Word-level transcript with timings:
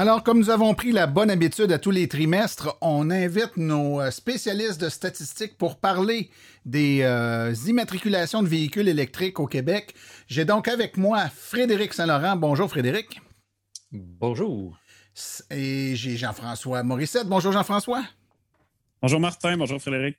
Alors, 0.00 0.22
comme 0.22 0.38
nous 0.38 0.50
avons 0.50 0.74
pris 0.74 0.92
la 0.92 1.08
bonne 1.08 1.28
habitude 1.28 1.72
à 1.72 1.78
tous 1.80 1.90
les 1.90 2.06
trimestres, 2.06 2.78
on 2.80 3.10
invite 3.10 3.56
nos 3.56 4.00
euh, 4.00 4.12
spécialistes 4.12 4.80
de 4.80 4.88
statistiques 4.90 5.58
pour 5.58 5.80
parler 5.80 6.30
des 6.64 7.00
euh, 7.02 7.52
immatriculations 7.66 8.44
de 8.44 8.46
véhicules 8.46 8.86
électriques 8.86 9.40
au 9.40 9.48
Québec. 9.48 9.96
J'ai 10.28 10.44
donc 10.44 10.68
avec 10.68 10.98
moi 10.98 11.28
Frédéric 11.28 11.94
Saint-Laurent. 11.94 12.36
Bonjour 12.36 12.70
Frédéric. 12.70 13.20
Bonjour. 13.90 14.78
Et 15.50 15.96
j'ai 15.96 16.16
Jean-François 16.16 16.84
Morissette. 16.84 17.26
Bonjour 17.26 17.50
Jean-François. 17.50 18.04
Bonjour 19.02 19.18
Martin, 19.18 19.56
bonjour 19.56 19.80
Frédéric. 19.80 20.16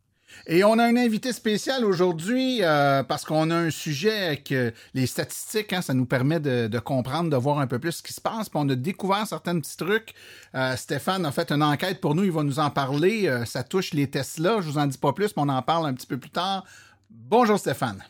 Et 0.47 0.63
on 0.63 0.79
a 0.79 0.83
un 0.83 0.95
invité 0.95 1.33
spécial 1.33 1.85
aujourd'hui 1.85 2.59
euh, 2.61 3.03
parce 3.03 3.25
qu'on 3.25 3.51
a 3.51 3.55
un 3.55 3.69
sujet 3.69 4.41
que 4.43 4.73
les 4.93 5.05
statistiques, 5.05 5.73
hein, 5.73 5.81
ça 5.81 5.93
nous 5.93 6.05
permet 6.05 6.39
de, 6.39 6.79
comprendre, 6.79 7.29
de 7.29 7.35
voir 7.35 7.59
un 7.59 7.67
peu 7.67 7.79
plus 7.79 7.93
ce 7.93 8.03
qui 8.03 8.13
se 8.13 8.21
passe. 8.21 8.49
Puis 8.49 8.59
on 8.61 8.69
a 8.69 8.75
découvert 8.75 9.27
certains 9.27 9.59
petits 9.59 9.77
trucs. 9.77 10.13
Euh, 10.55 10.75
Stéphane 10.75 11.25
a 11.25 11.31
fait 11.31 11.51
une 11.51 11.63
enquête 11.63 12.01
pour 12.01 12.15
nous, 12.15 12.23
il 12.23 12.31
va 12.31 12.43
nous 12.43 12.59
en 12.59 12.69
parler. 12.69 13.27
Euh, 13.27 13.45
ça 13.45 13.63
touche 13.63 13.93
les 13.93 14.09
Tesla. 14.09 14.61
Je 14.61 14.69
vous 14.69 14.77
en 14.77 14.87
dis 14.87 14.97
pas 14.97 15.13
plus, 15.13 15.35
mais 15.35 15.43
on 15.43 15.49
en 15.49 15.61
parle 15.61 15.87
un 15.87 15.93
petit 15.93 16.07
peu 16.07 16.17
plus 16.17 16.31
tard. 16.31 16.65
Bonjour 17.09 17.57
Stéphane. 17.59 18.03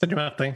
Salut 0.00 0.14
Martin. 0.14 0.54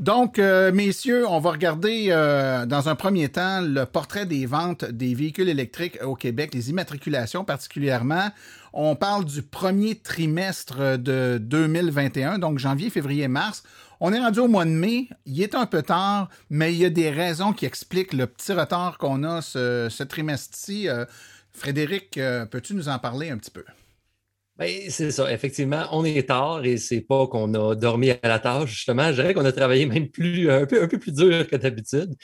Donc, 0.00 0.38
euh, 0.38 0.72
messieurs, 0.72 1.28
on 1.28 1.40
va 1.40 1.50
regarder 1.50 2.06
euh, 2.08 2.64
dans 2.64 2.88
un 2.88 2.94
premier 2.94 3.28
temps 3.28 3.60
le 3.60 3.84
portrait 3.84 4.24
des 4.24 4.46
ventes 4.46 4.86
des 4.86 5.14
véhicules 5.14 5.50
électriques 5.50 5.98
au 6.02 6.14
Québec, 6.14 6.54
les 6.54 6.70
immatriculations 6.70 7.44
particulièrement. 7.44 8.30
On 8.72 8.96
parle 8.96 9.26
du 9.26 9.42
premier 9.42 9.96
trimestre 9.96 10.96
de 10.96 11.36
2021, 11.38 12.38
donc 12.38 12.58
janvier, 12.58 12.88
février, 12.88 13.28
mars. 13.28 13.62
On 14.00 14.14
est 14.14 14.18
rendu 14.18 14.40
au 14.40 14.48
mois 14.48 14.64
de 14.64 14.70
mai. 14.70 15.10
Il 15.26 15.42
est 15.42 15.54
un 15.54 15.66
peu 15.66 15.82
tard, 15.82 16.30
mais 16.48 16.72
il 16.72 16.78
y 16.78 16.86
a 16.86 16.90
des 16.90 17.10
raisons 17.10 17.52
qui 17.52 17.66
expliquent 17.66 18.14
le 18.14 18.26
petit 18.26 18.54
retard 18.54 18.96
qu'on 18.96 19.22
a 19.22 19.42
ce, 19.42 20.02
trimestre-ci. 20.02 20.88
Euh, 20.88 21.04
Frédéric, 21.52 22.18
peux-tu 22.50 22.74
nous 22.74 22.88
en 22.88 22.98
parler 22.98 23.28
un 23.28 23.36
petit 23.36 23.50
peu? 23.50 23.64
Ben, 24.60 24.90
c'est 24.90 25.10
ça, 25.10 25.32
effectivement, 25.32 25.86
on 25.90 26.04
est 26.04 26.28
tard 26.28 26.66
et 26.66 26.76
c'est 26.76 27.00
pas 27.00 27.26
qu'on 27.28 27.54
a 27.54 27.74
dormi 27.74 28.10
à 28.10 28.18
la 28.22 28.38
tâche, 28.38 28.68
justement. 28.68 29.06
Je 29.08 29.14
dirais 29.14 29.32
qu'on 29.32 29.46
a 29.46 29.52
travaillé 29.52 29.86
même 29.86 30.10
plus, 30.10 30.50
un, 30.50 30.66
peu, 30.66 30.82
un 30.82 30.86
peu 30.86 30.98
plus 30.98 31.12
dur 31.12 31.48
que 31.48 31.56
d'habitude. 31.56 32.14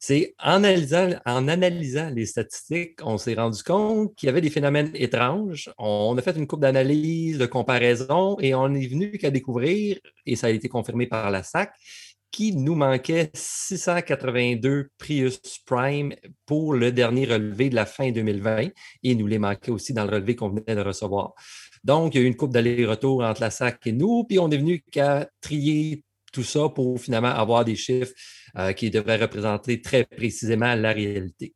C'est 0.00 0.34
en 0.42 0.64
analysant, 0.64 1.10
en 1.24 1.46
analysant 1.46 2.10
les 2.10 2.26
statistiques, 2.26 2.98
on 3.04 3.18
s'est 3.18 3.34
rendu 3.34 3.62
compte 3.62 4.16
qu'il 4.16 4.26
y 4.26 4.30
avait 4.30 4.40
des 4.40 4.50
phénomènes 4.50 4.90
étranges. 4.94 5.70
On 5.78 6.18
a 6.18 6.22
fait 6.22 6.36
une 6.36 6.48
coupe 6.48 6.58
d'analyse, 6.58 7.38
de 7.38 7.46
comparaison 7.46 8.36
et 8.40 8.52
on 8.52 8.74
est 8.74 8.88
venu 8.88 9.16
qu'à 9.16 9.30
découvrir, 9.30 9.96
et 10.26 10.34
ça 10.34 10.48
a 10.48 10.50
été 10.50 10.68
confirmé 10.68 11.06
par 11.06 11.30
la 11.30 11.44
SAC, 11.44 11.72
qu'il 12.36 12.62
nous 12.62 12.74
manquait 12.74 13.30
682 13.32 14.90
Prius 14.98 15.40
Prime 15.64 16.12
pour 16.44 16.74
le 16.74 16.92
dernier 16.92 17.24
relevé 17.24 17.70
de 17.70 17.74
la 17.74 17.86
fin 17.86 18.10
2020 18.10 18.68
et 19.02 19.14
nous 19.14 19.26
les 19.26 19.38
manquait 19.38 19.70
aussi 19.70 19.94
dans 19.94 20.04
le 20.04 20.10
relevé 20.10 20.36
qu'on 20.36 20.50
venait 20.50 20.74
de 20.74 20.80
recevoir. 20.82 21.34
Donc, 21.86 22.14
il 22.14 22.18
y 22.18 22.20
a 22.20 22.24
eu 22.24 22.26
une 22.26 22.34
coupe 22.34 22.52
d'aller-retour 22.52 23.22
entre 23.22 23.40
la 23.40 23.50
SAC 23.50 23.86
et 23.86 23.92
nous, 23.92 24.24
puis 24.24 24.40
on 24.40 24.50
est 24.50 24.56
venu 24.56 24.82
qu'à 24.90 25.28
trier 25.40 26.02
tout 26.32 26.42
ça 26.42 26.68
pour 26.68 27.00
finalement 27.00 27.28
avoir 27.28 27.64
des 27.64 27.76
chiffres 27.76 28.12
euh, 28.58 28.72
qui 28.72 28.90
devraient 28.90 29.18
représenter 29.18 29.80
très 29.80 30.04
précisément 30.04 30.74
la 30.74 30.92
réalité. 30.92 31.54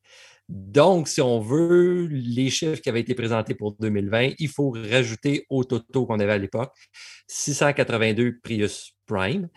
Donc, 0.48 1.08
si 1.08 1.20
on 1.20 1.40
veut 1.40 2.06
les 2.06 2.48
chiffres 2.48 2.80
qui 2.80 2.88
avaient 2.88 3.00
été 3.00 3.16
présentés 3.16 3.56
pour 3.56 3.72
2020, 3.80 4.34
il 4.38 4.48
faut 4.48 4.70
rajouter 4.70 5.46
au 5.50 5.64
toto 5.64 6.06
qu'on 6.06 6.20
avait 6.20 6.32
à 6.32 6.38
l'époque 6.38 6.76
682 7.26 8.38
Prius 8.40 8.92
Prime. 9.06 9.48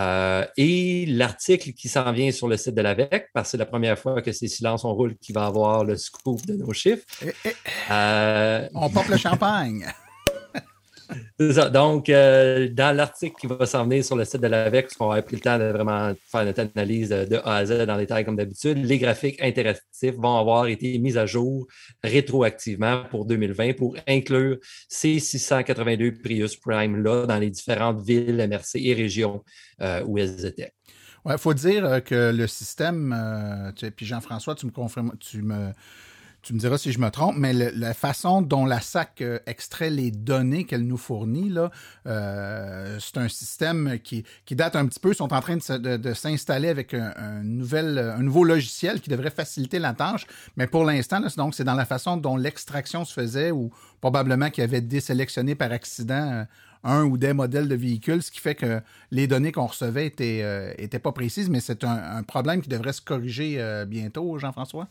Euh, 0.00 0.44
et 0.56 1.06
l'article 1.06 1.72
qui 1.74 1.88
s'en 1.88 2.10
vient 2.10 2.32
sur 2.32 2.48
le 2.48 2.56
site 2.56 2.74
de 2.74 2.82
l'AVEC, 2.82 3.28
parce 3.32 3.46
que 3.46 3.50
c'est 3.52 3.56
la 3.56 3.66
première 3.66 3.96
fois 3.96 4.20
que 4.20 4.32
c'est 4.32 4.48
Silence 4.48 4.84
on 4.84 4.92
roule 4.92 5.16
qui 5.18 5.32
va 5.32 5.46
avoir 5.46 5.84
le 5.84 5.96
scoop 5.96 6.44
de 6.44 6.54
nos 6.54 6.72
chiffres. 6.72 7.06
Eh, 7.24 7.32
eh, 7.44 7.52
euh, 7.92 8.68
on 8.74 8.90
porte 8.90 9.08
le 9.08 9.16
champagne. 9.16 9.86
Donc, 11.72 12.08
euh, 12.08 12.68
dans 12.68 12.94
l'article 12.94 13.36
qui 13.40 13.46
va 13.46 13.64
s'en 13.66 13.84
venir 13.84 14.04
sur 14.04 14.16
le 14.16 14.24
site 14.24 14.40
de 14.40 14.46
l'AVEC, 14.46 14.86
parce 14.86 14.96
qu'on 14.96 15.08
va 15.08 15.22
pris 15.22 15.36
le 15.36 15.42
temps 15.42 15.58
de 15.58 15.64
vraiment 15.64 16.12
faire 16.30 16.44
notre 16.44 16.60
analyse 16.74 17.10
de 17.10 17.36
A 17.44 17.56
à 17.56 17.64
Z 17.66 17.86
dans 17.86 17.96
les 17.96 18.02
détail 18.02 18.24
comme 18.24 18.36
d'habitude, 18.36 18.78
les 18.84 18.98
graphiques 18.98 19.40
interactifs 19.42 20.14
vont 20.16 20.36
avoir 20.38 20.66
été 20.66 20.98
mis 20.98 21.16
à 21.16 21.26
jour 21.26 21.66
rétroactivement 22.02 23.04
pour 23.10 23.24
2020 23.26 23.74
pour 23.74 23.96
inclure 24.06 24.58
ces 24.88 25.18
682 25.18 26.12
Prius 26.22 26.56
Prime-là 26.56 27.26
dans 27.26 27.38
les 27.38 27.50
différentes 27.50 28.02
villes, 28.02 28.36
MRC 28.48 28.76
et 28.76 28.94
régions 28.94 29.42
euh, 29.80 30.02
où 30.06 30.18
elles 30.18 30.44
étaient. 30.44 30.72
Il 31.28 31.38
faut 31.38 31.54
dire 31.54 31.84
euh, 31.84 32.00
que 32.00 32.32
le 32.32 32.46
système, 32.46 33.72
puis 33.96 34.06
Jean-François, 34.06 34.54
tu 34.54 34.66
me 34.66 34.70
confirmes, 34.70 35.12
tu 35.20 35.42
me 35.42 35.72
tu 36.42 36.54
me 36.54 36.58
diras 36.58 36.78
si 36.78 36.92
je 36.92 36.98
me 36.98 37.10
trompe, 37.10 37.36
mais 37.36 37.52
la 37.52 37.94
façon 37.94 38.42
dont 38.42 38.64
la 38.64 38.80
SAC 38.80 39.22
euh, 39.22 39.38
extrait 39.46 39.90
les 39.90 40.10
données 40.10 40.64
qu'elle 40.64 40.86
nous 40.86 40.96
fournit, 40.96 41.52
euh, 42.06 42.98
c'est 43.00 43.18
un 43.18 43.28
système 43.28 43.98
qui, 44.02 44.24
date 44.52 44.76
un 44.76 44.86
petit 44.86 45.00
peu. 45.00 45.10
Ils 45.10 45.16
sont 45.16 45.32
en 45.32 45.40
train 45.40 45.56
de, 45.56 46.14
s'installer 46.14 46.68
avec 46.68 46.94
un, 46.94 47.42
nouvel, 47.42 48.16
nouveau 48.20 48.44
logiciel 48.44 49.00
qui 49.00 49.10
devrait 49.10 49.30
faciliter 49.30 49.78
la 49.78 49.94
tâche. 49.94 50.26
Mais 50.56 50.66
pour 50.66 50.84
l'instant, 50.84 51.20
donc 51.36 51.54
c'est 51.54 51.64
dans 51.64 51.74
la 51.74 51.84
façon 51.84 52.16
dont 52.16 52.36
l'extraction 52.36 53.04
se 53.04 53.12
faisait 53.12 53.50
ou 53.50 53.70
probablement 54.00 54.50
qu'il 54.50 54.64
avait 54.64 54.80
désélectionné 54.80 55.54
par 55.54 55.72
accident 55.72 56.30
euh, 56.32 56.44
un 56.84 57.04
ou 57.04 57.18
des 57.18 57.32
modèles 57.32 57.68
de 57.68 57.74
véhicules, 57.74 58.22
ce 58.22 58.30
qui 58.30 58.38
fait 58.38 58.54
que 58.54 58.80
les 59.10 59.26
données 59.26 59.50
qu'on 59.50 59.66
recevait 59.66 60.06
étaient, 60.06 60.98
pas 61.02 61.12
précises, 61.12 61.50
mais 61.50 61.58
c'est 61.58 61.82
un, 61.82 62.22
problème 62.22 62.62
qui 62.62 62.68
devrait 62.68 62.92
se 62.92 63.00
corriger 63.00 63.84
bientôt, 63.88 64.38
Jean-François? 64.38 64.88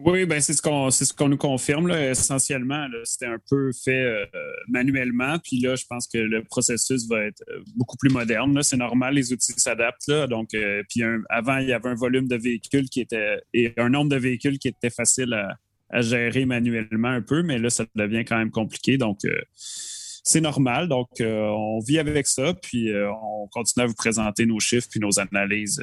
Oui, 0.00 0.26
ben 0.26 0.40
c'est 0.40 0.52
ce 0.52 0.62
qu'on 0.62 0.90
ce 0.92 1.12
qu'on 1.12 1.28
nous 1.28 1.36
confirme 1.36 1.88
là, 1.88 2.10
essentiellement. 2.10 2.86
C'était 3.02 3.26
un 3.26 3.38
peu 3.50 3.72
fait 3.72 4.04
euh, 4.04 4.26
manuellement, 4.68 5.38
puis 5.42 5.58
là, 5.58 5.74
je 5.74 5.84
pense 5.88 6.06
que 6.06 6.18
le 6.18 6.44
processus 6.44 7.08
va 7.08 7.24
être 7.24 7.42
euh, 7.48 7.60
beaucoup 7.74 7.96
plus 7.96 8.10
moderne. 8.10 8.62
C'est 8.62 8.76
normal, 8.76 9.14
les 9.14 9.32
outils 9.32 9.54
s'adaptent. 9.56 10.10
Donc, 10.30 10.54
euh, 10.54 10.84
puis 10.88 11.02
avant, 11.28 11.58
il 11.58 11.68
y 11.68 11.72
avait 11.72 11.88
un 11.88 11.96
volume 11.96 12.28
de 12.28 12.36
véhicules 12.36 12.88
qui 12.88 13.00
était 13.00 13.40
et 13.52 13.74
un 13.76 13.88
nombre 13.88 14.10
de 14.10 14.16
véhicules 14.16 14.60
qui 14.60 14.68
était 14.68 14.90
facile 14.90 15.32
à, 15.34 15.56
à 15.90 16.00
gérer 16.00 16.44
manuellement 16.44 17.08
un 17.08 17.22
peu, 17.22 17.42
mais 17.42 17.58
là, 17.58 17.68
ça 17.68 17.84
devient 17.96 18.24
quand 18.24 18.38
même 18.38 18.52
compliqué. 18.52 18.98
Donc, 18.98 19.18
c'est 19.56 20.40
normal. 20.40 20.88
Donc, 20.88 21.08
on 21.20 21.80
vit 21.80 21.98
avec 21.98 22.26
ça, 22.26 22.54
puis 22.54 22.92
on 22.94 23.48
continue 23.48 23.84
à 23.84 23.86
vous 23.86 23.94
présenter 23.94 24.46
nos 24.46 24.60
chiffres 24.60 24.86
puis 24.90 25.00
nos 25.00 25.18
analyses 25.18 25.82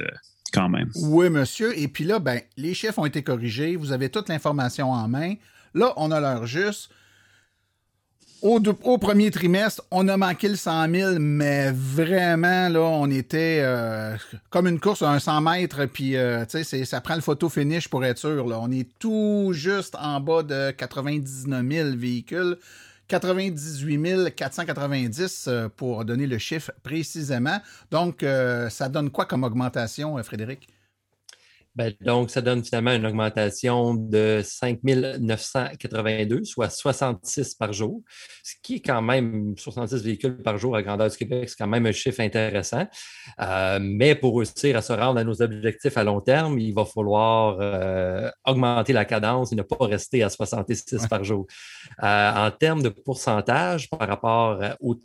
Oui, 0.96 1.30
monsieur. 1.30 1.78
Et 1.78 1.88
puis 1.88 2.04
là, 2.04 2.20
ben, 2.20 2.42
les 2.58 2.74
chiffres 2.74 3.00
ont 3.00 3.06
été 3.06 3.24
corrigés. 3.24 3.76
Vous 3.76 3.92
avez 3.92 4.10
toute 4.10 4.30
l'information 4.30 4.92
en 4.92 5.08
main. 5.08 5.36
Là, 5.74 5.94
on 5.98 6.12
a 6.12 6.20
l'heure 6.20 6.46
juste. 6.46 6.90
Au, 8.42 8.98
premier 9.00 9.32
trimestre, 9.32 9.82
on 9.90 10.08
a 10.08 10.18
manqué 10.18 10.48
le 10.48 10.56
100 10.56 10.92
000, 10.92 11.12
mais 11.20 11.72
vraiment, 11.72 12.70
là, 12.70 12.82
on 12.82 13.10
était 13.10 13.62
euh, 13.64 14.16
comme 14.52 14.68
une 14.68 14.80
course 14.80 15.02
à 15.02 15.10
un 15.10 15.18
100 15.18 15.42
mètres, 15.42 15.86
puis 15.86 16.16
euh, 16.16 16.46
ça 16.46 17.02
prend 17.02 17.16
le 17.16 17.22
photo 17.22 17.50
finish 17.50 17.88
pour 17.88 18.06
être 18.06 18.20
sûr. 18.20 18.48
Là. 18.48 18.60
On 18.62 18.72
est 18.72 18.88
tout 19.00 19.50
juste 19.52 19.96
en 20.00 20.20
bas 20.20 20.44
de 20.44 20.70
99 20.70 21.66
000 21.68 21.90
véhicules. 21.96 22.58
98 23.08 24.34
490 24.36 25.46
euh, 25.48 25.70
pour 25.70 26.06
donner 26.06 26.28
le 26.28 26.38
chiffre 26.38 26.72
précisément. 26.84 27.60
Donc, 27.92 28.24
euh, 28.24 28.70
ça 28.70 28.90
donne 28.90 29.10
quoi 29.10 29.26
comme 29.26 29.44
augmentation, 29.44 30.18
euh, 30.18 30.24
Frédéric? 30.24 30.68
Ben, 31.76 31.94
donc, 32.02 32.30
ça 32.30 32.42
donne 32.42 32.64
finalement 32.64 32.94
une 32.94 33.06
augmentation 33.06 33.96
de 33.96 34.42
5 34.42 34.80
982, 34.84 36.46
soit 36.46 36.70
66 36.70 37.56
par 37.56 37.74
jour, 37.74 38.02
ce 38.44 38.54
qui 38.64 38.76
est 38.76 38.80
quand 38.80 39.02
même 39.02 39.56
66 39.58 40.02
véhicules 40.02 40.42
par 40.42 40.58
jour 40.58 40.76
à 40.76 40.82
grandeur 40.82 41.10
du 41.10 41.18
Québec, 41.18 41.50
c'est 41.50 41.58
quand 41.58 41.68
même 41.68 41.86
un 41.86 41.92
chiffre 41.92 42.22
intéressant. 42.22 42.88
Euh, 43.42 43.80
mais 43.82 44.16
pour 44.16 44.38
réussir 44.38 44.78
à 44.78 44.82
se 44.82 44.94
rendre 44.94 45.20
à 45.20 45.26
nos 45.26 45.42
objectifs 45.42 45.98
à 45.98 46.06
long 46.06 46.22
terme, 46.22 46.60
il 46.60 46.74
va 46.74 46.86
falloir 46.86 47.58
euh, 47.60 48.30
augmenter 48.46 48.94
la 48.94 49.04
cadence 49.04 49.52
et 49.52 49.56
ne 49.56 49.64
pas 49.64 49.86
rester 49.86 50.24
à 50.24 50.30
66 50.30 51.08
par 51.10 51.26
jour. 51.26 51.46
Euh, 52.04 52.32
en 52.32 52.52
termes 52.52 52.84
de 52.84 52.90
pourcentage 52.90 53.90
par 53.90 54.08
rapport 54.08 54.62
au 54.80 54.96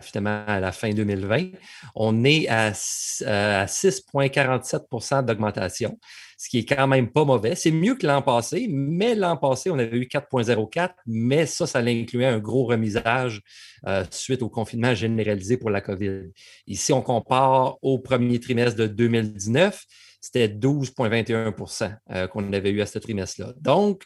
finalement 0.00 0.44
à 0.46 0.60
la 0.60 0.72
fin 0.72 0.90
2020, 0.90 1.50
on 1.94 2.24
est 2.24 2.48
à, 2.48 2.72
6,47% 2.72 5.14
euh, 5.14 5.22
d'augmentation, 5.22 5.98
ce 6.38 6.48
qui 6.48 6.58
est 6.58 6.64
quand 6.64 6.86
même 6.86 7.10
pas 7.10 7.24
mauvais. 7.24 7.54
C'est 7.54 7.70
mieux 7.70 7.94
que 7.94 8.06
l'an 8.06 8.22
passé, 8.22 8.68
mais 8.70 9.14
l'an 9.14 9.36
passé, 9.36 9.70
on 9.70 9.78
avait 9.78 9.96
eu 9.96 10.06
4,04, 10.06 10.90
mais 11.06 11.46
ça, 11.46 11.66
ça 11.66 11.80
incluait 11.80 12.26
un 12.26 12.38
gros 12.38 12.64
remisage 12.64 13.42
euh, 13.86 14.04
suite 14.10 14.42
au 14.42 14.48
confinement 14.48 14.94
généralisé 14.94 15.56
pour 15.56 15.70
la 15.70 15.80
COVID. 15.80 16.30
Ici, 16.66 16.92
on 16.92 17.02
compare 17.02 17.78
au 17.82 17.98
premier 17.98 18.40
trimestre 18.40 18.78
de 18.78 18.86
2019, 18.86 19.84
c'était 20.20 20.48
12,21% 20.48 21.96
euh, 22.10 22.26
qu'on 22.28 22.52
avait 22.52 22.70
eu 22.70 22.80
à 22.80 22.86
ce 22.86 22.98
trimestre-là. 22.98 23.54
Donc, 23.60 24.04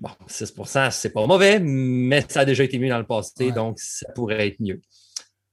Bon, 0.00 0.10
6% 0.28 0.92
c'est 0.92 1.10
pas 1.10 1.26
mauvais, 1.26 1.58
mais 1.58 2.24
ça 2.28 2.40
a 2.40 2.44
déjà 2.44 2.62
été 2.62 2.78
mieux 2.78 2.88
dans 2.88 2.98
le 2.98 3.06
passé, 3.06 3.50
donc 3.50 3.80
ça 3.80 4.06
pourrait 4.14 4.48
être 4.48 4.60
mieux. 4.60 4.80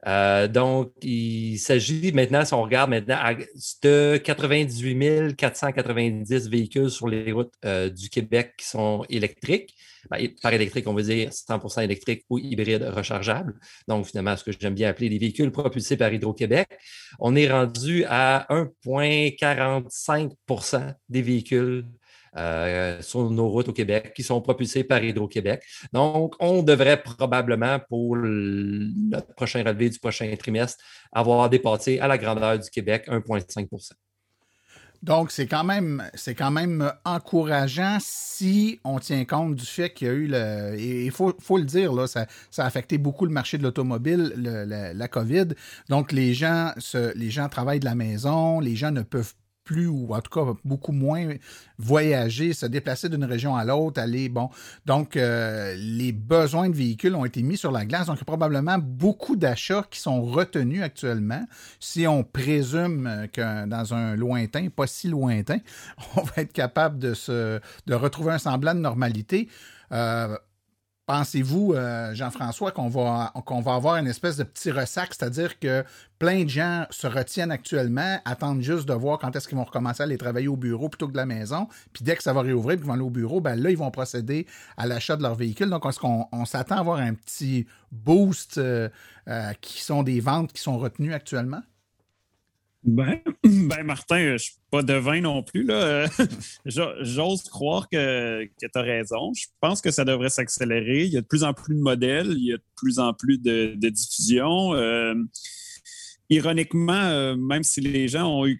Euh, 0.08 0.48
donc, 0.48 0.92
il 1.02 1.58
s'agit 1.58 2.12
maintenant, 2.12 2.46
si 2.46 2.54
on 2.54 2.62
regarde 2.62 2.92
maintenant, 2.92 3.18
de 3.82 4.18
98 4.18 5.36
490 5.36 6.48
véhicules 6.50 6.92
sur 6.92 7.08
les 7.08 7.32
routes 7.32 7.54
euh, 7.66 7.90
du 7.90 8.10
Québec 8.10 8.54
qui 8.58 8.68
sont 8.68 9.04
électriques. 9.10 9.74
Ben, 10.12 10.28
par 10.44 10.54
électrique, 10.54 10.88
on 10.88 10.94
veut 10.94 11.02
dire 11.02 11.32
100% 11.32 11.84
électrique 11.84 12.24
ou 12.30 12.38
hybride 12.38 12.84
rechargeable. 12.84 13.56
Donc, 13.88 14.06
finalement, 14.06 14.38
ce 14.38 14.44
que 14.44 14.52
j'aime 14.52 14.76
bien 14.76 14.90
appeler 14.90 15.10
les 15.10 15.18
véhicules 15.18 15.52
propulsés 15.52 15.98
par 15.98 16.14
Hydro-Québec. 16.14 16.68
On 17.18 17.36
est 17.36 17.52
rendu 17.52 18.06
à 18.08 18.46
1,45% 18.52 20.94
des 21.10 21.24
véhicules 21.24 21.88
euh, 22.38 23.02
sur 23.02 23.30
nos 23.30 23.50
routes 23.50 23.70
au 23.70 23.74
Québec 23.74 24.14
qui 24.16 24.24
sont 24.24 24.42
propulsés 24.42 24.84
par 24.84 25.04
Hydro-Québec. 25.04 25.64
Donc, 25.94 26.36
on 26.40 26.64
devrait 26.64 27.02
probablement, 27.02 27.80
pour 27.90 28.18
notre 28.18 29.34
prochain 29.36 29.64
relevé 29.64 29.90
du 29.90 30.00
prochain 30.00 30.34
trimestre, 30.38 30.84
avoir 31.12 31.50
dépassé 31.50 32.00
à 32.00 32.08
la 32.08 32.18
grandeur 32.18 32.60
du 32.60 32.70
Québec 32.70 33.06
1,5% 33.08 33.94
donc, 35.06 35.32
c'est 35.32 35.46
quand 35.46 35.64
même 35.64 36.04
quand 36.36 36.50
même 36.50 36.92
encourageant 37.04 37.98
si 38.02 38.80
on 38.84 38.98
tient 38.98 39.24
compte 39.24 39.54
du 39.54 39.66
fait 39.66 39.92
qu'il 39.92 40.08
y 40.08 40.10
a 40.10 40.14
eu 40.14 40.26
le. 40.26 40.76
Il 40.80 41.12
faut, 41.12 41.36
le 41.58 41.64
dire, 41.64 41.94
là, 41.94 42.08
ça, 42.08 42.26
a 42.58 42.66
affecté 42.66 42.98
beaucoup 42.98 43.26
le 43.26 43.32
marché 43.32 43.60
de 43.60 43.64
l'automobile, 43.64 44.34
la, 44.36 45.08
COVID. 45.08 45.50
Donc, 45.90 46.12
les 46.12 46.34
gens, 46.34 46.72
les 47.16 47.30
gens 47.30 47.50
travaillent 47.50 47.80
de 47.80 47.86
la 47.86 47.94
maison, 47.94 48.60
les 48.60 48.76
gens 48.76 48.90
ne 48.90 49.04
peuvent 49.04 49.36
plus, 49.66 49.88
ou 49.88 50.14
en 50.14 50.22
tout 50.22 50.32
cas 50.32 50.54
beaucoup 50.64 50.94
moins, 50.94 51.28
voyager, 51.78 52.54
se 52.54 52.66
déplacer 52.66 53.10
d'une 53.10 53.26
région 53.26 53.56
à 53.56 53.66
l'autre, 53.66 54.00
aller, 54.00 54.30
bon. 54.30 54.50
Donc, 54.86 55.18
euh, 55.18 55.76
les 55.78 56.14
besoins 56.14 56.70
de 56.70 56.76
véhicules 56.76 57.16
ont 57.16 57.26
été 57.26 57.42
mis 57.42 57.58
sur 57.58 57.72
la 57.72 57.86
glace. 57.86 58.08
Donc, 58.08 58.24
probablement 58.24 58.78
beaucoup 58.78 59.36
d'achats 59.36 59.86
qui 59.90 60.00
sont 60.00 60.22
retenus 60.22 60.82
actuellement. 60.82 61.46
Si 61.80 62.08
on 62.08 62.24
présume 62.24 63.28
que 63.34 63.66
dans 63.66 63.94
un 63.94 64.16
lointain, 64.16 64.70
pas 64.70 64.88
si 64.88 65.10
lointain, 65.10 65.58
on 66.16 66.22
va 66.22 66.34
être 66.38 66.54
capable 66.54 67.00
de, 67.00 67.14
se, 67.14 67.60
de 67.88 67.94
retrouver 67.94 68.32
un 68.34 68.40
semblant 68.40 68.76
de 68.76 68.80
normalité. 68.80 69.50
Euh, 69.92 70.38
Pensez-vous, 71.08 71.74
euh, 71.74 72.16
Jean-François, 72.16 72.72
qu'on 72.72 72.90
va, 72.90 73.32
avoir 73.68 73.98
une 73.98 74.08
espèce 74.08 74.38
de 74.38 74.44
petit 74.44 74.72
ressac, 74.72 75.14
c'est-à-dire 75.14 75.60
que 75.60 75.84
plein 76.18 76.46
de 76.46 76.50
gens 76.50 76.88
se 76.90 77.06
retiennent 77.06 77.52
actuellement, 77.52 78.20
attendent 78.26 78.64
juste 78.64 78.88
de 78.88 78.94
voir 78.94 79.20
quand 79.20 79.36
est-ce 79.36 79.48
qu'ils 79.48 79.58
vont 79.58 79.66
recommencer 79.66 80.02
à 80.02 80.06
aller 80.06 80.18
travailler 80.18 80.48
au 80.48 80.58
bureau 80.58 80.90
plutôt 80.90 81.06
que 81.06 81.12
de 81.12 81.18
la 81.18 81.28
maison, 81.28 81.68
puis 81.94 82.04
dès 82.04 82.16
que 82.16 82.24
ça 82.24 82.34
va 82.34 82.42
réouvrir, 82.42 82.78
puis 82.78 82.86
ils 82.86 82.88
vont 82.88 82.94
aller 82.94 83.04
au 83.04 83.12
bureau, 83.12 83.40
ben 83.40 83.56
là, 83.56 83.70
ils 83.70 83.78
vont 83.78 83.92
procéder 83.92 84.48
à 84.78 84.88
l'achat 84.88 85.16
de 85.16 85.22
leur 85.22 85.36
véhicule. 85.36 85.70
Donc, 85.70 85.86
est-ce 85.86 86.00
qu'on 86.00 86.46
s'attend 86.46 86.78
à 86.78 86.80
avoir 86.80 86.98
un 86.98 87.14
petit 87.14 87.68
boost 87.92 88.58
euh, 88.58 88.90
euh, 89.28 89.54
qui 89.62 89.84
sont 89.84 90.02
des 90.02 90.20
ventes 90.20 90.54
qui 90.54 90.62
sont 90.62 90.80
retenues 90.80 91.14
actuellement? 91.14 91.62
Ben, 92.86 93.20
ben, 93.44 93.84
Martin, 93.84 94.20
je 94.20 94.34
ne 94.34 94.38
suis 94.38 94.56
pas 94.70 94.84
devin 94.84 95.20
non 95.20 95.42
plus. 95.42 95.68
J'ose 96.66 97.44
croire 97.50 97.90
que, 97.90 98.46
que 98.46 98.68
tu 98.72 98.80
as 98.80 98.82
raison. 98.82 99.34
Je 99.34 99.48
pense 99.60 99.82
que 99.82 99.90
ça 99.90 100.06
devrait 100.06 100.30
s'accélérer. 100.30 101.06
Il 101.06 101.12
y 101.12 101.18
a 101.18 101.22
de 101.22 101.26
plus 101.26 101.44
en 101.44 101.54
plus 101.54 101.76
de 101.76 101.82
modèles, 101.82 102.34
il 102.38 102.46
y 102.46 102.54
a 102.54 102.58
de 102.58 102.64
plus 102.76 103.00
en 103.00 103.14
plus 103.14 103.40
de, 103.40 103.76
diffusion. 103.90 104.76
Euh, 104.76 105.16
ironiquement, 106.30 106.94
euh, 106.94 107.36
même 107.36 107.64
si 107.64 107.82
les 107.82 108.08
gens 108.08 108.28
ont, 108.28 108.46
eu, 108.46 108.60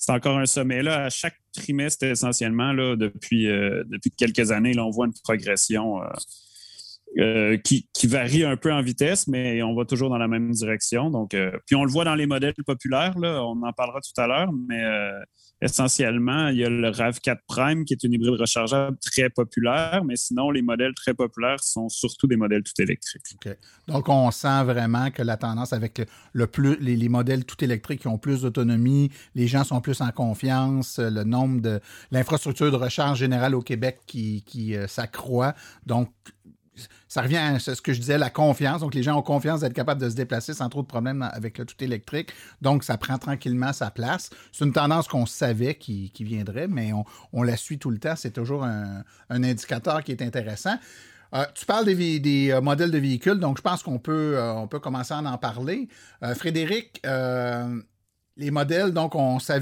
c'est 0.10 0.16
encore 0.16 0.40
un 0.40 0.48
sommet. 0.48 0.82
Là, 0.82 1.06
à 1.06 1.10
chaque 1.12 1.36
trimestre, 1.54 2.04
essentiellement, 2.06 2.74
euh, 2.74 2.96
depuis 2.96 4.12
quelques 4.18 4.52
années, 4.52 4.74
on 4.80 4.90
voit 4.90 5.06
une 5.06 5.14
progression 5.24 6.02
euh, 7.18 7.40
euh, 7.40 7.58
qui, 7.58 7.88
qui, 7.94 8.08
varie 8.08 8.44
un 8.44 8.58
peu 8.58 8.72
en 8.72 8.82
vitesse, 8.82 9.28
mais 9.28 9.64
on 9.64 9.76
va 9.76 9.86
toujours 9.86 10.10
dans 10.10 10.18
la 10.18 10.28
même 10.28 10.52
direction. 10.52 11.10
Donc, 11.10 11.36
puis 11.66 11.76
on 11.76 11.84
le 11.84 11.92
voit 11.92 12.04
dans 12.04 12.16
les 12.16 12.28
modèles 12.28 12.54
populaires, 12.66 13.14
on 13.18 13.62
en 13.64 13.74
parlera 13.74 14.00
tout 14.02 14.22
à 14.22 14.28
l'heure, 14.28 14.52
mais 14.68 14.82
essentiellement, 15.62 16.48
il 16.50 16.58
y 16.58 16.66
a 16.66 16.70
le 16.70 16.90
RAV4 16.90 17.38
Prime 17.48 17.86
qui 17.86 17.94
est 17.94 18.04
une 18.04 18.14
hybride 18.14 18.40
rechargeable 18.40 18.98
très 19.00 19.30
populaire, 19.30 20.04
mais 20.06 20.16
sinon, 20.16 20.52
les 20.52 20.62
modèles 20.62 20.94
très 20.94 21.14
populaires 21.14 21.62
sont 21.62 21.90
surtout 21.90 22.28
des 22.28 22.38
modèles 22.38 22.64
tout 22.64 22.82
électriques. 22.82 23.24
Donc, 23.88 24.08
on 24.10 24.32
sent 24.32 24.64
vraiment 24.64 25.12
que 25.12 25.22
la 25.22 25.38
tendance 25.38 25.74
avec 25.74 26.02
le 26.34 26.48
plus, 26.48 26.78
les, 26.80 27.10
modèles 27.10 27.46
tout 27.46 27.62
électriques 27.64 28.02
qui 28.02 28.08
ont 28.08 28.18
plus 28.18 28.42
d'autonomie, 28.42 29.12
les 29.36 29.48
gens 29.48 29.64
sont 29.64 29.82
plus 29.82 30.02
en 30.02 30.12
confiance, 30.12 31.00
le 31.00 31.24
nombre 31.24 31.62
de 31.62 31.80
l'infrastructure 32.12 32.72
de 32.72 32.78
recharge 32.78 33.20
générale 33.20 33.56
au 33.56 33.62
Québec 33.62 34.00
qui, 34.06 34.44
qui 34.44 34.76
euh, 34.76 34.88
s'accroît. 34.88 35.54
Donc, 35.86 36.10
ça 37.08 37.22
revient 37.22 37.38
à 37.38 37.60
ce 37.60 37.82
que 37.82 37.94
je 37.94 38.00
disais, 38.00 38.18
la 38.18 38.30
confiance. 38.30 38.82
Donc, 38.82 38.94
les 38.94 39.04
gens 39.04 39.18
ont 39.18 39.22
confiance 39.22 39.62
d'être 39.62 39.74
capables 39.74 40.02
de 40.02 40.10
se 40.10 40.16
déplacer 40.16 40.54
sans 40.54 40.70
trop 40.70 40.82
de 40.82 40.88
problèmes 40.88 41.22
avec 41.22 41.58
le 41.58 41.66
tout 41.66 41.84
électrique. 41.84 42.32
Donc, 42.62 42.84
ça 42.84 42.98
prend 42.98 43.18
tranquillement 43.18 43.74
sa 43.74 43.92
place. 43.92 44.30
C'est 44.52 44.66
une 44.66 44.74
tendance 44.74 45.08
qu'on 45.08 45.26
savait 45.26 45.76
qui, 45.76 46.12
viendrait, 46.20 46.68
mais 46.68 46.92
on, 47.34 47.44
la 47.44 47.58
suit 47.58 47.80
tout 47.80 47.90
le 47.90 48.00
temps. 48.00 48.16
C'est 48.16 48.32
toujours 48.32 48.64
un, 48.64 49.04
indicateur 49.30 50.04
qui 50.04 50.12
est 50.12 50.22
intéressant. 50.22 50.78
Euh, 51.36 51.46
tu 51.54 51.66
parles 51.66 51.86
des, 51.86 52.52
euh, 52.52 52.62
modèles 52.62 52.92
de 52.92 52.98
véhicules, 52.98 53.40
donc 53.40 53.58
je 53.58 53.62
pense 53.62 53.84
qu'on 53.84 54.00
peut, 54.00 54.34
euh, 54.36 54.66
peut 54.66 54.80
commencer 54.80 55.14
à 55.14 55.20
en 55.20 55.38
parler. 55.38 55.88
Frédéric, 56.36 57.02
les 58.40 58.52
modèles, 58.52 58.94
donc 58.94 59.16
on, 59.16 59.40
sait 59.40 59.60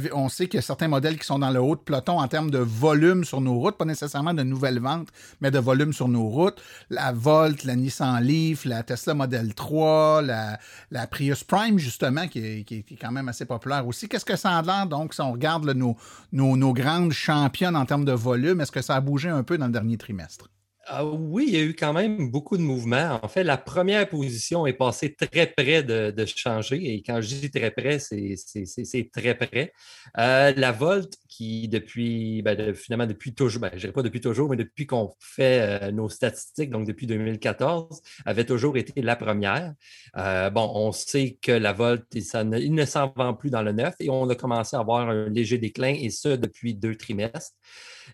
qu'il 0.48 0.54
y 0.54 0.58
a 0.60 0.62
certains 0.62 0.88
modèles 0.88 1.18
qui 1.18 1.26
sont 1.26 1.40
dans 1.40 1.50
le 1.50 1.60
haut 1.60 1.76
de 1.76 1.82
peloton 1.82 2.20
en 2.20 2.28
termes 2.28 2.52
de 2.52 2.60
volume 2.60 3.24
sur 3.24 3.42
nos 3.42 3.58
routes, 3.58 3.76
pas 3.76 3.86
nécessairement 3.86 4.36
de 4.36 4.44
nouvelles 4.44 4.80
ventes, 4.80 5.08
mais 5.42 5.50
de 5.50 5.58
volume 5.58 5.94
sur 5.94 6.08
nos 6.08 6.30
routes. 6.30 6.62
La 6.92 7.12
Volt, 7.12 7.64
la 7.64 7.76
Nissan 7.76 8.22
Leaf, 8.22 8.66
la 8.66 8.84
Tesla 8.84 9.16
Model 9.16 9.56
3, 9.56 10.22
la, 10.22 11.08
Prius 11.08 11.44
Prime, 11.44 11.80
justement, 11.80 12.28
qui 12.28 12.40
est, 12.40 12.64
qui 12.66 12.86
est, 12.88 12.98
quand 13.02 13.12
même 13.12 13.28
assez 13.28 13.46
populaire 13.46 13.88
aussi. 13.88 14.08
Qu'est-ce 14.08 14.26
que 14.26 14.36
ça 14.36 14.56
a 14.56 14.62
l'air, 14.62 14.86
donc, 14.86 15.16
si 15.16 15.22
on 15.22 15.32
regarde 15.32 15.68
nos, 15.72 15.98
nos, 16.32 16.56
nos 16.56 16.74
grandes 16.74 17.14
championnes 17.14 17.76
en 17.76 17.86
termes 17.86 18.06
de 18.06 18.12
volume, 18.12 18.62
est-ce 18.62 18.72
que 18.72 18.84
ça 18.84 18.96
a 18.96 19.02
bougé 19.02 19.30
un 19.30 19.42
peu 19.42 19.58
dans 19.58 19.66
le 19.66 19.74
dernier 19.74 19.98
trimestre? 19.98 20.50
Ah 20.90 21.04
oui, 21.06 21.46
il 21.50 21.54
y 21.54 21.58
a 21.58 21.64
eu 21.64 21.76
quand 21.76 21.92
même 21.92 22.32
beaucoup 22.32 22.56
de 22.56 22.62
mouvements. 22.62 23.20
En 23.22 23.28
fait, 23.28 23.44
la 23.44 23.58
première 23.58 24.08
position 24.08 24.66
est 24.66 24.74
passée 24.74 25.14
très 25.14 25.48
près 25.48 25.84
de, 25.84 26.26
changer. 26.26 26.78
Et 26.94 27.04
quand 27.04 27.20
je 27.20 27.28
dis 27.28 27.52
très 27.52 27.72
près, 27.72 28.00
c'est 28.00 29.10
très 29.12 29.36
près. 29.36 29.74
Euh, 30.18 30.54
la 30.56 30.72
Volt, 30.72 31.14
qui 31.28 31.68
depuis, 31.68 32.42
ben, 32.42 32.74
finalement, 32.74 33.06
depuis 33.06 33.34
toujours, 33.34 33.62
ben, 33.62 33.72
je 33.74 33.80
dirais 33.80 33.92
pas 33.92 34.02
depuis 34.02 34.22
toujours, 34.22 34.50
mais 34.50 34.56
depuis 34.56 34.86
qu'on 34.88 35.14
fait 35.20 35.84
euh, 35.84 35.92
nos 35.92 36.08
statistiques, 36.08 36.70
donc 36.70 36.88
depuis 36.88 37.06
2014, 37.06 38.02
avait 38.26 38.46
toujours 38.46 38.78
été 38.78 39.02
la 39.02 39.18
première. 39.18 39.74
Euh, 40.16 40.50
bon, 40.50 40.72
on 40.74 40.94
sait 40.94 41.38
que 41.42 41.52
la 41.52 41.74
Volt, 41.74 42.06
il 42.14 42.74
ne 42.74 42.86
s'en 42.86 43.12
vend 43.14 43.34
plus 43.34 43.50
dans 43.50 43.62
le 43.62 43.74
neuf 43.74 43.96
et 44.00 44.10
on 44.10 44.30
a 44.30 44.36
commencé 44.36 44.78
à 44.78 44.80
avoir 44.80 45.10
un 45.10 45.28
léger 45.28 45.58
déclin, 45.58 45.96
et 46.00 46.10
ce, 46.12 46.30
depuis 46.30 46.76
deux 46.76 46.96
trimestres. 46.96 47.52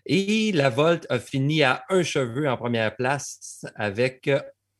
Et 0.06 0.52
la 0.52 0.70
Volt 0.70 1.06
a 1.10 1.18
fini 1.18 1.62
à 1.62 1.84
un 1.88 2.02
cheveu 2.02 2.48
en 2.48 2.56
première 2.56 2.94
place 2.96 3.64
avec 3.74 4.30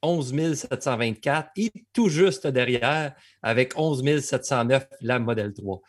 11 0.02 0.54
724 0.54 1.50
et 1.56 1.73
tout 1.92 2.09
juste 2.09 2.47
derrière 2.47 3.14
avec 3.42 3.73
11 3.76 4.21
709 4.21 4.87
la 5.00 5.18
Model 5.18 5.52
3. 5.52 5.80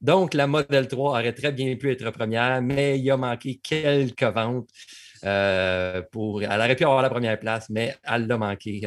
Donc, 0.00 0.34
la 0.34 0.46
Model 0.46 0.88
3 0.88 1.10
aurait 1.10 1.32
très 1.32 1.52
bien 1.52 1.76
pu 1.76 1.90
être 1.92 2.10
première, 2.10 2.60
mais 2.60 2.98
il 2.98 3.10
a 3.10 3.16
manqué 3.16 3.60
quelques 3.62 4.22
ventes. 4.22 4.68
pour, 6.10 6.42
elle 6.42 6.60
aurait 6.60 6.76
pu 6.76 6.84
avoir 6.84 7.02
la 7.02 7.10
première 7.10 7.38
place, 7.38 7.70
mais 7.70 7.94
elle 8.02 8.26
l'a 8.26 8.36
manqué. 8.36 8.80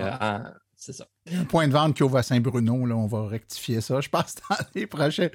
c'est 0.76 0.94
ça. 0.94 1.08
Un 1.32 1.46
point 1.46 1.68
de 1.68 1.74
vente 1.74 1.96
qui 1.96 2.04
ouvre 2.04 2.18
à 2.18 2.24
Saint-Bruno, 2.24 2.86
là, 2.86 2.96
on 2.96 3.08
va 3.08 3.28
rectifier 3.28 3.82
ça, 3.82 4.02
je 4.02 4.10
pense, 4.10 4.36
dans 4.50 4.58
les 4.76 4.88
prochains 4.88 5.30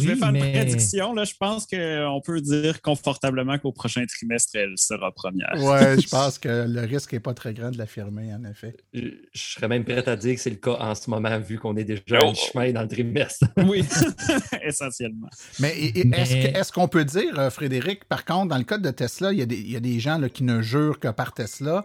je 0.00 0.08
vais 0.08 0.16
faire 0.16 0.30
une 0.30 0.52
prédiction. 0.52 1.14
Là, 1.14 1.24
je 1.24 1.34
pense 1.38 1.66
qu'on 1.66 2.20
peut 2.24 2.40
dire 2.40 2.80
confortablement 2.82 3.58
qu'au 3.58 3.72
prochain 3.72 4.04
trimestre, 4.06 4.56
elle 4.56 4.74
sera 4.76 5.12
première. 5.12 5.52
Oui, 5.56 6.00
je 6.02 6.08
pense 6.10 6.38
que 6.38 6.66
le 6.68 6.80
risque 6.82 7.12
n'est 7.12 7.20
pas 7.20 7.34
très 7.34 7.54
grand 7.54 7.70
de 7.70 7.78
l'affirmer, 7.78 8.32
en 8.34 8.44
effet. 8.44 8.76
Je, 8.92 9.08
serais 9.34 9.68
même 9.68 9.84
prêt 9.84 10.08
à 10.08 10.16
dire 10.16 10.34
que 10.34 10.40
c'est 10.40 10.50
le 10.50 10.56
cas 10.56 10.76
en 10.78 10.94
ce 10.94 11.10
moment, 11.10 11.38
vu 11.38 11.58
qu'on 11.58 11.76
est 11.76 11.84
déjà 11.84 12.18
oh. 12.24 12.32
chemin 12.34 12.72
dans 12.72 12.82
le 12.82 12.88
trimestre. 12.88 13.46
oui, 13.66 13.84
essentiellement. 14.62 15.28
Mais, 15.60 15.72
est-ce 15.74 16.72
qu'on 16.72 16.88
peut 16.88 17.04
dire, 17.04 17.38
euh, 17.38 17.50
Frédéric, 17.50 18.04
par 18.04 18.24
contre, 18.24 18.48
dans 18.48 18.58
le 18.58 18.64
cas 18.64 18.78
de 18.78 18.90
Tesla, 18.90 19.32
il 19.32 19.38
y 19.38 19.76
a 19.76 19.80
des, 19.80 20.00
gens 20.00 20.20
qui 20.28 20.44
ne 20.44 20.60
jurent 20.60 20.98
que 20.98 21.08
par 21.08 21.32
Tesla. 21.32 21.84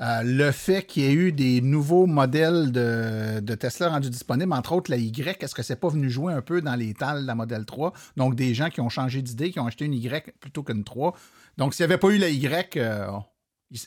Euh, 0.00 0.22
le 0.22 0.50
fait 0.50 0.82
qu'il 0.82 1.04
y 1.04 1.06
ait 1.06 1.12
eu 1.12 1.32
des 1.32 1.62
nouveaux 1.62 2.06
modèles 2.06 2.70
de, 2.70 3.54
Tesla 3.54 3.88
rendus 3.88 4.10
disponibles, 4.10 4.52
entre 4.52 4.72
autres 4.72 4.90
la 4.90 4.98
Y, 4.98 5.42
est-ce 5.42 5.54
que 5.54 5.62
c'est 5.62 5.76
pas 5.76 5.88
venu 5.88 6.10
jouer 6.10 6.34
un 6.34 6.42
peu 6.42 6.60
dans 6.60 6.74
les 6.74 6.92
tales 6.92 7.22
de 7.22 7.26
la 7.26 7.34
modèle 7.34 7.64
3? 7.64 7.92
Donc, 8.16 8.34
des 8.34 8.52
gens 8.52 8.68
qui 8.68 8.80
ont 8.80 8.90
changé 8.90 9.22
d'idée, 9.22 9.50
qui 9.50 9.58
ont 9.58 9.66
acheté 9.66 9.86
une 9.86 9.94
Y 9.94 10.34
plutôt 10.38 10.62
qu'une 10.62 10.84
3. 10.84 11.14
Donc, 11.56 11.74
s'il 11.74 11.86
n'y 11.86 11.92
avait 11.92 12.00
pas 12.00 12.08
eu 12.08 12.18
la 12.18 12.28
Y, 12.28 12.76
euh, 12.76 13.06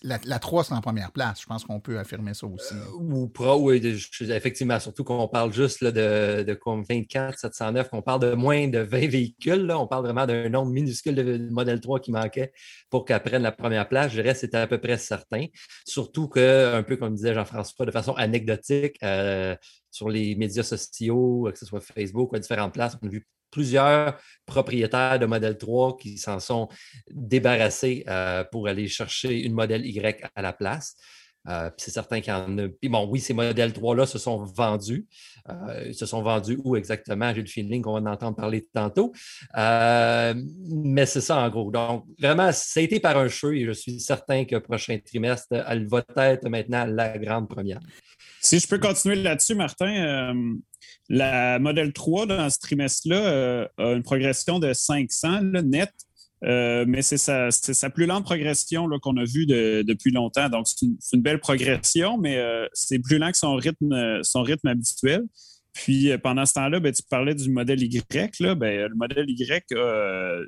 la, 0.03 0.39
3, 0.39 0.65
c'est 0.65 0.73
en 0.73 0.81
première 0.81 1.11
place. 1.11 1.41
Je 1.41 1.45
pense 1.45 1.63
qu'on 1.63 1.79
peut 1.79 1.99
affirmer 1.99 2.33
ça 2.33 2.47
aussi. 2.47 2.73
Euh, 2.73 2.99
ou 2.99 3.27
pro, 3.29 3.55
oui, 3.55 3.81
effectivement. 4.21 4.79
Surtout 4.79 5.03
qu'on 5.03 5.27
parle 5.27 5.53
juste 5.53 5.83
de, 5.83 6.43
de 6.43 6.59
24, 6.65 7.39
709, 7.39 7.89
qu'on 7.89 8.01
parle 8.01 8.19
de 8.21 8.33
moins 8.33 8.67
de 8.67 8.79
20 8.79 9.07
véhicules. 9.07 9.71
On 9.71 9.87
parle 9.87 10.03
vraiment 10.03 10.25
d'un 10.25 10.49
nombre 10.49 10.71
minuscule 10.71 11.15
de 11.15 11.49
modèle 11.49 11.79
3 11.79 12.01
qui 12.01 12.11
manquait 12.11 12.51
pour 12.89 13.05
qu'elle 13.05 13.23
prenne 13.23 13.41
la 13.41 13.53
première 13.53 13.87
place. 13.87 14.11
Je 14.11 14.21
dirais 14.21 14.33
que 14.33 14.39
c'était 14.39 14.57
à 14.57 14.67
peu 14.67 14.79
près 14.79 14.97
certain. 14.97 15.45
Surtout 15.85 16.27
que, 16.27 16.75
un 16.75 16.83
peu 16.83 16.97
comme 16.97 17.15
disait 17.15 17.33
Jean-François, 17.33 17.85
de 17.85 17.91
façon 17.91 18.13
anecdotique, 18.13 18.97
euh, 19.03 19.55
sur 19.91 20.09
les 20.09 20.35
médias 20.35 20.63
sociaux, 20.63 21.49
que 21.51 21.57
ce 21.57 21.65
soit 21.65 21.79
Facebook 21.79 22.33
ou 22.33 22.35
à 22.35 22.39
différentes 22.39 22.73
places, 22.73 22.97
on 23.01 23.07
a 23.07 23.09
vu 23.09 23.25
plusieurs 23.51 24.17
propriétaires 24.45 25.19
de 25.19 25.25
modèle 25.25 25.57
3 25.57 25.97
qui 25.97 26.17
s'en 26.17 26.39
sont 26.39 26.67
débarrassés 27.11 28.03
euh, 28.07 28.43
pour 28.43 28.67
aller 28.67 28.87
chercher 28.87 29.41
une 29.41 29.53
modèle 29.53 29.85
Y 29.85 30.29
à 30.35 30.41
la 30.41 30.53
place. 30.53 30.95
Euh, 31.47 31.69
c'est 31.77 31.91
certain 31.91 32.19
qu'il 32.19 32.33
y 32.33 32.35
en 32.35 32.57
a. 32.57 32.67
bon, 32.89 33.07
oui, 33.09 33.21
ces 33.21 33.33
modèles 33.33 33.71
3-là 33.71 34.05
se 34.05 34.19
sont 34.19 34.43
vendus. 34.43 35.07
Euh, 35.47 35.85
ils 35.87 35.95
se 35.95 36.05
sont 36.05 36.21
vendus 36.21 36.59
où 36.63 36.75
exactement? 36.75 37.33
J'ai 37.33 37.41
le 37.41 37.47
feeling 37.47 37.81
qu'on 37.81 37.93
va 37.93 37.99
en 37.99 38.13
entendre 38.13 38.35
parler 38.35 38.67
tantôt. 38.73 39.13
mais 39.55 41.05
c'est 41.05 41.21
ça 41.21 41.37
en 41.37 41.49
gros. 41.49 41.71
Donc, 41.71 42.05
vraiment, 42.19 42.51
ça 42.51 42.81
a 42.81 42.83
été 42.83 42.99
par 42.99 43.17
un 43.17 43.29
cheveu 43.29 43.55
et 43.55 43.65
je 43.65 43.71
suis 43.71 43.99
certain 44.01 44.43
que 44.43 44.57
prochain 44.57 44.99
trimestre, 45.03 45.47
elle 45.51 45.87
va 45.87 46.03
être 46.17 46.49
maintenant 46.49 46.85
la 46.85 47.17
grande 47.17 47.49
première. 47.49 47.79
Si 48.41 48.59
je 48.59 48.67
peux 48.67 48.79
continuer 48.79 49.15
là-dessus, 49.15 49.55
Martin, 49.55 50.33
la 51.09 51.57
Model 51.59 51.91
3, 51.91 52.27
dans 52.27 52.49
ce 52.49 52.59
trimestre-là, 52.59 53.27
euh, 53.27 53.67
a 53.77 53.91
une 53.93 54.03
progression 54.03 54.59
de 54.59 54.73
500 54.73 55.41
net, 55.63 55.91
euh, 56.45 56.85
mais 56.87 57.01
c'est 57.01 57.17
sa, 57.17 57.89
plus 57.89 58.05
lente 58.05 58.23
progression 58.23 58.87
qu'on 59.01 59.17
a 59.17 59.25
vue 59.25 59.45
depuis 59.47 60.11
longtemps. 60.11 60.49
Donc, 60.49 60.67
c'est 60.67 60.85
une, 61.13 61.21
belle 61.21 61.39
progression, 61.39 62.17
mais 62.17 62.37
euh, 62.37 62.67
c'est 62.73 62.99
plus 62.99 63.17
lent 63.17 63.31
que 63.31 63.37
son 63.37 63.55
rythme, 63.55 64.67
habituel. 64.67 65.23
Puis, 65.73 66.11
pendant 66.23 66.45
ce 66.45 66.53
temps-là, 66.53 66.79
ben, 66.79 66.93
tu 66.93 67.03
parlais 67.09 67.35
du 67.35 67.49
modèle 67.49 67.81
Y. 67.81 68.39
Là, 68.39 68.55
ben, 68.55 68.87
le 68.87 68.95
modèle 68.95 69.25
Y 69.27 69.73
a 69.75 70.39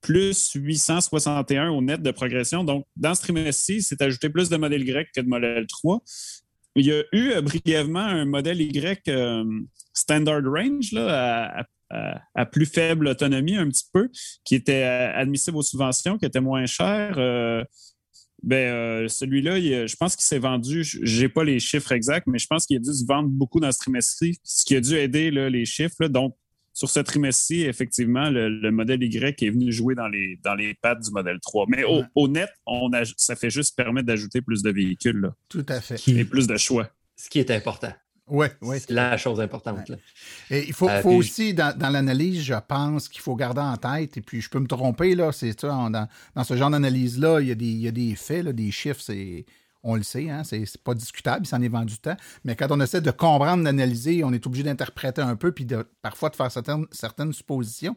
plus 0.00 0.52
861 0.54 1.70
au 1.70 1.80
net 1.80 2.02
de 2.02 2.10
progression. 2.10 2.62
Donc, 2.62 2.86
dans 2.94 3.14
ce 3.14 3.22
trimestre-ci, 3.22 3.82
c'est 3.82 4.02
ajouté 4.02 4.28
plus 4.28 4.48
de 4.50 4.56
modèle 4.56 4.86
Y 4.86 5.08
que 5.14 5.20
de 5.20 5.28
modèle 5.28 5.66
3. 5.66 6.02
Il 6.76 6.86
y 6.86 6.92
a 6.92 7.02
eu 7.12 7.40
brièvement 7.40 8.00
un 8.00 8.24
modèle 8.24 8.60
Y 8.60 9.08
standard 9.92 10.42
range 10.44 10.92
là, 10.92 11.66
à, 12.34 12.46
plus 12.46 12.66
faible 12.66 13.08
autonomie 13.08 13.56
un 13.56 13.68
petit 13.68 13.86
peu, 13.92 14.10
qui 14.44 14.54
était 14.54 14.82
admissible 14.82 15.56
aux 15.56 15.62
subventions, 15.62 16.18
qui 16.18 16.26
était 16.26 16.40
moins 16.40 16.66
cher. 16.66 17.14
Euh, 17.18 17.64
ben, 18.42 18.74
euh, 18.74 19.08
celui-là, 19.08 19.58
je 19.86 19.96
pense 19.96 20.16
qu'il 20.16 20.24
s'est 20.24 20.38
vendu, 20.38 20.84
je 20.84 21.22
n'ai 21.22 21.28
pas 21.28 21.44
les 21.44 21.58
chiffres 21.60 21.92
exacts, 21.92 22.26
mais 22.26 22.38
je 22.38 22.46
pense 22.46 22.66
qu'il 22.66 22.76
a 22.76 22.80
dû 22.80 22.92
se 22.92 23.06
vendre 23.06 23.28
beaucoup 23.28 23.60
dans 23.60 23.72
ce 23.72 23.78
trimestre 23.78 24.24
ce 24.42 24.64
qui 24.64 24.76
a 24.76 24.80
dû 24.80 24.96
aider 24.96 25.30
les 25.30 25.64
chiffres. 25.64 26.08
donc, 26.08 26.36
sur 26.74 26.90
ce 26.90 26.98
trimestre-ci, 26.98 27.62
effectivement, 27.62 28.28
le, 28.28 28.70
modèle 28.70 29.02
Y 29.02 29.42
est 29.42 29.50
venu 29.50 29.72
jouer 29.72 29.94
dans 29.94 30.08
les, 30.08 30.38
dans 30.42 30.56
les 30.56 30.74
pattes 30.74 31.00
du 31.00 31.10
modèle 31.12 31.38
3. 31.40 31.66
Mais 31.68 31.84
au, 31.84 32.28
net, 32.28 32.50
on 32.66 32.90
ça 33.16 33.36
fait 33.36 33.48
juste 33.48 33.76
permettre 33.76 34.08
d'ajouter 34.08 34.42
plus 34.42 34.62
de 34.62 34.70
véhicules. 34.70 35.30
Tout 35.48 35.64
à 35.68 35.80
fait. 35.80 36.06
Et 36.08 36.24
plus 36.24 36.48
de 36.48 36.56
choix. 36.56 36.90
Ce 37.16 37.30
qui 37.30 37.38
est 37.38 37.52
important. 37.52 37.92
Oui, 38.26 38.48
oui. 38.62 38.78
C'est 38.80 38.90
la 38.90 39.16
chose 39.16 39.40
importante. 39.40 39.92
Et 40.50 40.66
il 40.66 40.72
faut, 40.72 40.88
euh, 40.88 41.02
aussi, 41.04 41.54
dans, 41.54 41.76
l'analyse, 41.78 42.42
je 42.42 42.54
pense 42.66 43.08
qu'il 43.08 43.20
faut 43.20 43.36
garder 43.36 43.60
en 43.60 43.76
tête, 43.76 44.16
et 44.16 44.20
puis 44.22 44.40
je 44.40 44.48
peux 44.48 44.58
me 44.58 44.66
tromper, 44.66 45.14
là, 45.14 45.30
c'est 45.30 45.58
ça, 45.58 45.68
dans, 45.68 46.08
dans, 46.34 46.44
ce 46.44 46.56
genre 46.56 46.70
d'analyse-là, 46.70 47.40
il, 47.40 47.50
il, 47.50 47.80
y 47.80 47.86
a 47.86 47.90
des 47.92 48.16
faits, 48.16 48.48
des 48.48 48.70
chiffres, 48.70 49.00
c'est 49.00 49.44
on 49.84 49.96
le 49.96 50.02
sait, 50.02 50.30
hein, 50.30 50.42
c'est 50.44 50.82
pas 50.82 50.94
discutable, 50.94 51.44
il 51.44 51.48
s'en 51.48 51.60
est 51.62 51.68
vendu 51.68 51.98
temps. 51.98 52.16
Mais 52.44 52.56
quand 52.56 52.68
on 52.70 52.80
essaie 52.80 53.00
de 53.00 53.10
comprendre, 53.10 53.62
d'analyser, 53.64 54.24
on 54.24 54.32
est 54.32 54.46
obligé 54.46 54.64
d'interpréter 54.64 55.22
un 55.22 55.36
peu, 55.36 55.52
puis 55.52 55.66
de, 55.66 55.86
parfois 56.02 56.30
de 56.30 56.36
faire 56.36 56.50
certaines, 56.50 56.86
certaines 56.90 57.32
suppositions. 57.32 57.94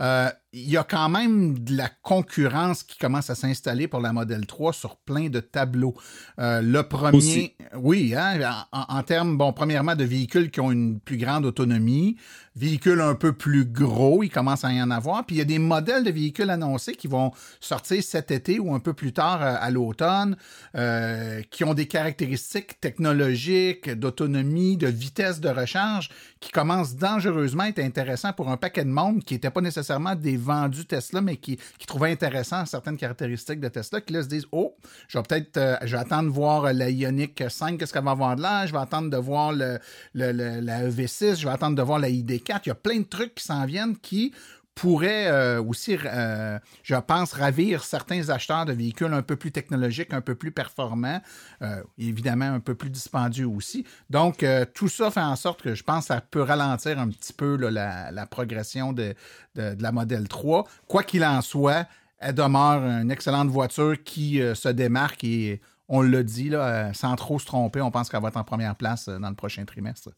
Euh, 0.00 0.28
il 0.52 0.70
y 0.70 0.76
a 0.76 0.84
quand 0.84 1.08
même 1.08 1.58
de 1.58 1.76
la 1.76 1.88
concurrence 2.02 2.82
qui 2.82 2.98
commence 2.98 3.28
à 3.28 3.34
s'installer 3.34 3.86
pour 3.86 4.00
la 4.00 4.12
Model 4.12 4.46
3 4.46 4.72
sur 4.72 4.96
plein 4.96 5.28
de 5.28 5.40
tableaux. 5.40 5.94
Euh, 6.38 6.62
le 6.62 6.82
premier, 6.82 7.54
oui, 7.76 8.14
hein, 8.16 8.64
en, 8.72 9.02
termes, 9.02 9.36
bon, 9.36 9.52
premièrement, 9.52 9.94
de 9.94 10.04
véhicules 10.04 10.50
qui 10.50 10.60
ont 10.60 10.72
une 10.72 11.00
plus 11.00 11.18
grande 11.18 11.44
autonomie, 11.44 12.16
véhicules 12.56 13.00
un 13.00 13.14
peu 13.14 13.32
plus 13.32 13.66
gros, 13.66 14.22
il 14.22 14.30
commence 14.30 14.64
à 14.64 14.72
y 14.72 14.82
en 14.82 14.90
avoir. 14.90 15.24
Puis 15.26 15.36
il 15.36 15.38
y 15.38 15.42
a 15.42 15.44
des 15.44 15.58
modèles 15.58 16.02
de 16.02 16.10
véhicules 16.10 16.50
annoncés 16.50 16.94
qui 16.94 17.08
vont 17.08 17.30
sortir 17.60 18.02
cet 18.02 18.30
été 18.30 18.58
ou 18.58 18.74
un 18.74 18.80
peu 18.80 18.94
plus 18.94 19.12
tard 19.12 19.42
euh, 19.42 19.54
à 19.58 19.70
l'automne, 19.70 20.36
euh, 20.74 21.27
qui 21.50 21.64
ont 21.64 21.74
des 21.74 21.86
caractéristiques 21.86 22.80
technologiques, 22.80 23.90
d'autonomie, 23.90 24.76
de 24.76 24.86
vitesse 24.86 25.40
de 25.40 25.48
recharge, 25.48 26.10
qui 26.40 26.50
commencent 26.50 26.94
dangereusement 26.94 27.64
à 27.64 27.68
être 27.68 27.80
intéressants 27.80 28.32
pour 28.32 28.48
un 28.48 28.56
paquet 28.56 28.84
de 28.84 28.90
monde 28.90 29.24
qui 29.24 29.34
n'était 29.34 29.50
pas 29.50 29.60
nécessairement 29.60 30.14
des 30.14 30.36
vendus 30.36 30.86
Tesla, 30.86 31.20
mais 31.20 31.36
qui, 31.36 31.58
trouvaient 31.86 32.12
intéressant 32.12 32.66
certaines 32.66 32.98
caractéristiques 32.98 33.60
de 33.60 33.68
Tesla, 33.68 34.00
qui 34.00 34.12
là 34.12 34.22
se 34.22 34.28
disent 34.28 34.46
Oh, 34.52 34.74
je 35.08 35.18
vais 35.18 35.22
peut-être 35.22 35.56
euh, 35.56 35.76
je 35.82 35.96
vais 35.96 36.02
attendre 36.02 36.28
de 36.28 36.34
voir 36.34 36.72
la 36.72 36.90
Ioniq 36.90 37.44
5, 37.48 37.78
qu'est-ce 37.78 37.92
qu'elle 37.92 38.04
va 38.04 38.10
avoir 38.10 38.36
de 38.36 38.42
là, 38.42 38.66
je 38.66 38.72
vais 38.72 38.78
attendre 38.78 39.10
de 39.10 39.16
voir 39.16 39.52
le, 39.52 39.78
la 40.14 40.88
EV6, 40.88 41.40
je 41.40 41.46
vais 41.46 41.52
attendre 41.52 41.76
de 41.76 41.82
voir 41.82 41.98
la 41.98 42.10
ID4. 42.10 42.60
Il 42.66 42.68
y 42.68 42.72
a 42.72 42.74
plein 42.74 42.98
de 42.98 43.04
trucs 43.04 43.34
qui 43.36 43.44
s'en 43.44 43.64
viennent 43.64 43.96
qui 43.96 44.32
pourrait 44.78 45.26
euh, 45.26 45.60
aussi, 45.60 45.98
euh, 46.04 46.58
je 46.84 46.94
pense, 46.94 47.32
ravir 47.32 47.82
certains 47.82 48.28
acheteurs 48.28 48.64
de 48.64 48.72
véhicules 48.72 49.12
un 49.12 49.22
peu 49.22 49.34
plus 49.34 49.50
technologiques, 49.50 50.12
un 50.12 50.20
peu 50.20 50.36
plus 50.36 50.52
performants, 50.52 51.20
euh, 51.62 51.82
évidemment 51.98 52.44
un 52.44 52.60
peu 52.60 52.76
plus 52.76 52.88
dispendieux 52.88 53.48
aussi. 53.48 53.84
Donc, 54.08 54.44
tout 54.74 54.88
ça 54.88 55.10
fait 55.10 55.20
en 55.20 55.34
sorte 55.34 55.62
que 55.62 55.74
je 55.74 55.82
pense 55.82 56.04
que 56.06 56.14
ça 56.14 56.20
peut 56.20 56.42
ralentir 56.42 56.98
un 57.00 57.08
petit 57.08 57.32
peu 57.32 57.56
la, 57.56 58.26
progression 58.30 58.92
de, 58.92 59.14
la 59.56 59.92
Model 59.92 60.28
3. 60.28 60.64
Quoi 60.86 61.02
qu'il 61.02 61.24
en 61.24 61.42
soit, 61.42 61.86
elle 62.20 62.34
demeure 62.34 62.82
une 62.84 63.10
excellente 63.10 63.48
voiture 63.48 63.96
qui 64.04 64.40
se 64.54 64.68
démarque 64.68 65.24
et 65.24 65.60
on 65.88 66.02
l'a 66.02 66.22
dit, 66.22 66.52
sans 66.92 67.16
trop 67.16 67.38
se 67.38 67.46
tromper, 67.46 67.80
on 67.80 67.90
pense 67.90 68.08
qu'elle 68.08 68.22
va 68.22 68.28
être 68.28 68.36
en 68.36 68.44
première 68.44 68.76
place 68.76 69.08
dans 69.08 69.28
le 69.28 69.34
prochain 69.34 69.64
trimestre 69.64 70.10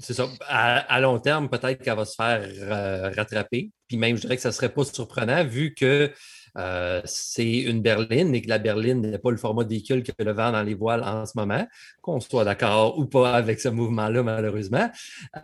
c'est 0.00 0.14
ça. 0.14 0.28
À, 0.48 1.00
long 1.00 1.18
terme, 1.18 1.48
peut-être 1.48 1.82
qu'elle 1.82 1.96
va 1.96 2.04
se 2.04 2.14
faire 2.14 2.42
euh, 2.42 3.10
rattraper. 3.16 3.70
Puis 3.88 3.96
même, 3.96 4.16
je 4.16 4.22
dirais 4.22 4.36
que 4.36 4.42
ça 4.42 4.48
ne 4.48 4.54
serait 4.54 4.68
pas 4.68 4.84
surprenant 4.84 5.44
vu 5.44 5.74
que 5.74 6.10
euh, 6.56 7.00
c'est 7.04 7.58
une 7.58 7.82
berline 7.82 8.34
et 8.34 8.40
que 8.40 8.48
la 8.48 8.58
berline 8.58 9.00
n'est 9.00 9.18
pas 9.18 9.30
le 9.30 9.36
format 9.36 9.64
de 9.64 9.70
véhicule 9.70 10.02
que 10.02 10.12
le 10.18 10.32
vent 10.32 10.52
dans 10.52 10.62
les 10.62 10.74
voiles 10.74 11.02
en 11.02 11.26
ce 11.26 11.32
moment, 11.34 11.66
qu'on 12.00 12.20
soit 12.20 12.44
d'accord 12.44 12.98
ou 12.98 13.06
pas 13.06 13.32
avec 13.32 13.60
ce 13.60 13.68
mouvement-là, 13.68 14.22
malheureusement. 14.22 14.88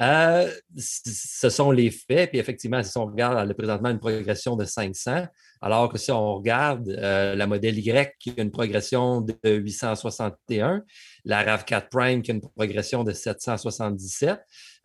Euh, 0.01 0.49
ce 0.77 1.51
sont 1.51 1.71
les 1.73 1.91
faits. 1.91 2.31
Puis 2.31 2.39
effectivement, 2.39 2.83
si 2.83 2.97
on 2.97 3.07
regarde, 3.07 3.39
a 3.39 3.55
présentement 3.55 3.91
une 3.91 3.99
progression 3.99 4.57
de 4.57 4.65
500, 4.65 5.27
alors 5.61 5.91
que 5.91 5.99
si 5.99 6.11
on 6.11 6.35
regarde 6.35 6.89
la 6.89 7.47
modèle 7.47 7.79
Y 7.79 8.15
qui 8.19 8.35
a 8.37 8.43
une 8.43 8.51
progression 8.51 9.21
de 9.21 9.35
861, 9.45 10.85
la 11.25 11.45
RAV4 11.45 11.89
Prime 11.91 12.23
qui 12.23 12.31
a 12.31 12.35
une 12.35 12.41
progression 12.41 13.05
de 13.05 13.13
777. 13.13 14.41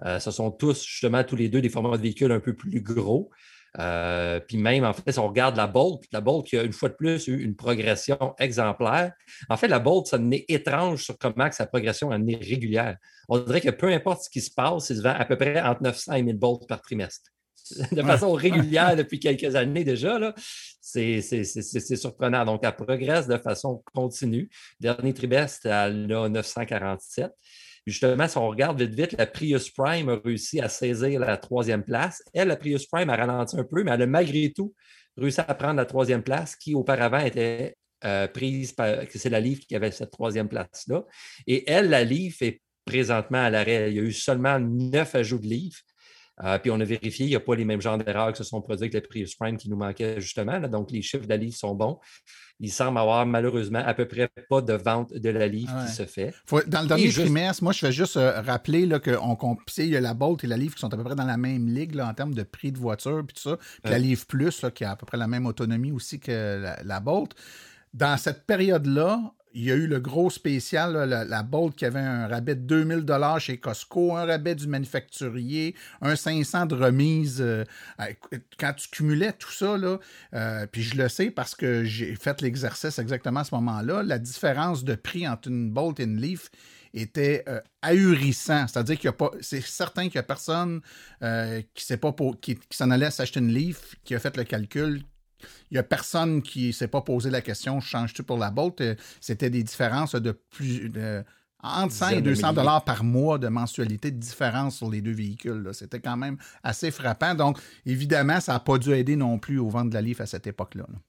Euh, 0.06 0.20
ce 0.20 0.32
sont 0.32 0.52
tous, 0.52 0.86
justement, 0.86 1.24
tous 1.24 1.36
les 1.36 1.50
deux 1.50 1.62
des 1.62 1.70
formats 1.70 1.98
de 1.98 2.02
véhicules 2.02 2.32
un 2.32 2.40
peu 2.40 2.54
plus 2.54 2.82
gros. 2.82 3.30
Euh, 3.78 4.40
puis 4.40 4.58
même, 4.58 4.86
en 4.86 4.94
fait, 4.94 5.12
si 5.12 5.20
on 5.20 5.28
regarde 5.28 5.58
la 5.58 5.68
Bolt, 5.68 6.02
la 6.14 6.22
Bolt 6.22 6.46
qui 6.46 6.58
a 6.58 6.64
une 6.64 6.72
fois 6.72 6.88
de 6.88 6.94
plus 6.94 7.28
eu 7.28 7.42
une 7.42 7.56
progression 7.56 8.34
exemplaire. 8.40 9.12
En 9.50 9.58
fait, 9.58 9.68
la 9.68 9.80
Bolt, 9.80 10.08
ça 10.08 10.18
n'est 10.18 10.46
étrange 10.48 11.04
sur 11.04 11.18
comment 11.18 11.52
sa 11.52 11.66
progression 11.66 12.12
est 12.12 12.36
régulière. 12.44 12.98
On 13.28 13.40
dirait 13.40 13.62
que 13.62 13.72
peu 13.72 13.92
importe 13.92 14.24
ce 14.24 14.30
qui 14.30 14.42
se 14.42 14.52
passe, 14.52 14.90
il 14.90 14.98
se 14.98 15.02
vend 15.02 15.16
à 15.18 15.26
peu 15.26 15.38
près 15.38 15.62
entre 15.62 15.84
900 15.84 16.14
et 16.14 16.24
1000 16.24 16.38
bolts 16.38 16.66
par 16.68 16.82
trimestre. 16.82 17.35
de 17.92 18.02
façon 18.02 18.34
régulière 18.34 18.96
depuis 18.98 19.20
quelques 19.20 19.56
années 19.56 19.84
déjà. 19.84 20.34
C'est 20.82 21.22
surprenant. 21.96 22.46
Donc, 22.46 22.62
elle 22.64 22.76
progresse 22.76 23.28
de 23.28 23.38
façon 23.38 23.84
continue. 23.94 24.50
Dernier 24.80 25.14
trimestre, 25.14 25.68
elle 25.68 26.12
a 26.12 26.30
947. 26.30 27.32
Justement, 27.88 28.28
si 28.28 28.38
on 28.38 28.48
regarde 28.48 28.82
vite, 28.82 28.96
vite, 28.96 29.16
la 29.18 29.28
Prius 29.28 29.70
Prime 29.70 30.10
a 30.10 30.20
réussi 30.24 30.60
à 30.60 30.70
saisir 30.70 31.20
la 31.20 31.38
troisième 31.38 31.84
place. 31.84 32.24
Elle, 32.34 32.48
la 32.48 32.56
Prius 32.56 32.88
Prime, 32.88 33.10
a 33.10 33.16
ralenti 33.16 33.58
un 33.60 33.64
peu, 33.64 33.84
mais 33.84 33.92
elle 33.92 34.02
a 34.02 34.08
malgré 34.08 34.52
tout 34.52 34.74
réussi 35.18 35.40
à 35.40 35.54
prendre 35.54 35.76
la 35.76 35.86
troisième 35.86 36.24
place 36.24 36.56
qui, 36.56 36.74
auparavant, 36.74 37.20
était 37.20 37.78
euh, 38.04 38.28
prise 38.28 38.72
par. 38.72 38.96
C'est 39.14 39.30
la 39.30 39.40
Livre 39.40 39.62
qui 39.68 39.76
avait 39.76 39.92
cette 39.92 40.12
troisième 40.12 40.50
place-là. 40.50 41.04
Et 41.46 41.70
elle, 41.70 41.90
la 41.90 42.04
Livre, 42.04 42.38
est 42.42 42.62
présentement 42.86 43.44
à 43.44 43.50
l'arrêt. 43.50 43.92
Il 43.92 43.96
y 43.98 44.00
a 44.00 44.04
eu 44.04 44.12
seulement 44.12 44.60
neuf 44.60 45.16
ajouts 45.16 45.40
de 45.40 45.48
livres. 45.48 45.78
Euh, 46.44 46.60
puis 46.60 46.70
on 46.70 46.80
a 46.80 46.84
vérifié, 46.84 47.26
il 47.26 47.30
n'y 47.30 47.36
a 47.36 47.40
pas 47.40 47.56
les 47.56 47.64
mêmes 47.64 47.82
genres 47.82 47.98
d'erreurs 47.98 48.32
que 48.32 48.38
se 48.38 48.44
sont 48.44 48.62
produits 48.62 48.84
avec 48.84 48.94
les 48.94 49.02
Prius 49.02 49.36
Prime 49.36 49.58
qui 49.58 49.70
nous 49.70 49.78
manquaient 49.78 50.20
justement. 50.20 50.60
Donc 50.68 50.92
les 50.92 51.02
chiffres 51.02 51.28
livre 51.36 51.56
sont 51.56 51.74
bons. 51.76 51.98
Il 52.60 52.72
semble 52.72 52.98
avoir 52.98 53.26
malheureusement 53.26 53.84
à 53.86 53.94
peu 53.94 54.06
près 54.06 54.30
pas 54.50 54.62
de 54.62 54.74
vente 54.74 55.14
de 55.14 55.30
la 55.30 55.48
livre 55.48 55.74
qui 55.86 55.94
se 55.94 56.06
fait. 56.06 56.34
dans 56.68 56.82
le 56.82 56.88
dernier 56.88 57.10
trimestre, 57.10 57.64
moi 57.64 57.72
je 57.74 57.86
vais 57.86 57.92
juste 57.92 58.18
euh, 58.18 58.42
rappeler 58.42 58.90
qu'on 59.00 59.58
il 59.78 59.90
y 59.90 59.98
a 59.98 60.02
la 60.02 60.14
Bolt 60.14 60.44
et 60.44 60.48
la 60.48 60.58
livre 60.58 60.76
qui 60.76 60.82
sont 60.82 60.94
à 60.94 60.98
peu 60.98 61.04
près 61.04 61.16
dans 61.16 61.26
la 61.26 61.38
même 61.38 61.68
ligue 61.68 61.98
en 62.00 62.14
termes 62.14 62.34
de 62.34 62.44
prix 62.44 62.72
de 62.72 62.78
voiture 62.78 63.24
puis 63.26 63.36
tout 63.36 63.50
ça. 63.50 63.58
Puis 63.84 63.92
la 63.92 64.00
livre 64.00 64.26
plus 64.26 64.66
qui 64.74 64.84
a 64.84 64.92
à 64.92 64.96
peu 64.96 65.06
près 65.06 65.18
la 65.18 65.28
même 65.28 65.46
autonomie 65.46 65.92
aussi 65.92 66.20
que 66.20 66.60
la, 66.62 66.84
la 66.84 67.00
Bolt. 67.00 67.34
Dans 67.94 68.18
cette 68.18 68.46
période-là, 68.46 69.22
il 69.56 69.64
y 69.64 69.72
a 69.72 69.76
eu 69.76 69.88
le 69.88 70.02
gros 70.02 70.30
spécial, 70.30 70.94
la, 71.10 71.44
Bolt 71.44 71.76
qui 71.76 71.86
avait 71.86 72.02
un 72.02 72.28
rabais 72.28 72.56
de 72.56 72.62
2000 72.62 73.00
dollars 73.00 73.40
chez 73.40 73.58
Costco, 73.58 74.16
un 74.16 74.26
rabais 74.26 74.54
du 74.54 74.68
manufacturier, 74.68 75.76
un 76.02 76.18
500 76.18 76.66
de 76.66 76.76
remise. 76.76 77.38
Euh, 77.40 77.64
quand 78.60 78.74
tu 78.74 78.90
cumulais 78.90 79.32
tout 79.32 79.52
ça, 79.52 79.78
euh, 80.34 80.68
puis 80.70 80.84
je 80.84 80.98
le 80.98 81.08
sais 81.08 81.32
parce 81.32 81.56
que 81.56 81.86
j'ai 81.86 82.16
fait 82.16 82.42
l'exercice 82.42 83.00
exactement 83.00 83.40
à 83.40 83.44
ce 83.46 83.56
moment-là, 83.56 84.04
la 84.04 84.20
différence 84.20 84.84
de 84.84 84.94
prix 84.94 85.26
entre 85.26 85.48
une 85.48 85.72
Bolt 85.72 86.02
et 86.02 86.04
une 86.04 86.20
Leaf 86.20 86.52
était 86.94 87.46
euh, 87.48 87.62
ahurissant. 87.82 88.68
C'est-à-dire 88.68 88.98
qu'il 88.98 89.06
y 89.06 89.10
a 89.10 89.14
pas. 89.14 89.32
C'est 89.40 89.62
certain 89.62 90.04
qu'il 90.04 90.16
n'y 90.16 90.20
a 90.20 90.24
personne 90.24 90.82
pour, 92.02 92.40
qui, 92.42 92.56
qui 92.56 92.78
s'en 92.78 92.92
allait 92.92 93.10
s'acheter 93.10 93.40
une 93.40 93.54
Leaf, 93.54 93.96
qui 94.04 94.16
a 94.16 94.20
fait 94.20 94.36
le 94.36 94.44
calcul, 94.44 95.02
il 95.72 95.76
n'y 95.76 95.78
a 95.78 95.84
personne 95.84 96.42
qui 96.42 96.68
ne 96.68 96.72
s'est 96.72 96.88
pas 96.88 97.02
posé 97.02 97.30
la 97.30 97.42
question 97.42 97.80
change-tu 97.80 98.24
pour 98.24 98.38
la 98.38 98.52
Bolt 98.52 98.80
euh, 98.82 98.96
C'était 99.22 99.50
des 99.50 99.64
différences 99.64 100.16
de 100.16 100.32
plus 100.32 100.90
de 100.90 101.24
entre 101.62 101.94
100 101.94 102.10
et 102.10 102.22
200 102.22 102.54
dollars 102.54 102.84
par 102.84 103.04
mois 103.04 103.40
de 103.40 103.48
mensualité 103.48 104.12
de 104.12 104.20
différence 104.20 104.78
sur 104.78 104.90
les 104.90 105.02
deux 105.02 105.14
véhicules. 105.14 105.68
C'était 105.74 106.00
quand 106.00 106.16
même 106.16 106.38
assez 106.64 106.92
frappant. 106.92 107.34
Donc, 107.34 107.58
évidemment, 107.88 108.40
ça 108.40 108.54
n'a 108.54 108.60
pas 108.60 108.78
dû 108.78 108.94
aider 108.94 109.16
non 109.16 109.40
plus 109.40 109.58
au 109.58 109.68
vent 109.70 109.84
de 109.84 109.94
la 109.94 110.02
Leaf 110.02 110.22
à 110.22 110.28
cette 110.28 110.46
époque-là. 110.46 110.86
là 110.88 111.00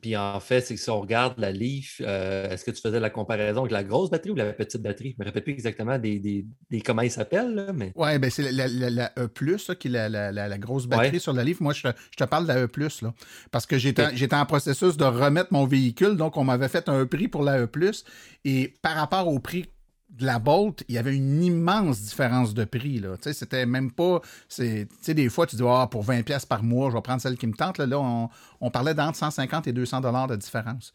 puis 0.00 0.16
en 0.16 0.40
fait, 0.40 0.60
c'est 0.60 0.74
que 0.74 0.80
si 0.80 0.90
on 0.90 1.00
regarde 1.00 1.34
la 1.38 1.52
Leaf, 1.52 2.00
euh, 2.00 2.50
est-ce 2.50 2.64
que 2.64 2.70
tu 2.70 2.80
faisais 2.80 3.00
la 3.00 3.10
comparaison 3.10 3.60
avec 3.60 3.72
la 3.72 3.84
grosse 3.84 4.10
batterie 4.10 4.30
ou 4.30 4.34
la 4.34 4.52
petite 4.52 4.82
batterie? 4.82 5.10
Je 5.10 5.16
ne 5.18 5.24
me 5.24 5.28
rappelle 5.28 5.44
plus 5.44 5.52
exactement 5.52 5.98
des, 5.98 6.46
comment 6.84 7.02
ils 7.02 7.10
s'appellent. 7.10 7.70
Mais... 7.74 7.92
Oui, 7.94 8.18
ben 8.18 8.30
c'est 8.30 8.50
la, 8.52 9.12
E, 9.18 9.28
qui 9.74 9.88
est 9.88 10.08
la, 10.08 10.58
grosse 10.58 10.86
batterie 10.86 11.20
sur 11.20 11.32
la 11.32 11.44
Leaf. 11.44 11.60
Moi, 11.60 11.72
je 11.72 11.82
te, 12.16 12.24
parle 12.24 12.44
de 12.44 12.48
la 12.48 12.64
E, 12.64 12.70
là, 13.02 13.14
parce 13.50 13.66
que 13.66 13.78
j'étais 13.78 14.34
en 14.34 14.46
processus 14.46 14.96
de 14.96 15.04
remettre 15.04 15.52
mon 15.52 15.66
véhicule. 15.66 16.16
Donc, 16.16 16.36
on 16.36 16.44
m'avait 16.44 16.68
fait 16.68 16.88
un 16.88 17.06
prix 17.06 17.28
pour 17.28 17.42
la 17.42 17.60
E. 17.60 17.68
Et 18.44 18.74
par 18.82 18.94
rapport 18.94 19.28
au 19.28 19.38
prix 19.38 19.66
de 20.16 20.26
la 20.26 20.38
Bolt, 20.38 20.84
il 20.88 20.94
y 20.94 20.98
avait 20.98 21.16
une 21.16 21.42
immense 21.42 22.00
différence 22.00 22.54
de 22.54 22.64
prix. 22.64 23.00
Là. 23.00 23.16
C'était 23.20 23.66
même 23.66 23.90
pas. 23.90 24.20
Tu 24.48 24.86
sais, 25.00 25.14
des 25.14 25.28
fois, 25.28 25.46
tu 25.46 25.56
dis 25.56 25.62
ah, 25.66 25.88
pour 25.90 26.04
20$ 26.04 26.46
par 26.46 26.62
mois, 26.62 26.90
je 26.90 26.96
vais 26.96 27.02
prendre 27.02 27.20
celle 27.20 27.36
qui 27.36 27.46
me 27.46 27.54
tente. 27.54 27.78
Là, 27.78 27.86
là 27.86 28.28
on, 28.60 28.70
parlait 28.70 28.94
d'entre 28.94 29.16
150 29.16 29.66
et 29.66 29.72
200 29.72 30.00
dollars 30.00 30.28
de 30.28 30.36
différence. 30.36 30.94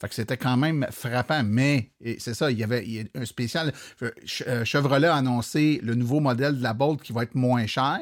Fait 0.00 0.08
que 0.08 0.14
c'était 0.16 0.36
quand 0.36 0.56
même 0.56 0.84
frappant, 0.90 1.44
mais 1.44 1.92
c'est 2.18 2.34
ça, 2.34 2.50
il 2.50 2.58
y 2.58 2.64
avait 2.64 3.08
un 3.14 3.24
spécial. 3.24 3.72
Euh, 4.02 4.10
euh, 4.48 4.64
Chevrolet 4.64 5.06
a 5.06 5.14
annoncé 5.14 5.78
le 5.80 5.94
nouveau 5.94 6.18
modèle 6.18 6.58
de 6.58 6.62
la 6.62 6.74
Bolt 6.74 7.00
qui 7.00 7.12
va 7.12 7.22
être 7.22 7.36
moins 7.36 7.66
cher. 7.66 8.00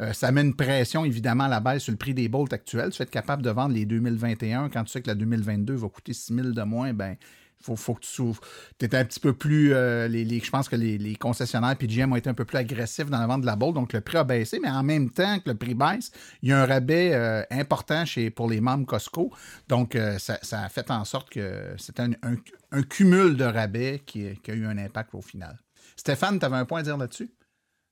Euh, 0.00 0.12
ça 0.12 0.32
met 0.32 0.40
une 0.40 0.56
pression 0.56 1.04
évidemment 1.04 1.44
à 1.44 1.48
la 1.48 1.60
baisse 1.60 1.84
sur 1.84 1.92
le 1.92 1.98
prix 1.98 2.14
des 2.14 2.28
Bolt 2.28 2.52
actuels. 2.52 2.90
Tu 2.90 2.98
vas 2.98 3.04
être 3.04 3.12
capable 3.12 3.42
de 3.42 3.50
vendre 3.50 3.74
les 3.74 3.84
2021 3.86 4.70
quand 4.70 4.82
tu 4.82 4.90
sais 4.90 5.02
que 5.02 5.06
la 5.06 5.14
2022 5.14 5.74
va 5.74 5.88
coûter 5.88 6.14
6 6.14 6.34
000 6.34 6.48
de 6.48 6.62
moins, 6.62 6.92
ben 6.92 7.16
faut, 7.62 7.76
faut 7.76 7.94
que 7.94 8.00
tu 8.00 8.08
souffres. 8.08 8.42
Tu 8.78 8.86
un 8.92 9.04
petit 9.04 9.20
peu 9.20 9.32
plus. 9.32 9.72
Euh, 9.72 10.08
les, 10.08 10.40
je 10.40 10.50
pense 10.50 10.68
que 10.68 10.76
les, 10.76 11.16
concessionnaires 11.16 11.76
PGM 11.76 12.12
ont 12.12 12.16
été 12.16 12.30
un 12.30 12.34
peu 12.34 12.44
plus 12.44 12.58
agressifs 12.58 13.10
dans 13.10 13.18
la 13.18 13.26
vente 13.26 13.40
de 13.40 13.46
la 13.46 13.56
Bolt, 13.56 13.74
donc 13.74 13.92
le 13.92 14.00
prix 14.00 14.18
a 14.18 14.24
baissé, 14.24 14.58
mais 14.60 14.70
en 14.70 14.82
même 14.82 15.10
temps 15.10 15.38
que 15.38 15.50
le 15.50 15.56
prix 15.56 15.74
baisse, 15.74 16.12
il 16.42 16.50
y 16.50 16.52
a 16.52 16.62
un 16.62 16.66
rabais 16.66 17.12
euh, 17.14 17.42
important 17.50 18.04
chez, 18.04 18.30
pour 18.30 18.48
les 18.48 18.60
membres 18.60 18.86
Costco. 18.86 19.32
Donc, 19.68 19.96
euh, 19.96 20.18
ça, 20.18 20.38
a 20.52 20.68
fait 20.68 20.90
en 20.90 21.04
sorte 21.04 21.30
que 21.30 21.74
c'était 21.78 22.02
un, 22.02 22.82
cumul 22.82 23.36
de 23.36 23.44
rabais 23.44 24.02
qui, 24.04 24.38
qui, 24.42 24.50
a 24.50 24.54
eu 24.54 24.66
un 24.66 24.78
impact 24.78 25.14
au 25.14 25.22
final. 25.22 25.58
Stéphane, 25.96 26.38
tu 26.38 26.44
avais 26.44 26.56
un 26.56 26.64
point 26.64 26.80
à 26.80 26.82
dire 26.82 26.96
là-dessus? 26.96 27.30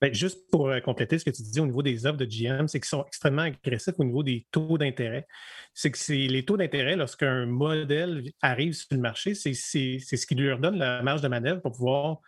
Ben, 0.04 0.12
juste 0.12 0.50
pour 0.50 0.68
euh, 0.68 0.80
compléter 0.80 1.18
ce 1.18 1.24
que 1.24 1.30
tu 1.30 1.40
dis 1.40 1.60
au 1.60 1.64
niveau 1.64 1.82
des 1.82 2.04
offres 2.04 2.18
de 2.18 2.26
GM, 2.26 2.68
c'est 2.68 2.78
qu'ils 2.78 2.90
sont 2.90 3.06
extrêmement 3.06 3.40
agressifs 3.40 3.94
au 3.96 4.04
niveau 4.04 4.22
des 4.22 4.46
taux 4.50 4.76
d'intérêt. 4.76 5.26
C'est 5.72 5.90
que 5.90 6.12
les 6.12 6.44
taux 6.44 6.58
d'intérêt, 6.58 6.94
lorsqu'un 6.94 7.46
modèle 7.46 8.22
arrive 8.42 8.74
sur 8.74 8.88
le 8.90 8.98
marché, 8.98 9.34
c'est 9.34 9.54
ce 9.54 10.26
qui 10.26 10.34
leur 10.34 10.58
donne 10.58 10.76
la 10.76 11.00
marge 11.00 11.22
de 11.22 11.28
manœuvre 11.28 11.62
pour 11.62 11.72
pouvoir, 11.72 12.18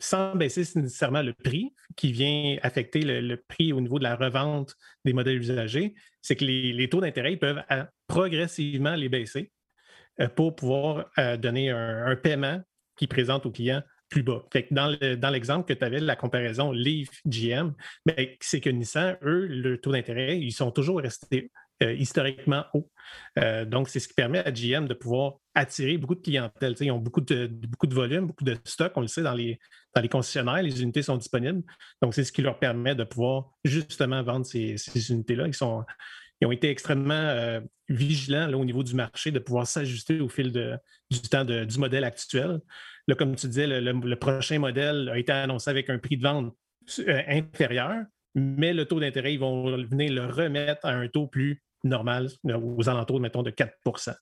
sans 0.00 0.34
baisser 0.34 0.62
nécessairement 0.74 1.22
le 1.22 1.32
prix, 1.32 1.72
qui 1.94 2.10
vient 2.10 2.56
affecter 2.64 3.02
le, 3.02 3.36
prix 3.36 3.72
au 3.72 3.80
niveau 3.80 4.00
de 4.00 4.04
la 4.04 4.16
revente 4.16 4.74
des 5.04 5.12
modèles 5.12 5.38
usagés, 5.38 5.94
c'est 6.22 6.34
que 6.34 6.44
les, 6.44 6.88
taux 6.88 7.00
d'intérêt 7.00 7.36
peuvent 7.36 7.62
euh, 7.70 7.84
progressivement 8.08 8.96
les 8.96 9.08
baisser 9.08 9.52
euh, 10.20 10.26
pour 10.26 10.56
pouvoir 10.56 11.08
donner 11.38 11.70
un, 11.70 12.06
un 12.06 12.16
paiement 12.16 12.60
qui 12.96 13.06
présente 13.06 13.46
au 13.46 13.52
client 13.52 13.84
plus 14.10 14.22
bas. 14.22 14.44
dans 14.70 15.30
l'exemple 15.30 15.66
que 15.66 15.72
tu 15.72 15.84
avais, 15.84 16.00
la 16.00 16.16
comparaison 16.16 16.72
Leaf-GM, 16.72 17.72
ben, 18.04 18.28
c'est 18.40 18.60
que 18.60 18.68
Nissan, 18.68 19.16
eux, 19.22 19.46
le 19.46 19.80
taux 19.80 19.92
d'intérêt, 19.92 20.38
ils 20.38 20.52
sont 20.52 20.70
toujours 20.72 21.00
restés 21.00 21.50
euh, 21.82 21.94
historiquement 21.94 22.66
hauts. 22.74 22.90
Euh, 23.38 23.64
donc, 23.64 23.88
c'est 23.88 24.00
ce 24.00 24.08
qui 24.08 24.12
permet 24.12 24.40
à 24.40 24.50
GM 24.50 24.86
de 24.86 24.92
pouvoir 24.92 25.36
attirer 25.54 25.96
beaucoup 25.96 26.14
de 26.14 26.20
clientèle. 26.20 26.74
ils 26.78 26.90
ont 26.90 26.98
beaucoup 26.98 27.22
de, 27.22 27.46
beaucoup 27.46 27.86
de 27.86 27.94
volume, 27.94 28.26
beaucoup 28.26 28.44
de 28.44 28.58
stock, 28.64 28.92
on 28.96 29.00
le 29.00 29.06
sait, 29.06 29.22
dans 29.22 29.32
les, 29.32 29.58
dans 29.94 30.02
les 30.02 30.08
concessionnaires, 30.08 30.62
les 30.62 30.82
unités 30.82 31.02
sont 31.02 31.16
disponibles. 31.16 31.62
Donc, 32.02 32.14
c'est 32.14 32.24
ce 32.24 32.32
qui 32.32 32.42
leur 32.42 32.58
permet 32.58 32.94
de 32.94 33.04
pouvoir 33.04 33.52
justement 33.64 34.22
vendre 34.22 34.44
ces, 34.44 34.76
unités-là. 35.10 35.46
Ils, 35.46 35.54
sont, 35.54 35.84
ils 36.40 36.46
ont 36.46 36.52
été 36.52 36.70
extrêmement 36.70 37.14
euh, 37.14 37.60
vigilants 37.88 38.46
là, 38.46 38.56
au 38.56 38.64
niveau 38.64 38.82
du 38.82 38.94
marché 38.94 39.30
de 39.30 39.38
pouvoir 39.38 39.66
s'ajuster 39.66 40.20
au 40.20 40.28
fil 40.28 40.52
de, 40.52 40.76
du 41.10 41.20
temps 41.20 41.44
du 41.44 41.78
modèle 41.78 42.04
actuel. 42.04 42.60
Comme 43.18 43.34
tu 43.34 43.48
disais, 43.48 43.66
le, 43.66 44.14
prochain 44.16 44.58
modèle 44.60 45.08
a 45.08 45.18
été 45.18 45.32
annoncé 45.32 45.68
avec 45.68 45.90
un 45.90 45.98
prix 45.98 46.16
de 46.16 46.22
vente 46.22 46.54
euh, 47.00 47.22
inférieur, 47.26 48.04
mais 48.34 48.72
le 48.72 48.84
taux 48.84 49.00
d'intérêt, 49.00 49.34
ils 49.34 49.40
vont 49.40 49.76
venir 49.84 50.12
le 50.12 50.26
remettre 50.26 50.86
à 50.86 50.92
un 50.92 51.08
taux 51.08 51.26
plus 51.26 51.62
normal, 51.82 52.28
aux 52.44 52.88
alentours, 52.88 53.20
mettons, 53.20 53.42
de 53.42 53.50
4% 53.50 54.14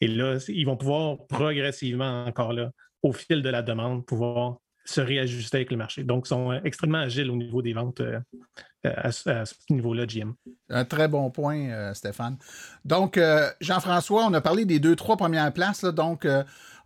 Et 0.00 0.08
là, 0.08 0.38
ils 0.48 0.64
vont 0.64 0.76
pouvoir 0.76 1.26
progressivement, 1.26 2.24
encore 2.24 2.52
là, 2.52 2.70
au 3.02 3.12
fil 3.12 3.42
de 3.42 3.48
la 3.48 3.62
demande, 3.62 4.04
pouvoir 4.06 4.58
se 4.88 5.00
réajuster 5.00 5.58
avec 5.58 5.70
le 5.70 5.76
marché. 5.76 6.04
Donc, 6.04 6.26
ils 6.26 6.28
sont 6.28 6.52
euh, 6.52 6.60
extrêmement 6.64 6.98
agiles 6.98 7.30
au 7.30 7.36
niveau 7.36 7.62
des 7.62 7.72
ventes 7.72 8.02
à, 8.84 9.12
ce 9.12 9.54
niveau-là, 9.70 10.06
GM. 10.06 10.34
Un 10.70 10.84
très 10.84 11.08
bon 11.08 11.30
point, 11.30 11.92
Stéphane. 11.94 12.38
Donc, 12.84 13.20
Jean-François, 13.60 14.24
on 14.26 14.32
a 14.34 14.40
parlé 14.40 14.64
des 14.64 14.78
deux, 14.78 14.94
trois 14.94 15.16
premières 15.16 15.52
places. 15.52 15.84
donc, 15.84 16.26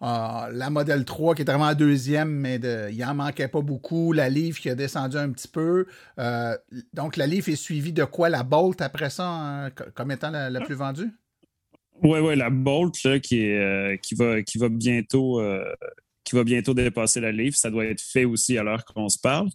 la 0.03 0.71
Model 0.71 1.05
3 1.05 1.35
qui 1.35 1.43
est 1.43 1.45
vraiment 1.45 1.73
deuxième, 1.75 2.31
mais 2.31 2.57
il 2.93 3.05
en 3.05 3.15
manquait 3.15 3.49
pas 3.49 3.61
beaucoup. 3.61 4.13
La 4.13 4.29
Leaf 4.29 4.61
qui 4.61 4.69
a 4.69 4.75
descendu 4.75 5.17
un 5.17 5.31
petit 5.31 5.49
peu. 5.49 5.87
Euh, 6.19 6.57
donc, 6.93 7.17
la 7.17 7.27
Leaf 7.27 7.49
est 7.49 7.57
suivie 7.57 7.93
de 7.93 8.05
quoi? 8.05 8.29
La 8.29 8.43
Bolt 8.43 8.81
après 8.81 9.11
ça, 9.11 9.29
hein, 9.29 9.71
comme 9.95 10.11
étant 10.11 10.31
la, 10.31 10.61
plus 10.61 10.75
vendue? 10.75 11.11
Oui, 12.03 12.19
oui, 12.19 12.37
la 12.37 12.51
Bolt 12.51 12.95
qui, 13.23 13.47
est, 13.47 13.59
euh, 13.59 13.97
qui, 13.97 14.15
va, 14.17 14.43
qui, 14.43 14.59
va 14.59 14.69
bientôt, 14.69 15.41
euh, 15.41 15.65
qui 16.25 16.37
va 16.37 16.45
bientôt 16.45 16.75
dépasser 16.75 17.21
la 17.21 17.33
Leaf. 17.33 17.57
Ça 17.57 17.71
doit 17.71 17.87
être 17.87 18.01
fait 18.01 18.25
aussi 18.25 18.59
à 18.59 18.63
l'heure 18.63 18.85
qu'on 18.85 19.09
se 19.09 19.19
parle. 19.19 19.49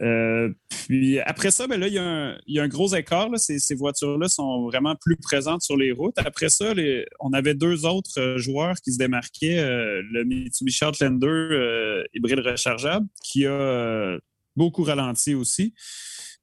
Euh, 0.00 0.50
puis 0.68 1.18
après 1.20 1.50
ça, 1.50 1.66
ben 1.66 1.78
là, 1.78 1.88
il 1.88 1.94
y, 1.94 1.98
a 1.98 2.62
un, 2.62 2.68
gros 2.68 2.94
écart. 2.94 3.28
Ces, 3.36 3.74
voitures-là 3.74 4.28
sont 4.28 4.66
vraiment 4.66 4.94
plus 4.96 5.16
présentes 5.16 5.62
sur 5.62 5.76
les 5.76 5.92
routes. 5.92 6.18
Après 6.18 6.48
ça, 6.48 6.72
on 7.20 7.32
avait 7.32 7.54
deux 7.54 7.84
autres 7.84 8.18
euh, 8.18 8.38
joueurs 8.38 8.76
qui 8.76 8.92
se 8.92 8.98
démarquaient. 8.98 9.58
Euh, 9.58 10.02
le 10.12 10.24
Mitsubishi 10.24 10.84
Outlander 10.84 12.04
hybride 12.14 12.40
rechargeable, 12.40 13.06
qui 13.22 13.46
a 13.46 14.18
beaucoup 14.56 14.82
ralenti 14.82 15.34
aussi. 15.34 15.74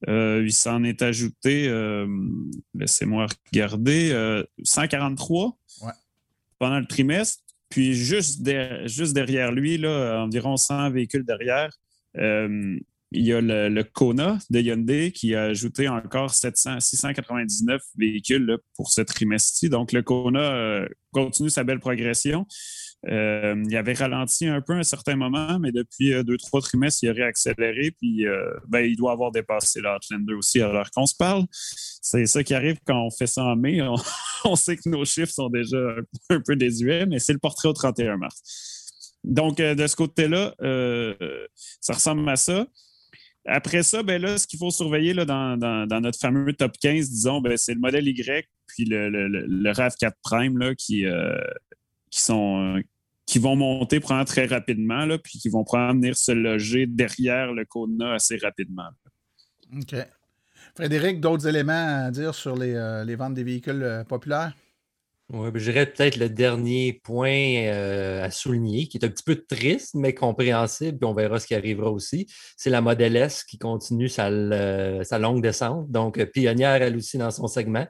il 0.08 0.54
s'en 0.54 0.84
est 0.84 1.02
ajouté, 1.02 1.70
laissez-moi 2.74 3.28
regarder, 3.52 4.44
143 4.64 5.58
pendant 6.60 6.80
le 6.80 6.88
trimestre. 6.88 7.45
Puis 7.70 7.94
juste, 7.94 8.42
derrière 8.42 9.52
lui, 9.52 9.86
environ 9.86 10.58
100 10.58 10.92
véhicules 10.92 11.26
derrière, 11.26 11.72
il 13.16 13.26
y 13.26 13.34
a 13.34 13.42
le, 13.42 13.84
Kona 13.84 14.38
de 14.50 14.60
Hyundai 14.60 15.12
qui 15.12 15.36
a 15.36 15.44
ajouté 15.44 15.88
encore 15.88 16.32
700, 16.32 16.80
699 16.80 17.82
véhicules 17.98 18.58
pour 18.76 18.92
ce 18.92 19.02
trimestre-ci. 19.02 19.70
Donc, 19.70 19.92
le 19.92 20.02
Kona 20.02 20.40
euh, 20.40 20.88
continue 21.12 21.50
sa 21.50 21.64
belle 21.64 21.80
progression. 21.80 22.46
Euh, 23.08 23.64
il 23.68 23.78
avait 23.78 23.94
ralenti 23.94 24.48
un 24.48 24.62
peu 24.62 24.74
à 24.74 24.78
un 24.78 24.84
certain 24.84 25.16
moment, 25.16 25.60
mais 25.60 25.72
depuis 25.72 26.14
euh, 26.14 26.24
deux, 26.24 26.38
trois 26.38 26.62
trimestres, 26.62 27.04
il 27.04 27.10
a 27.10 27.14
réaccéléré. 27.14 27.92
Puis, 27.92 28.26
ben, 28.68 28.82
il 28.82 28.96
doit 28.96 29.12
avoir 29.12 29.32
dépassé 29.32 29.82
l'Outlander 29.82 30.34
aussi. 30.34 30.62
Alors 30.62 30.90
qu'on 30.92 31.06
se 31.06 31.16
parle, 31.16 31.46
c'est 31.52 32.26
ça 32.26 32.44
qui 32.44 32.54
arrive 32.54 32.78
quand 32.86 33.00
on 33.00 33.12
fait 33.12 33.28
ça 33.28 33.44
en 33.44 33.56
mai. 33.56 33.82
On, 34.44 34.56
sait 34.56 34.78
que 34.78 34.90
nos 34.90 35.06
chiffres 35.06 35.34
sont 35.34 35.50
déjà 35.50 35.78
un, 36.30 36.40
peu 36.40 36.56
désuets, 36.56 37.06
mais 37.06 37.20
c'est 37.20 37.34
le 37.34 37.40
portrait 37.40 37.70
au 37.70 37.74
31 37.74 38.18
mars. 38.18 39.14
Donc, 39.24 39.58
de 39.58 39.88
ce 39.88 39.96
côté-là, 39.96 40.54
ça 41.82 41.94
ressemble 41.94 42.28
à 42.30 42.36
ça. 42.36 42.68
Après 43.48 43.84
ça, 43.84 44.02
ben 44.02 44.20
là, 44.20 44.40
ce 44.40 44.48
qu'il 44.48 44.58
faut 44.58 44.72
surveiller 44.72 45.14
là, 45.14 45.24
dans, 45.26 46.02
notre 46.02 46.20
fameux 46.20 46.52
top 46.54 46.74
15, 46.82 47.10
disons, 47.10 47.42
ben, 47.42 47.58
c'est 47.58 47.76
le 47.76 47.80
modèle 47.80 48.08
Y 48.08 48.48
puis 48.68 48.86
le, 48.86 49.10
le, 49.10 49.72
RAV4 49.72 50.14
Prime 50.24 50.58
là, 50.58 50.74
qui, 50.76 51.06
euh, 51.06 51.38
qui, 52.10 52.22
sont, 52.22 52.82
qui 53.36 53.40
vont 53.40 53.58
monter 53.58 54.00
probablement 54.00 54.24
très 54.24 54.46
rapidement, 54.46 55.06
là, 55.06 55.18
puis 55.18 55.40
qui 55.40 55.50
vont 55.50 55.66
probablement 55.66 56.00
venir 56.00 56.16
se 56.16 56.32
loger 56.32 56.86
derrière 56.88 57.52
le 57.52 57.66
Kona 57.66 58.14
assez 58.14 58.38
rapidement. 58.38 58.88
OK. 59.76 59.94
Frédéric, 60.74 61.20
d'autres 61.20 61.46
éléments 61.46 62.06
à 62.06 62.12
dire 62.12 62.34
sur 62.34 62.56
les, 62.56 62.74
euh, 62.76 63.16
ventes 63.18 63.34
des 63.34 63.44
véhicules 63.44 63.84
euh, 63.84 64.04
populaires? 64.06 64.54
Oui, 65.34 65.52
ben, 65.52 65.60
je 65.60 65.70
dirais 65.70 65.86
peut-être 65.86 66.16
le 66.16 66.30
dernier 66.30 67.02
point 67.04 67.66
euh, 67.66 68.24
à 68.24 68.32
souligner, 68.32 68.88
qui 68.88 69.00
est 69.00 69.06
un 69.06 69.10
petit 69.10 69.24
peu 69.26 69.36
triste, 69.36 69.96
mais 69.96 70.14
compréhensible, 70.14 70.98
puis 70.98 71.06
on 71.06 71.14
verra 71.14 71.38
ce 71.38 71.48
qui 71.48 71.56
arrivera 71.56 71.92
aussi. 71.92 72.28
C'est 72.56 72.70
la 72.70 72.80
Model 72.80 73.18
S 73.18 73.44
qui 73.44 73.58
continue 73.58 74.08
sa, 74.08 74.30
longue 74.30 75.42
descente, 75.42 75.92
donc 75.92 76.24
pionnière 76.32 76.82
elle 76.82 76.96
aussi 76.96 77.18
dans 77.18 77.32
son 77.32 77.48
segment. 77.48 77.86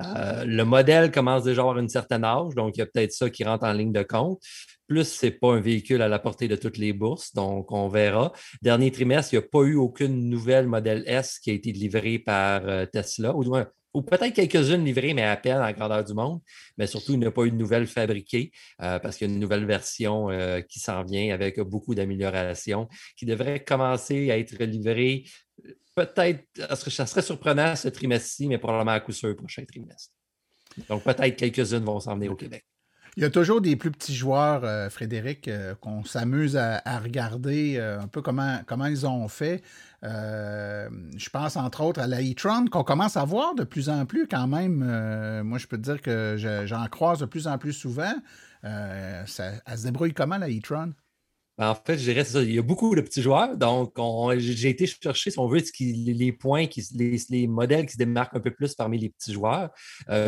Euh, 0.00 0.44
le 0.44 0.64
modèle 0.64 1.10
commence 1.10 1.44
déjà 1.44 1.60
à 1.60 1.64
avoir 1.64 1.78
une 1.78 1.88
certaine 1.88 2.24
âge, 2.24 2.54
donc 2.54 2.76
il 2.76 2.80
y 2.80 2.82
a 2.82 2.86
peut-être 2.86 3.12
ça 3.12 3.30
qui 3.30 3.44
rentre 3.44 3.64
en 3.64 3.72
ligne 3.72 3.92
de 3.92 4.02
compte. 4.02 4.40
Plus, 4.86 5.04
ce 5.04 5.26
n'est 5.26 5.32
pas 5.32 5.54
un 5.54 5.60
véhicule 5.60 6.02
à 6.02 6.08
la 6.08 6.18
portée 6.18 6.48
de 6.48 6.56
toutes 6.56 6.78
les 6.78 6.92
bourses, 6.92 7.34
donc 7.34 7.72
on 7.72 7.88
verra. 7.88 8.32
Dernier 8.62 8.92
trimestre, 8.92 9.34
il 9.34 9.38
n'y 9.38 9.44
a 9.44 9.48
pas 9.48 9.62
eu 9.62 9.74
aucune 9.74 10.28
nouvelle 10.28 10.66
modèle 10.66 11.02
S 11.06 11.38
qui 11.38 11.50
a 11.50 11.54
été 11.54 11.72
livrée 11.72 12.18
par 12.18 12.62
Tesla, 12.90 13.34
ou 13.96 14.02
peut-être 14.02 14.34
quelques-unes 14.34 14.84
livrées, 14.84 15.14
mais 15.14 15.22
à 15.22 15.36
peine 15.36 15.56
en 15.58 15.72
grandeur 15.72 16.04
du 16.04 16.12
monde. 16.12 16.40
Mais 16.76 16.86
surtout, 16.86 17.14
il 17.14 17.18
n'y 17.18 17.26
a 17.26 17.30
pas 17.30 17.44
eu 17.44 17.50
de 17.50 17.56
nouvelle 17.56 17.86
fabriquée 17.86 18.52
euh, 18.82 18.98
parce 18.98 19.16
qu'il 19.16 19.26
y 19.26 19.30
a 19.30 19.32
une 19.32 19.40
nouvelle 19.40 19.64
version 19.64 20.30
euh, 20.30 20.60
qui 20.60 20.80
s'en 20.80 21.02
vient 21.02 21.32
avec 21.32 21.58
beaucoup 21.60 21.94
d'améliorations 21.94 22.88
qui 23.16 23.24
devrait 23.24 23.64
commencer 23.64 24.30
à 24.30 24.38
être 24.38 24.62
livrée. 24.62 25.24
Peut-être, 25.94 26.44
ça 26.90 27.06
serait 27.06 27.22
surprenant 27.22 27.74
ce 27.74 27.88
trimestre-ci, 27.88 28.48
mais 28.48 28.58
probablement 28.58 28.92
à 28.92 29.00
coup 29.00 29.12
sûr 29.12 29.28
le 29.28 29.36
prochain 29.36 29.64
trimestre. 29.64 30.12
Donc 30.90 31.02
peut-être 31.02 31.36
quelques-unes 31.36 31.84
vont 31.84 32.00
s'en 32.00 32.16
venir 32.16 32.32
au 32.32 32.36
Québec. 32.36 32.66
Il 33.16 33.22
y 33.22 33.26
a 33.26 33.30
toujours 33.30 33.62
des 33.62 33.76
plus 33.76 33.90
petits 33.90 34.14
joueurs, 34.14 34.62
euh, 34.64 34.90
Frédéric, 34.90 35.48
qu'on 35.80 36.04
s'amuse 36.04 36.56
à, 36.56 36.98
regarder 36.98 37.78
un 37.78 38.08
peu 38.08 38.20
comment, 38.20 38.60
comment 38.66 38.86
ils 38.86 39.06
ont 39.06 39.26
fait. 39.28 39.62
Euh, 40.06 40.88
je 41.16 41.28
pense 41.30 41.56
entre 41.56 41.82
autres 41.82 42.00
à 42.00 42.06
la 42.06 42.20
e-tron 42.20 42.66
qu'on 42.66 42.84
commence 42.84 43.16
à 43.16 43.24
voir 43.24 43.54
de 43.54 43.64
plus 43.64 43.88
en 43.88 44.06
plus 44.06 44.26
quand 44.28 44.46
même. 44.46 44.84
Euh, 44.86 45.42
moi, 45.42 45.58
je 45.58 45.66
peux 45.66 45.76
te 45.76 45.82
dire 45.82 46.00
que 46.00 46.36
j'en 46.66 46.86
croise 46.86 47.20
de 47.20 47.26
plus 47.26 47.46
en 47.46 47.58
plus 47.58 47.72
souvent. 47.72 48.14
Euh, 48.64 49.24
ça, 49.26 49.52
elle 49.66 49.78
se 49.78 49.84
débrouille 49.84 50.14
comment 50.14 50.38
la 50.38 50.48
e-tron? 50.48 50.92
Ben, 51.58 51.70
en 51.70 51.74
fait, 51.74 51.96
je 51.98 52.04
dirais 52.04 52.24
ça. 52.24 52.42
Il 52.42 52.54
y 52.54 52.58
a 52.58 52.62
beaucoup 52.62 52.94
de 52.94 53.00
petits 53.00 53.22
joueurs. 53.22 53.56
Donc, 53.56 53.94
j'ai 54.38 54.68
été 54.68 54.86
chercher, 54.86 55.30
si 55.30 55.38
on 55.38 55.46
veut, 55.48 55.62
les 55.80 56.32
points, 56.32 56.66
les, 56.94 57.46
modèles 57.46 57.86
qui 57.86 57.92
se 57.92 57.98
démarquent 57.98 58.36
un 58.36 58.40
peu 58.40 58.50
plus 58.50 58.74
parmi 58.74 58.98
les 58.98 59.08
petits 59.08 59.32
joueurs. 59.32 59.70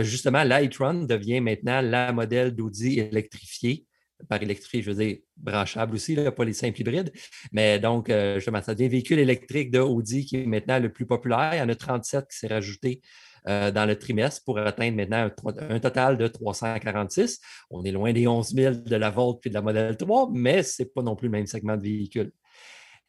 justement, 0.00 0.42
l'iTron 0.42 1.04
devient 1.04 1.40
maintenant 1.40 1.80
la 1.82 2.12
modèle 2.12 2.54
d'Audi 2.54 2.98
électrifié 2.98 3.86
par 4.28 4.42
électrique, 4.42 4.82
je 4.82 4.90
veux 4.90 5.04
dire, 5.04 5.18
branchable 5.36 5.94
aussi, 5.94 6.16
pas 6.16 6.44
les 6.44 6.52
simples 6.52 6.80
hybrides. 6.80 7.12
Mais 7.52 7.78
donc, 7.78 8.10
euh, 8.10 8.36
justement, 8.36 8.62
ça 8.62 8.74
devient 8.74 8.88
véhicule 8.88 9.18
électrique 9.18 9.70
de 9.70 9.80
qui 10.22 10.36
est 10.36 10.46
maintenant 10.46 10.78
le 10.78 10.92
plus 10.92 11.06
populaire. 11.06 11.54
Il 11.54 11.58
y 11.58 11.62
en 11.62 11.68
a 11.68 11.74
37 11.74 12.26
qui 12.30 12.38
s'est 12.38 12.48
rajouté 12.48 13.00
euh, 13.48 13.70
dans 13.70 13.86
le 13.86 13.98
trimestre 13.98 14.44
pour 14.44 14.58
atteindre 14.58 14.96
maintenant 14.96 15.30
un, 15.70 15.80
total 15.80 16.18
de 16.18 16.28
346. 16.28 17.40
On 17.70 17.82
est 17.84 17.92
loin 17.92 18.12
des 18.12 18.26
11 18.26 18.48
000 18.48 18.74
de 18.84 18.96
la 18.96 19.10
Volt 19.10 19.38
et 19.46 19.48
de 19.48 19.54
la 19.54 19.62
Model 19.62 19.96
3, 19.96 20.30
mais 20.34 20.62
ce 20.62 20.82
n'est 20.82 20.88
pas 20.88 21.02
non 21.02 21.16
plus 21.16 21.28
le 21.28 21.32
même 21.32 21.46
segment 21.46 21.76
de 21.76 21.82
véhicule. 21.82 22.32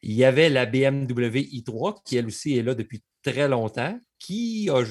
Il 0.02 0.12
y 0.12 0.24
avait 0.24 0.48
la 0.48 0.64
BMW 0.64 1.40
i3 1.40 2.02
qui, 2.04 2.16
elle 2.16 2.26
aussi, 2.26 2.56
est 2.56 2.62
là 2.62 2.74
depuis 2.74 3.02
très 3.22 3.48
longtemps, 3.48 3.98
qui 4.18 4.70
a, 4.70 4.82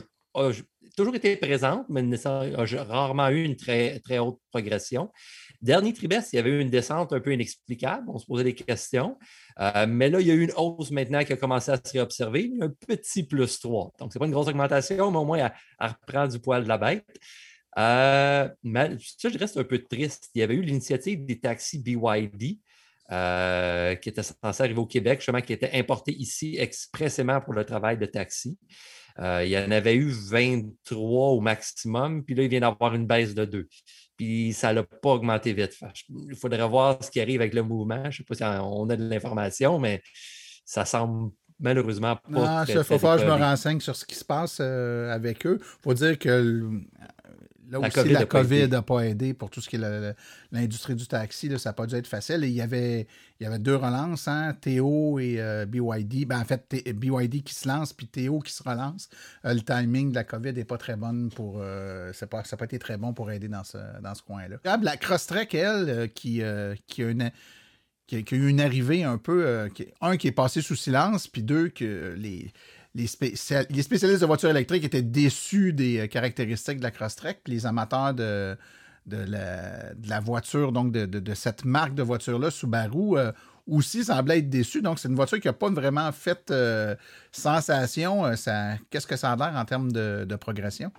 toujours 0.96 1.16
été 1.16 1.36
présente, 1.36 1.86
mais 1.90 2.04
a 2.26 2.84
rarement 2.84 3.30
eu 3.30 3.44
une 3.44 3.56
très, 3.56 4.00
très 4.02 4.20
haute 4.20 4.40
progression. 4.52 5.10
Dernier 5.62 5.92
trimestre, 5.92 6.34
il 6.34 6.38
y 6.38 6.40
avait 6.40 6.52
eu 6.52 6.62
une 6.62 6.70
descente 6.70 7.12
un 7.12 7.20
peu 7.20 7.34
inexplicable. 7.34 8.06
On 8.08 8.18
se 8.18 8.26
posait 8.26 8.46
des 8.46 8.56
questions. 8.56 9.18
Euh, 9.60 9.86
mais 9.88 10.10
là, 10.10 10.22
il 10.22 10.28
y 10.28 10.32
a 10.32 10.34
eu 10.34 10.44
une 10.44 10.54
hausse 10.56 10.90
maintenant 10.92 11.24
qui 11.26 11.34
a 11.34 11.38
commencé 11.38 11.70
à 11.70 11.76
se 11.76 11.92
réobserver. 11.92 12.52
Un 12.62 12.70
petit 12.70 13.24
plus 13.24 13.60
3. 13.60 13.92
Donc, 14.00 14.14
ce 14.14 14.18
n'est 14.18 14.20
pas 14.20 14.26
une 14.26 14.32
grosse 14.32 14.48
augmentation, 14.48 15.12
mais 15.12 15.18
au 15.18 15.26
moins, 15.26 15.38
elle, 15.38 15.52
reprend 15.82 16.28
du 16.28 16.40
poil 16.40 16.64
de 16.64 16.70
la 16.70 16.78
bête. 16.78 17.06
Euh, 17.78 18.48
mais 18.64 18.96
ça, 19.18 19.28
je 19.28 19.38
reste 19.38 19.58
un 19.58 19.66
peu 19.66 19.80
triste. 19.80 20.30
Il 20.34 20.40
y 20.40 20.44
avait 20.44 20.56
eu 20.56 20.62
l'initiative 20.62 21.26
des 21.26 21.40
taxis 21.40 21.80
BYD. 21.80 22.60
Euh, 23.12 23.96
qui 23.96 24.10
était 24.10 24.22
censé 24.22 24.62
arriver 24.62 24.80
au 24.80 24.86
Québec, 24.86 25.20
justement, 25.20 25.42
qui 25.42 25.52
était 25.52 25.72
importé 25.74 26.12
ici 26.12 26.58
expressément 26.60 27.42
pour 27.42 27.54
le 27.54 27.66
travail 27.66 27.98
de 27.98 28.06
taxi. 28.06 28.56
il 29.18 29.48
y 29.48 29.58
en 29.58 29.72
avait 29.72 29.96
eu 29.96 30.12
23 30.12 31.30
au 31.30 31.42
maximum, 31.42 32.24
puis 32.24 32.36
là, 32.36 32.44
il 32.44 32.50
vient 32.50 32.60
d'avoir 32.60 32.94
une 32.94 33.08
baisse 33.08 33.34
de 33.34 33.46
2 33.46 33.68
puis 34.20 34.52
ça 34.52 34.74
n'a 34.74 34.84
pas 34.84 35.12
augmenté 35.12 35.54
vite. 35.54 35.80
Il 36.10 36.36
faudrait 36.36 36.68
voir 36.68 37.02
ce 37.02 37.10
qui 37.10 37.22
arrive 37.22 37.40
avec 37.40 37.54
le 37.54 37.64
mouvement. 37.64 38.04
Je 38.04 38.08
ne 38.08 38.12
sais 38.12 38.24
pas 38.26 38.36
si 38.36 38.44
on 38.44 38.90
a 38.90 38.98
de 38.98 39.10
l'information, 39.10 39.80
mais 39.80 40.04
ça 40.66 40.84
semble 40.84 41.32
malheureusement 41.58 42.18
pas. 42.18 42.30
Non, 42.30 42.64
il 42.68 42.84
faut 42.84 42.98
que 42.98 43.18
je 43.18 43.26
me 43.26 43.32
renseigne 43.32 43.80
sur 43.80 43.96
ce 43.96 44.04
qui 44.04 44.16
se 44.16 44.26
passe 44.26 44.58
euh, 44.60 45.10
avec 45.10 45.46
eux. 45.46 45.58
Il 45.62 45.82
faut 45.84 45.94
dire 45.94 46.20
que 46.20 46.70
Là 47.70 47.80
aussi, 47.80 48.10
la 48.10 48.26
COVID 48.26 48.68
n'a 48.68 48.82
pas, 48.82 49.02
aidé 49.02 49.34
pour 49.34 49.50
tout 49.50 49.62
ce 49.62 49.70
qui 49.70 49.76
est 49.76 50.16
l'industrie 50.52 50.96
du 50.96 51.08
taxi. 51.08 51.50
ça 51.60 51.70
n'a 51.70 51.74
pas 51.74 51.86
dû 51.86 51.96
être 51.96 52.08
facile. 52.08 52.44
il, 52.44 52.52
y 52.52 52.62
avait, 52.62 53.08
il 53.40 53.44
y 53.44 53.46
avait 53.46 53.60
deux 53.60 53.76
relances, 53.76 54.28
hein, 54.28 54.56
Théo 54.60 55.20
et 55.20 55.36
euh, 55.40 55.66
BYD. 55.66 56.28
Ben, 56.28 56.40
en 56.40 56.46
fait, 56.46 56.76
BYD 56.94 57.44
qui 57.44 57.54
se 57.54 57.68
lance, 57.68 57.94
puis 57.94 58.08
Théo 58.08 58.40
qui 58.40 58.52
se 58.52 58.64
relance. 58.64 59.10
Euh, 59.46 59.54
le 59.54 59.62
timing 59.62 60.10
de 60.10 60.16
la 60.16 60.24
COVID 60.24 60.54
n'est 60.54 60.66
pas 60.66 60.78
très 60.78 60.96
bon 60.96 61.30
pour. 61.30 61.60
Euh, 61.60 62.12
ça 62.14 62.26
n'a 62.26 62.44
pas, 62.58 62.66
été 62.66 62.80
très 62.80 62.98
bon 62.98 63.14
pour 63.14 63.32
aider 63.32 63.48
dans 63.48 63.64
ce, 63.64 63.78
dans 64.02 64.16
ce 64.16 64.24
coin-là. 64.24 64.58
La 64.82 64.98
Crosstrek, 64.98 65.54
elle, 65.54 66.12
qui, 66.14 66.42
qui, 66.88 67.04
a 67.04 67.10
une, 67.10 67.32
qui, 68.08 68.16
a, 68.16 68.36
eu 68.36 68.48
une 68.48 68.62
arrivée 68.62 69.04
un 69.04 69.18
peu. 69.18 69.70
un 70.02 70.18
qui 70.18 70.28
est 70.28 70.32
passé 70.32 70.62
sous 70.62 70.76
silence, 70.76 71.28
puis 71.28 71.44
deux, 71.44 71.70
que 71.70 72.16
les 72.18 72.52
les, 72.96 73.08
spécialistes 73.08 74.22
de 74.22 74.26
voitures 74.26 74.50
électriques 74.50 74.84
étaient 74.84 75.02
déçus 75.02 75.74
des 75.74 76.00
euh, 76.00 76.08
caractéristiques 76.08 76.80
de 76.80 76.84
la 76.84 76.92
Crosstrek, 76.92 77.42
puis 77.44 77.54
les 77.54 77.66
amateurs 77.66 78.14
de, 78.14 78.58
la, 79.06 80.20
voiture, 80.20 80.72
donc 80.72 80.92
de, 80.92 81.34
cette 81.34 81.66
marque 81.66 81.94
de 81.94 82.04
voiture-là, 82.04 82.50
Subaru, 82.50 83.18
euh, 83.18 83.32
aussi 83.68 84.04
semblaient 84.04 84.40
être 84.40 84.50
déçus. 84.50 84.82
Donc, 84.82 84.98
c'est 84.98 85.08
une 85.08 85.16
voiture 85.16 85.40
qui 85.40 85.48
n'a 85.48 85.54
pas 85.54 85.70
vraiment 85.70 86.12
fait 86.12 86.50
euh, 86.50 86.96
sensation. 87.32 88.24
Qu'est-ce 88.90 89.08
que 89.08 89.16
ça 89.16 89.32
a 89.32 89.36
l'air 89.36 89.54
en 89.56 89.66
termes 89.66 89.92
de, 89.92 90.36
progression? 90.36 90.92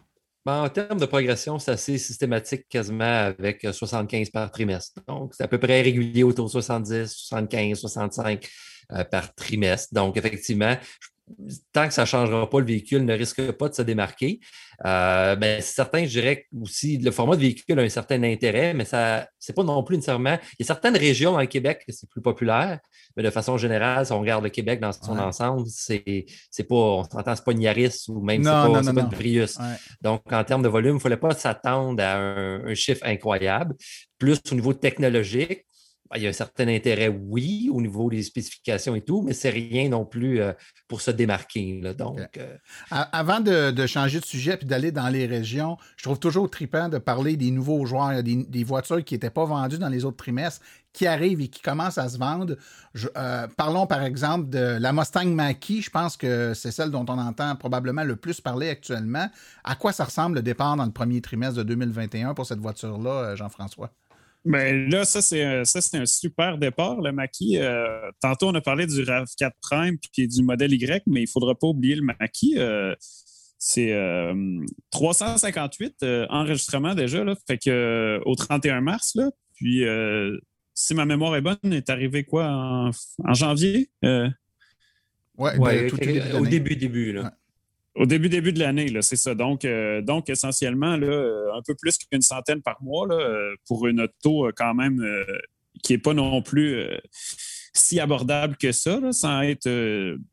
Ben, 0.47 0.63
en 0.63 0.69
termes 0.69 0.99
de 0.99 1.07
progression, 1.07 1.59
c'est 1.59 1.73
assez 1.73 1.99
systématique 1.99 2.67
quasiment 2.69 3.27
avec 3.27 3.67
75 3.71 4.31
par 4.31 4.51
trimestre. 4.51 5.01
Donc, 5.07 5.35
c'est 5.35 5.43
à 5.43 5.49
peu 5.49 5.59
près 5.59 5.83
régulier 5.83 6.23
autour 6.23 6.47
de 6.47 6.51
70, 6.51 7.09
75, 7.09 7.79
65 7.79 8.49
par 9.11 9.35
trimestre. 9.35 9.93
Donc, 9.93 10.17
effectivement, 10.17 10.77
tant 11.73 11.89
que 11.89 11.95
ça 11.95 12.03
ne 12.03 12.07
changera 12.07 12.49
pas, 12.49 12.61
le 12.61 12.67
véhicule 12.67 13.05
ne 13.05 13.15
risque 13.15 13.51
pas 13.53 13.69
de 13.69 13.75
se 13.75 13.83
démarquer. 13.83 14.41
Euh, 14.87 15.37
ben, 15.37 15.61
certains, 15.61 16.05
je 16.05 16.11
dirais 16.11 16.47
aussi, 16.61 16.97
le 16.97 17.11
format 17.11 17.37
de 17.37 17.43
véhicule 17.43 17.79
a 17.79 17.83
un 17.83 17.89
certain 17.89 18.23
intérêt, 18.23 18.73
mais 18.73 18.85
ça 18.85 19.29
c'est 19.39 19.55
pas 19.55 19.63
non 19.63 19.83
plus 19.83 19.97
nécessairement. 19.97 20.39
Il 20.59 20.61
y 20.61 20.63
a 20.63 20.67
certaines 20.67 20.97
régions 20.97 21.33
dans 21.33 21.41
le 21.41 21.47
Québec 21.47 21.85
que 21.87 21.93
c'est 21.93 22.09
plus 22.09 22.23
populaire, 22.23 22.79
mais 23.17 23.23
de 23.23 23.31
façon 23.31 23.59
générale, 23.59 24.07
si 24.07 24.13
on 24.13 24.21
regarde 24.21 24.45
le 24.45 24.51
Québec 24.51 24.81
dans 24.81 24.93
son 24.93 25.19
ensemble, 25.19 25.67
c'est, 25.69 26.27
c'est 26.51 26.65
pas, 26.65 26.75
on 26.75 27.05
s'entend, 27.05 27.35
c'est 27.37 27.45
pas 27.45 27.53
une 27.53 27.63
Yaris 27.63 28.05
ou 28.09 28.21
même 28.23 28.43
c'est 28.43 28.51
pas, 28.51 28.83
c'est 28.83 28.95
pas 28.95 29.01
une 29.01 29.11
Prius. 29.11 29.59
Donc, 30.01 30.23
en 30.33 30.45
termes 30.45 30.63
de 30.63 30.69
volume, 30.69 30.93
il 30.93 30.95
ne 30.95 31.01
fallait 31.01 31.17
pas 31.17 31.35
s'attendre 31.35 32.03
à 32.03 32.17
un, 32.17 32.75
chiffre 32.75 33.05
incroyable. 33.05 33.75
Plus 34.19 34.41
au 34.51 34.55
niveau 34.55 34.73
technologique, 34.73 35.65
il 36.17 36.23
y 36.23 36.27
a 36.27 36.31
un 36.31 36.33
certain 36.33 36.67
intérêt, 36.69 37.09
oui, 37.09 37.71
au 37.73 37.81
niveau 37.81 38.11
des 38.11 38.23
spécifications 38.23 38.95
et 38.95 39.01
tout, 39.01 39.23
mais 39.23 39.33
c'est 39.33 39.51
rien 39.51 39.89
non 39.89 40.05
plus 40.05 40.41
euh, 40.41 40.53
pour 40.89 41.01
se 41.01 41.11
démarquer. 41.11 41.81
Donc, 41.97 42.37
euh, 42.37 42.57
Avant 42.91 43.41
de, 43.41 43.87
changer 43.87 44.21
de 44.21 44.25
sujet 44.25 44.59
et 44.61 44.65
d'aller 44.65 44.91
dans 44.91 45.09
les 45.09 45.27
régions, 45.27 45.77
je 45.97 46.03
trouve 46.03 46.19
toujours 46.19 46.51
trippant 46.51 46.89
de 46.89 46.99
parler 46.99 47.37
des 47.37 47.51
nouveaux 47.51 47.87
joueurs, 47.87 48.23
des, 48.23 48.45
des 48.45 48.65
voitures 48.65 49.05
qui 49.05 49.15
n'étaient 49.15 49.31
pas 49.31 49.45
vendues 49.45 49.79
dans 49.79 49.89
les 49.89 50.05
autres 50.05 50.17
trimestres, 50.17 50.61
qui 50.93 51.07
arrivent 51.07 51.41
et 51.41 51.49
qui 51.49 51.63
commencent 51.63 51.99
à 51.99 52.09
se 52.09 52.19
vendre. 52.19 52.57
Euh, 53.17 53.47
parlons 53.57 53.87
par 53.87 54.03
exemple 54.03 54.51
de 54.51 54.79
la 54.81 54.93
Mustang 54.93 55.27
Mach-E. 55.27 55.81
Je 55.81 55.91
pense 55.91 56.17
que 56.17 56.55
c'est 56.55 56.73
celle 56.73 56.91
dont 56.91 57.05
on 57.09 57.19
entend 57.19 57.55
probablement 57.57 58.03
le 58.03 58.17
plus 58.17 58.41
parler 58.41 58.69
actuellement. 58.69 59.29
À 59.65 59.77
quoi 59.77 59.93
ça 59.93 60.05
ressemble 60.05 60.37
le 60.37 60.43
départ 60.43 60.77
dans 60.77 60.85
le 60.85 60.93
premier 60.93 61.21
trimestre 61.21 61.59
de 61.59 61.63
2021 61.63 62.35
pour 62.35 62.47
cette 62.47 62.59
voiture-là, 62.59 63.37
Jean-François? 63.37 63.91
Ben 64.45 64.89
là, 64.91 65.05
ça, 65.05 65.21
c'est 65.21 65.43
un, 65.43 65.63
un 65.63 66.07
super 66.07 66.59
départ, 66.59 67.01
le 67.01 67.13
Maki. 67.13 67.59
Euh, 67.59 68.11
tantôt, 68.21 68.49
on 68.49 68.55
a 68.55 68.61
parlé 68.61 68.87
du 68.87 69.03
RAV4 69.03 69.51
Prime 69.63 69.99
puis 69.99 70.29
du 70.29 70.43
modèle 70.43 70.73
Y, 70.73 71.03
mais 71.07 71.21
il 71.21 71.25
ne 71.25 71.31
faudra 71.31 71.55
pas 71.55 71.67
oublier 71.67 71.97
le 71.97 72.03
Maki. 72.03 72.57
c'est 73.59 73.95
358 74.91 76.05
enregistrements 76.31 76.95
déjà, 76.95 77.23
là, 77.23 77.35
fait 77.47 77.59
que, 77.59 78.21
au 78.25 78.35
31 78.35 78.81
mars. 78.81 79.15
Là, 79.15 79.31
puis 79.55 79.85
si 80.75 80.95
ma 80.95 81.05
mémoire 81.05 81.37
est 81.37 81.43
bonne, 81.43 81.59
est 81.73 81.91
arrivé 81.91 82.25
quoi 82.25 82.49
en, 82.49 82.91
janvier? 83.35 83.91
Euh... 84.05 84.29
Oui, 85.37 85.51
ouais, 85.59 85.91
au 86.35 86.47
début, 86.47 86.77
début. 86.77 87.13
Là. 87.13 87.33
Au 87.97 88.07
début, 88.07 88.29
début 88.29 88.53
de 88.53 88.61
l'année, 88.61 88.89
c'est 89.03 89.17
ça. 89.17 89.35
Donc, 89.35 89.65
euh, 89.65 90.01
donc 90.01 90.31
essentiellement, 90.31 90.97
là, 90.97 91.09
euh, 91.09 91.53
un 91.55 91.63
peu 91.67 91.75
plus 91.75 91.99
qu'une 91.99 92.23
centaine 92.23 92.63
par 92.63 92.81
mois 92.83 93.07
là, 93.09 93.17
euh, 93.17 93.55
pour 93.67 93.87
une 93.89 94.01
auto 94.03 94.49
quand 94.57 94.75
même 94.75 95.05
qui 95.83 95.95
n'est 95.95 95.99
pas 95.99 96.15
non 96.15 96.41
plus 96.41 96.85
si 97.73 97.99
abordable 97.99 98.57
que 98.57 98.71
ça, 98.71 99.01
sans 99.13 99.43
être 99.43 99.69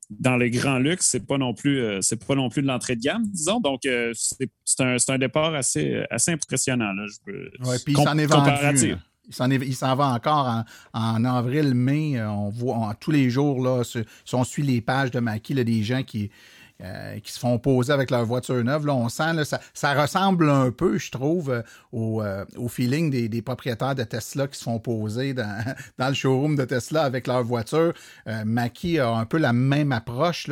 dans 0.10 0.38
les 0.38 0.52
grands 0.52 0.78
luxe, 0.78 1.08
c'est 1.10 1.26
pas 1.26 1.38
non 1.38 1.54
plus 1.54 1.84
c'est 2.02 2.24
pas 2.24 2.36
non 2.36 2.50
plus 2.50 2.62
de 2.62 2.68
l'entrée 2.68 2.96
de 2.96 3.02
gamme, 3.02 3.24
disons. 3.26 3.60
Donc 3.60 3.82
c'est 3.84 4.82
un, 4.82 4.98
un, 5.08 5.18
départ 5.18 5.56
assez, 5.56 6.04
assez 6.12 6.32
impressionnant. 6.32 6.94
Oui, 7.26 7.78
puis 7.84 7.94
il 7.94 7.98
s'en 7.98 8.18
est 8.18 8.28
vendu. 8.28 8.96
Il 9.30 9.76
s'en 9.76 9.96
va 9.96 10.08
encore 10.08 10.64
en, 10.94 11.26
avril, 11.26 11.74
mai. 11.74 12.22
On 12.22 12.50
voit 12.50 12.94
tous 13.00 13.12
les 13.12 13.30
jours, 13.30 13.62
là, 13.62 13.84
si 13.84 14.36
on 14.36 14.44
suit 14.44 14.64
les 14.64 14.82
pages 14.82 15.12
de 15.12 15.20
là, 15.20 15.64
des 15.64 15.84
gens 15.84 16.04
qui, 16.04 16.30
euh, 16.84 17.20
qui 17.22 17.32
se 17.32 17.40
font 17.40 17.58
poser 17.58 17.92
avec 17.92 18.12
leur 18.12 18.24
voiture 18.24 18.64
neuve. 18.64 18.86
Là, 18.86 18.94
on 18.94 19.10
sent, 19.10 19.44
ça, 19.74 20.00
ressemble 20.00 20.48
un 20.48 20.70
peu, 20.70 21.00
je 21.00 21.10
trouve, 21.10 21.50
euh, 21.50 21.62
au, 21.92 22.22
euh, 22.22 22.46
au, 22.56 22.68
feeling 22.68 23.10
des, 23.10 23.42
propriétaires 23.42 23.96
de 23.96 24.04
Tesla 24.04 24.48
qui 24.48 24.60
se 24.60 24.64
font 24.64 24.78
poser 24.78 25.34
dans, 25.34 25.64
dans 25.98 26.08
le 26.10 26.14
showroom 26.14 26.56
de 26.56 26.66
Tesla 26.66 27.02
avec 27.02 27.26
leur 27.26 27.44
voiture. 27.44 27.94
Maki 28.46 29.00
a 29.00 29.10
un 29.10 29.26
peu 29.26 29.38
la 29.38 29.54
même 29.54 29.92
approche. 29.92 30.50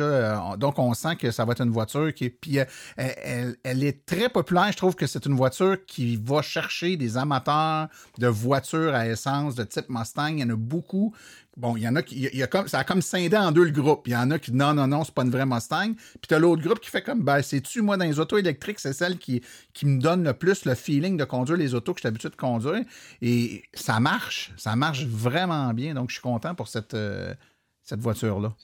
Donc, 0.58 0.80
on 0.80 0.94
sent 0.94 1.14
que 1.14 1.30
ça 1.30 1.44
va 1.44 1.52
être 1.52 1.62
une 1.62 1.70
voiture 1.70 2.12
qui... 2.12 2.28
Puis, 2.28 2.58
elle, 2.96 3.56
elle, 3.62 3.84
est 3.84 4.04
très 4.04 4.28
populaire. 4.28 4.72
Je 4.72 4.76
trouve 4.76 4.96
que 4.96 5.06
c'est 5.06 5.26
une 5.26 5.36
voiture 5.36 5.76
qui 5.86 6.16
va 6.16 6.42
chercher 6.42 6.96
des 6.96 7.16
amateurs 7.16 7.86
de 8.18 8.26
voitures 8.26 8.94
à 8.96 9.06
essence 9.06 9.54
de 9.54 9.62
type 9.62 9.88
Mustang. 9.88 10.30
Il 10.30 10.40
y 10.40 10.44
en 10.44 10.50
a 10.50 10.56
beaucoup 10.56 11.14
Bon, 11.56 11.74
il 11.74 11.84
y 11.84 11.88
en 11.88 11.96
a 11.96 12.02
qui. 12.02 12.30
Comme, 12.50 12.68
ça 12.68 12.80
a 12.80 12.84
comme 12.84 13.00
scindé 13.00 13.34
en 13.36 13.50
deux 13.50 13.64
le 13.64 13.70
groupe. 13.70 14.06
Il 14.06 14.12
y 14.12 14.16
en 14.16 14.30
a 14.30 14.38
qui 14.38 14.52
non, 14.52 14.74
non, 14.74 14.86
non, 14.86 15.04
c'est 15.04 15.14
pas 15.14 15.22
une 15.22 15.30
vraie 15.30 15.46
Mustang. 15.46 15.94
Puis 15.94 16.28
t'as 16.28 16.38
l'autre 16.38 16.62
groupe 16.62 16.80
qui 16.80 16.90
fait 16.90 17.02
comme 17.02 17.22
ben, 17.22 17.40
c'est-tu, 17.40 17.80
moi, 17.80 17.96
dans 17.96 18.04
les 18.04 18.18
autos 18.18 18.36
électriques, 18.36 18.78
c'est 18.78 18.92
celle 18.92 19.16
qui, 19.16 19.42
me 19.82 19.98
donne 19.98 20.22
le 20.22 20.34
plus 20.34 20.66
le 20.66 20.74
feeling 20.74 21.16
de 21.16 21.24
conduire 21.24 21.56
les 21.56 21.74
autos 21.74 21.94
que 21.94 21.98
je 21.98 22.02
suis 22.02 22.08
habitué 22.08 22.28
de 22.28 22.36
conduire. 22.36 22.84
Et 23.22 23.62
ça 23.72 24.00
marche. 24.00 24.52
Ça 24.58 24.76
marche 24.76 25.06
vraiment 25.06 25.72
bien. 25.72 25.94
Donc, 25.94 26.10
je 26.10 26.16
suis 26.16 26.22
content 26.22 26.54
pour 26.54 26.68
cette, 26.68 26.92
euh, 26.92 27.34
cette 27.82 28.00
voiture-là. 28.00 28.54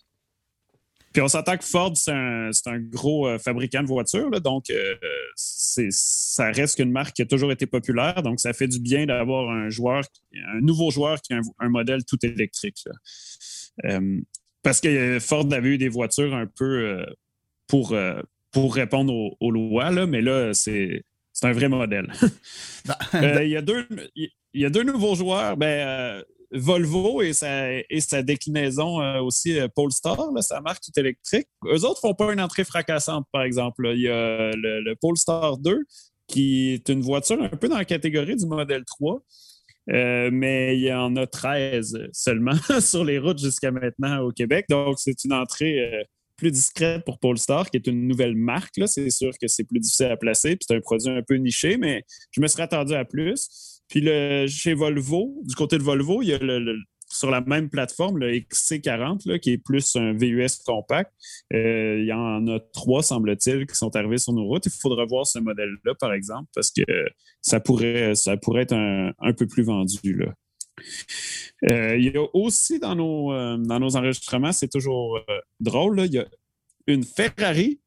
Puis 1.13 1.21
on 1.21 1.29
s'entend 1.29 1.57
que 1.57 1.65
Ford, 1.65 1.93
c'est 1.97 2.13
un, 2.13 2.79
gros 2.79 3.27
euh, 3.27 3.39
fabricant 3.39 3.83
de 3.83 3.89
voitures, 3.89 4.41
donc 4.41 4.71
euh, 4.71 4.95
ça 5.35 6.51
reste 6.51 6.79
une 6.79 6.91
marque 6.91 7.15
qui 7.17 7.23
a 7.23 7.27
toujours 7.27 7.53
été 7.53 7.67
populaire. 7.67 8.23
Donc, 8.23 8.41
ça 8.41 8.53
fait 8.53 8.69
du 8.69 8.81
bien 8.81 9.07
d'avoir 9.07 9.51
un 9.51 9.69
joueur, 9.69 10.05
un 10.35 10.61
nouveau 10.61 10.91
joueur 10.91 11.21
qui 11.21 11.35
a 11.35 11.41
un, 11.59 11.69
modèle 11.69 12.05
tout 12.05 12.19
électrique. 12.25 12.85
Euh, 13.85 14.21
parce 14.63 14.81
que 14.81 15.19
Ford 15.19 15.47
avait 15.53 15.71
eu 15.71 15.79
des 15.79 15.89
voitures 15.89 16.35
un 16.35 16.47
peu 16.47 17.05
pour, 17.67 17.97
pour 18.53 18.75
répondre 18.75 19.13
aux, 19.41 19.51
lois, 19.51 19.91
là, 19.91 20.07
mais 20.07 20.21
là, 20.21 20.55
c'est 20.55 21.03
un 21.43 21.53
vrai 21.53 21.69
modèle. 21.69 22.13
il, 23.15 23.49
y 23.49 23.57
a 23.57 23.63
deux, 23.63 23.87
il 24.15 24.31
y 24.55 24.65
a 24.65 24.71
deux 24.71 24.85
nouveaux 24.85 25.15
joueurs. 25.15 25.57
Ben, 25.57 26.23
Volvo 26.53 27.23
et 27.23 27.33
sa, 27.33 28.23
déclinaison 28.23 29.01
euh, 29.01 29.21
aussi 29.21 29.59
euh, 29.59 29.69
Polestar, 29.75 30.19
sa 30.41 30.61
marque 30.61 30.83
tout 30.83 30.99
électrique, 31.01 31.49
eux 31.67 31.85
autres 31.85 32.01
font 32.01 32.15
pas 32.15 32.33
une 32.33 32.41
entrée 32.41 32.65
fracassante, 32.65 33.27
par 33.33 33.43
exemple. 33.43 33.91
Il 33.95 34.03
y 34.03 34.09
a 34.09 34.51
le, 34.55 34.95
Polestar 35.01 35.59
2, 35.59 35.79
qui 36.29 36.71
est 36.73 36.89
une 36.89 37.01
voiture 37.01 37.43
un 37.43 37.49
peu 37.49 37.69
dans 37.69 37.79
la 37.79 37.85
catégorie 37.85 38.37
du 38.37 38.47
modèle 38.47 38.85
3. 38.85 39.23
Euh, 39.91 40.31
mais 40.33 40.77
il 40.77 40.83
y 40.85 40.93
en 40.93 41.17
a 41.17 41.27
13 41.27 42.11
seulement 42.13 42.55
sur 42.81 43.05
les 43.05 43.19
routes 43.19 43.41
jusqu'à 43.41 43.73
maintenant 43.73 44.21
au 44.21 44.31
Québec. 44.31 44.67
Donc, 44.69 44.99
c'est 44.99 45.25
une 45.25 45.33
entrée 45.33 46.07
plus 46.37 46.51
discrète 46.51 47.05
pour 47.05 47.19
Polestar, 47.19 47.71
qui 47.71 47.77
est 47.79 47.87
une 47.87 48.07
nouvelle 48.07 48.37
marque. 48.37 48.75
C'est 48.87 49.11
sûr 49.11 49.33
que 49.41 49.49
c'est 49.49 49.65
plus 49.65 49.81
difficile 49.81 50.07
à 50.07 50.17
placer, 50.17 50.57
puis 50.57 50.67
c'est 50.69 50.77
un 50.77 50.81
produit 50.81 51.11
un 51.11 51.23
peu 51.23 51.37
niché, 51.37 51.79
mais 51.79 52.05
je 52.31 52.41
me 52.41 52.47
serais 52.47 52.65
attendu 52.65 52.95
à 52.95 53.05
plus. 53.05 53.72
Puis 53.93 54.01
le, 54.01 54.47
chez 54.47 54.73
Volvo, 54.73 55.35
du 55.43 55.55
côté 55.55 55.77
de 55.77 55.83
Volvo, 55.83 56.23
il 56.23 56.29
y 56.29 56.33
a 56.33 56.39
le, 56.39 56.79
sur 57.11 57.31
la 57.31 57.43
même 57.43 57.69
plateforme, 57.69 58.17
le 58.17 58.33
XC40, 58.33 59.39
qui 59.39 59.51
est 59.53 59.59
plus 59.59 59.97
un 59.97 60.15
VUS 60.15 60.63
compact. 60.65 61.13
Euh, 61.53 61.99
il 62.01 62.07
y 62.07 62.13
en 62.15 62.47
a 62.49 62.59
trois, 62.73 63.03
semble-t-il, 63.03 63.67
qui 63.67 63.77
sont 63.77 63.95
arrivés 63.95 64.17
sur 64.17 64.33
nos 64.33 64.45
routes. 64.45 64.65
Il 64.65 64.73
faudra 64.73 65.05
voir 65.05 65.27
ce 65.27 65.41
modèle-là, 65.41 65.95
par 66.01 66.15
exemple, 66.15 66.49
parce 66.55 66.71
que 66.71 66.81
ça 67.43 67.61
pourrait, 67.61 68.15
ça 68.15 68.39
pourrait 68.39 68.63
être 68.63 68.73
un, 68.73 69.33
peu 69.35 69.47
plus 69.47 69.63
vendu. 69.63 70.15
Là. 70.15 70.33
Euh, 71.69 71.95
il 71.99 72.15
y 72.15 72.17
a 72.17 72.27
aussi 72.33 72.79
dans 72.79 72.95
nos, 72.95 73.31
euh, 73.35 73.59
dans 73.59 73.79
nos 73.79 73.95
enregistrements, 73.95 74.53
c'est 74.53 74.71
toujours 74.71 75.21
drôle, 75.61 76.01
il 76.07 76.15
y 76.15 76.19
a 76.19 76.27
une 76.87 77.05
Ferrari 77.05 77.82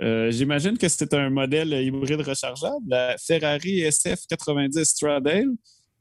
euh, 0.00 0.30
j'imagine 0.30 0.78
que 0.78 0.88
c'est 0.88 1.12
un 1.14 1.30
modèle 1.30 1.72
hybride 1.72 2.22
rechargeable, 2.22 2.84
la 2.88 3.16
Ferrari 3.18 3.82
SF90 3.82 4.84
Stradale, 4.84 5.50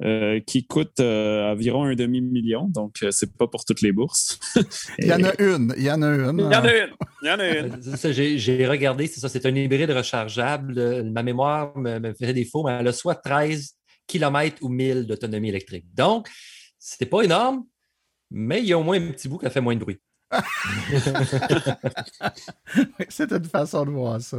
euh, 0.04 0.40
qui 0.40 0.66
coûte 0.66 1.00
euh, 1.00 1.52
environ 1.52 1.84
un 1.84 1.94
demi-million, 1.94 2.68
donc 2.68 3.06
c'est 3.12 3.38
pas 3.38 3.48
pour 3.48 3.66
toutes 3.66 3.82
les 3.82 3.92
bourses. 3.92 4.40
il 5.00 5.08
y 5.08 5.14
en 5.14 5.24
a 5.24 5.40
une, 5.40 5.74
il 5.78 5.84
y 5.84 5.92
en 5.92 6.02
a 6.02 6.08
une. 6.08 6.40
Il 6.40 6.54
y 6.54 6.56
en 6.56 6.64
a 6.64 6.76
une, 6.76 6.90
il 7.22 7.28
y 7.28 7.32
en 7.32 7.40
a 7.40 7.50
une. 7.50 8.38
J'ai 8.38 8.68
regardé, 8.68 9.08
c'est 9.08 9.20
ça, 9.20 9.30
c'est 9.30 9.46
un 9.46 9.56
hybride 9.56 9.92
rechargeable. 9.92 11.04
Ma 11.12 11.22
mémoire 11.22 11.78
me, 11.78 12.00
me 12.00 12.14
fait 12.14 12.34
défaut, 12.34 12.64
mais 12.64 12.78
elle 12.80 12.88
a 12.88 12.94
soit 12.94 13.16
13 13.16 13.76
km 14.08 14.58
ou 14.62 14.70
1000 14.70 15.06
d'autonomie 15.06 15.50
électrique. 15.50 15.86
Donc, 15.94 16.28
c'est 16.80 17.06
pas 17.06 17.22
énorme, 17.22 17.66
mais 18.32 18.60
il 18.60 18.66
y 18.66 18.74
a 18.74 18.80
au 18.80 18.84
moins 18.84 18.98
un 18.98 19.12
petit 19.12 19.28
bout 19.28 19.38
qui 19.38 19.46
a 19.46 19.50
fait 19.50 19.62
moins 19.62 19.76
de 19.76 19.82
bruit. 19.82 20.00
C'est 23.10 23.32
une 23.32 23.46
façon 23.46 23.86
de 23.86 23.92
voir 23.92 24.22
ça. 24.22 24.38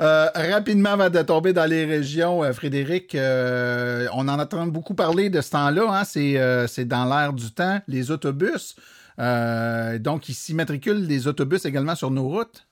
Euh, 0.00 0.28
rapidement, 0.34 0.90
avant 0.90 1.10
de 1.10 1.22
tomber 1.22 1.52
dans 1.52 1.66
les 1.66 1.84
régions, 1.84 2.42
euh, 2.42 2.52
Frédéric, 2.52 3.14
euh, 3.14 4.08
on 4.12 4.28
en 4.28 4.38
entend 4.38 4.66
beaucoup 4.66 4.94
parler 4.94 5.30
de 5.30 5.40
ce 5.40 5.50
temps-là. 5.50 6.00
Hein? 6.00 6.04
C'est 6.04 6.84
dans 6.84 7.04
l'air 7.04 7.32
du 7.32 7.50
temps, 7.52 7.80
les 7.88 8.10
autobus. 8.10 8.76
donc, 9.18 10.28
ils 10.28 10.34
s'immatriculent 10.34 11.06
des 11.06 11.26
autobus 11.26 11.64
également 11.64 11.94
sur 11.94 12.10
nos 12.10 12.28
routes. 12.28 12.67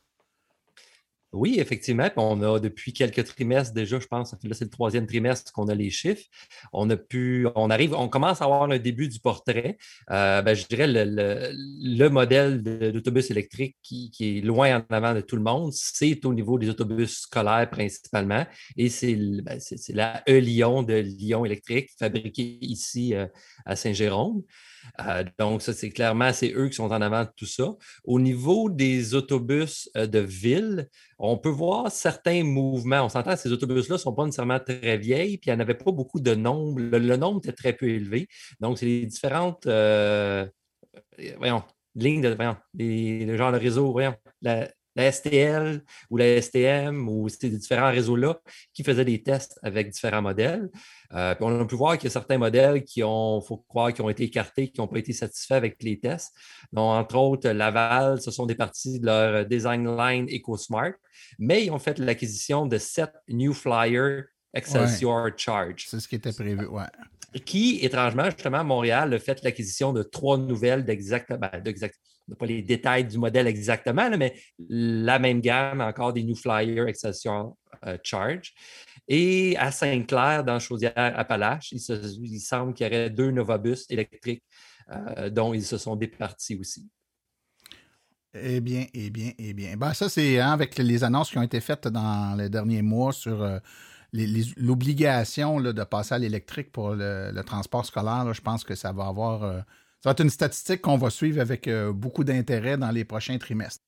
Oui, 1.37 1.57
effectivement. 1.59 2.09
on 2.17 2.43
a 2.43 2.59
depuis 2.59 2.93
quelques 2.93 3.25
trimestres 3.25 3.75
déjà, 3.75 4.01
je 4.01 4.07
pense, 4.07 4.33
là, 4.33 4.39
c'est 4.53 4.65
le 4.65 4.71
troisième 4.71 5.07
trimestre 5.07 5.53
qu'on 5.53 5.69
a 5.69 5.75
les 5.75 5.91
chiffres. 5.91 6.25
On 6.73 6.89
a 6.91 6.97
pu, 6.97 7.47
on 7.55 7.69
arrive, 7.71 7.95
on 7.95 8.09
commence 8.09 8.41
à 8.41 8.47
avoir 8.47 8.63
un 8.63 8.79
début 8.79 9.09
du 9.09 9.21
portrait. 9.21 9.77
Euh, 10.11 10.41
ben, 10.43 10.55
je 10.55 10.67
dirais 10.67 10.87
le, 10.87 11.53
le, 11.55 12.09
modèle 12.09 12.63
d'autobus 12.63 13.31
électrique 13.31 13.77
qui, 13.83 14.11
est 14.21 14.41
loin 14.41 14.79
en 14.79 14.95
avant 14.95 15.15
de 15.15 15.21
tout 15.21 15.37
le 15.37 15.43
monde, 15.43 15.73
c'est 15.73 16.25
au 16.25 16.33
niveau 16.33 16.59
des 16.59 16.71
autobus 16.71 17.21
scolaires 17.21 17.69
principalement. 17.71 18.47
Et 18.77 18.89
c'est 18.89 19.15
ben, 19.15 19.59
la 19.91 20.23
E-Lyon 20.29 20.83
de 20.83 20.95
Lyon 20.95 21.45
électrique, 21.45 21.91
fabriquée 21.99 22.59
ici 22.63 23.15
euh, 23.15 23.27
à 23.67 23.77
Saint-Jérôme. 23.77 24.43
Euh, 25.01 25.25
donc, 25.39 25.63
ça, 25.63 25.73
c'est 25.73 25.91
clairement, 25.91 26.33
c'est 26.33 26.53
eux 26.55 26.69
qui 26.69 26.75
sont 26.75 26.91
en 26.93 27.01
avant 27.01 27.25
de 27.25 27.31
tout 27.37 27.47
ça. 27.47 27.75
Au 28.05 28.21
niveau 28.21 28.71
des 28.71 29.15
autobus 29.15 29.91
euh, 29.97 30.07
de 30.07 30.19
ville, 30.19 30.89
on 31.19 31.39
peut 31.39 31.49
voir 31.49 31.91
certains 31.91 32.45
mouvements. 32.45 33.03
On 33.05 33.09
s'entend 33.09 33.37
ces 33.37 33.53
autobus-là 33.53 33.95
ne 33.95 33.99
sont 33.99 34.15
pas 34.15 34.25
nécessairement 34.25 34.61
très 34.61 34.99
vieilles, 34.99 35.39
puis 35.39 35.51
il 35.51 35.55
n'y 35.55 35.57
en 35.57 35.61
avait 35.61 35.75
pas 35.75 35.93
beaucoup 35.93 36.21
de 36.21 36.35
nombre. 36.35 36.81
Le, 36.81 37.17
nombre 37.17 37.39
était 37.39 37.53
très 37.53 37.73
peu 37.73 37.89
élevé. 37.89 38.29
Donc, 38.61 38.79
c'est 38.79 38.87
les 38.87 39.07
différentes 39.07 39.67
euh, 39.67 40.47
voyons, 41.39 41.63
lignes 41.95 42.23
de 42.23 42.35
voyons, 42.35 42.57
les, 42.75 43.25
le 43.25 43.37
genre 43.37 43.53
de 43.53 43.59
réseau, 43.59 43.93
voyons, 43.93 44.15
la 44.97 45.13
STL 45.13 45.83
ou 46.11 46.17
la 46.17 46.41
STM 46.41 47.09
ou 47.09 47.29
ces 47.29 47.51
différents 47.51 47.91
réseaux-là 47.91 48.41
qui 48.73 48.83
faisaient 48.83 49.05
des 49.05 49.23
tests 49.23 49.59
avec 49.63 49.91
différents 49.91 50.23
modèles. 50.23 50.69
Euh, 51.13 51.35
on 51.41 51.61
a 51.61 51.65
pu 51.67 51.77
voir 51.77 51.99
qu'il 51.99 52.05
y 52.05 52.07
a 52.09 52.11
certains 52.11 52.39
modèles 52.39 52.83
qui 52.83 53.05
ont, 53.05 53.41
faut 53.41 53.59
croire, 53.59 53.93
qui 53.93 54.01
ont 54.01 54.09
été 54.09 54.25
écartés, 54.25 54.69
qui 54.69 54.81
n'ont 54.81 54.89
pas 54.89 54.99
été 54.99 55.13
satisfaits 55.13 55.55
avec 55.55 55.83
les 55.83 56.01
tests. 56.01 56.35
Donc, 56.73 56.85
entre 56.85 57.17
autres, 57.17 57.49
Laval, 57.51 58.21
ce 58.21 58.31
sont 58.31 58.47
des 58.47 58.55
parties 58.55 58.99
de 58.99 59.07
leur 59.07 59.47
design 59.47 59.97
line 59.97 60.27
EcoSmart, 60.29 60.95
mais 61.39 61.67
ils 61.67 61.71
ont 61.71 61.79
fait 61.79 61.99
l'acquisition 61.99 62.67
de 62.67 62.79
sept 62.79 63.13
New 63.29 63.53
Flyer 63.53 64.25
Excelsior 64.55 65.29
Charge. 65.37 65.85
C'est 65.87 66.01
ce 66.01 66.09
qui 66.09 66.15
était 66.15 66.33
prévu, 66.33 66.67
ouais. 66.67 66.85
Qui, 67.45 67.81
étrangement, 67.83 68.25
justement, 68.25 68.65
Montréal 68.65 69.13
a 69.13 69.19
fait 69.19 69.43
l'acquisition 69.43 69.93
de 69.93 70.03
trois 70.03 70.39
nouvelles 70.39 70.85
d'exactement, 70.85 71.37
ben, 71.37 71.61
pas 72.35 72.47
les 72.47 72.63
détails 72.63 73.05
du 73.05 73.19
modèle 73.19 73.47
exactement, 73.47 74.11
mais 74.17 74.35
la 74.69 75.19
même 75.19 75.41
gamme, 75.41 75.81
encore 75.81 76.13
des 76.13 76.25
New 76.25 76.35
Flyer 76.35 76.89
Excelsior 76.89 77.57
euh, 77.87 77.97
Charge. 78.03 78.53
Et 79.09 79.57
à 79.59 79.71
Saint-Clair, 79.71 80.43
dans 80.43 80.59
Chaudière-Appalaches, 80.59 81.73
il, 81.73 81.81
il, 82.25 82.41
semble 82.41 82.75
qu'il 82.75 82.87
y 82.87 82.91
aurait 82.91 83.11
deux 83.11 83.31
Novabus 83.31 83.87
électriques 83.89 84.43
euh, 84.91 85.31
dont 85.31 85.55
ils 85.55 85.65
se 85.65 85.79
sont 85.79 85.95
départis 85.95 86.57
aussi. 86.57 86.89
Eh 88.35 88.61
bien, 88.61 88.87
eh 88.93 89.11
bien, 89.11 89.31
eh 89.39 89.55
bien. 89.55 89.77
Ben, 89.77 89.95
ça, 89.95 90.09
c'est 90.09 90.41
hein, 90.41 90.53
avec 90.53 90.77
les 90.79 91.05
annonces 91.05 91.31
qui 91.31 91.39
ont 91.39 91.43
été 91.43 91.61
faites 91.61 91.89
dans 91.89 92.37
les 92.37 92.49
derniers 92.49 92.83
mois 92.83 93.13
sur 93.13 93.43
euh, 93.43 93.59
l'obligation 94.13 95.61
de 95.61 95.85
passer 95.85 96.15
à 96.15 96.19
l'électrique 96.19 96.73
pour 96.73 96.95
le, 96.95 97.41
transport 97.47 97.87
scolaire. 97.87 98.33
je 98.35 98.43
pense 98.43 98.65
que 98.65 98.75
ça 98.75 98.93
va 98.93 99.07
avoir. 99.07 99.65
Euh, 100.07 100.11
ça 100.11 100.11
va 100.11 100.11
être 100.13 100.23
une 100.23 100.31
statistique 100.31 100.83
qu'on 100.83 100.97
va 100.97 101.11
suivre 101.11 101.41
avec 101.41 101.69
euh, 101.69 101.93
beaucoup 101.93 102.25
d'intérêt 102.25 102.77
dans 102.77 102.91
les 102.91 103.05
prochains 103.05 103.39
trimestres. 103.39 103.85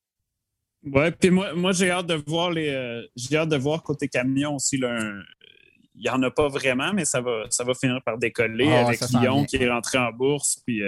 Oui, 0.84 1.10
puis 1.10 1.30
moi, 1.30 1.54
moi 1.54 1.72
j'ai 1.72 1.90
hâte 1.90 2.06
de 2.06 2.22
voir 2.26 2.50
les. 2.50 3.02
j'ai 3.16 3.36
hâte 3.36 3.48
de 3.48 3.56
voir 3.56 3.82
côté 3.82 4.08
camion 4.08 4.54
aussi. 4.54 4.78
Là, 4.78 4.98
il 5.94 6.02
n'y 6.02 6.08
en 6.08 6.22
a 6.22 6.30
pas 6.30 6.48
vraiment, 6.48 6.92
mais 6.92 7.04
ça 7.04 7.20
va, 7.20 7.44
ça 7.50 7.64
va 7.64 7.74
finir 7.74 8.00
par 8.04 8.16
décoller 8.16 8.70
ah, 8.70 8.86
avec 8.86 9.00
Lyon 9.10 9.44
qui 9.44 9.56
est 9.56 9.68
rentré 9.68 9.98
en 9.98 10.12
bourse. 10.12 10.62
Puis 10.64 10.82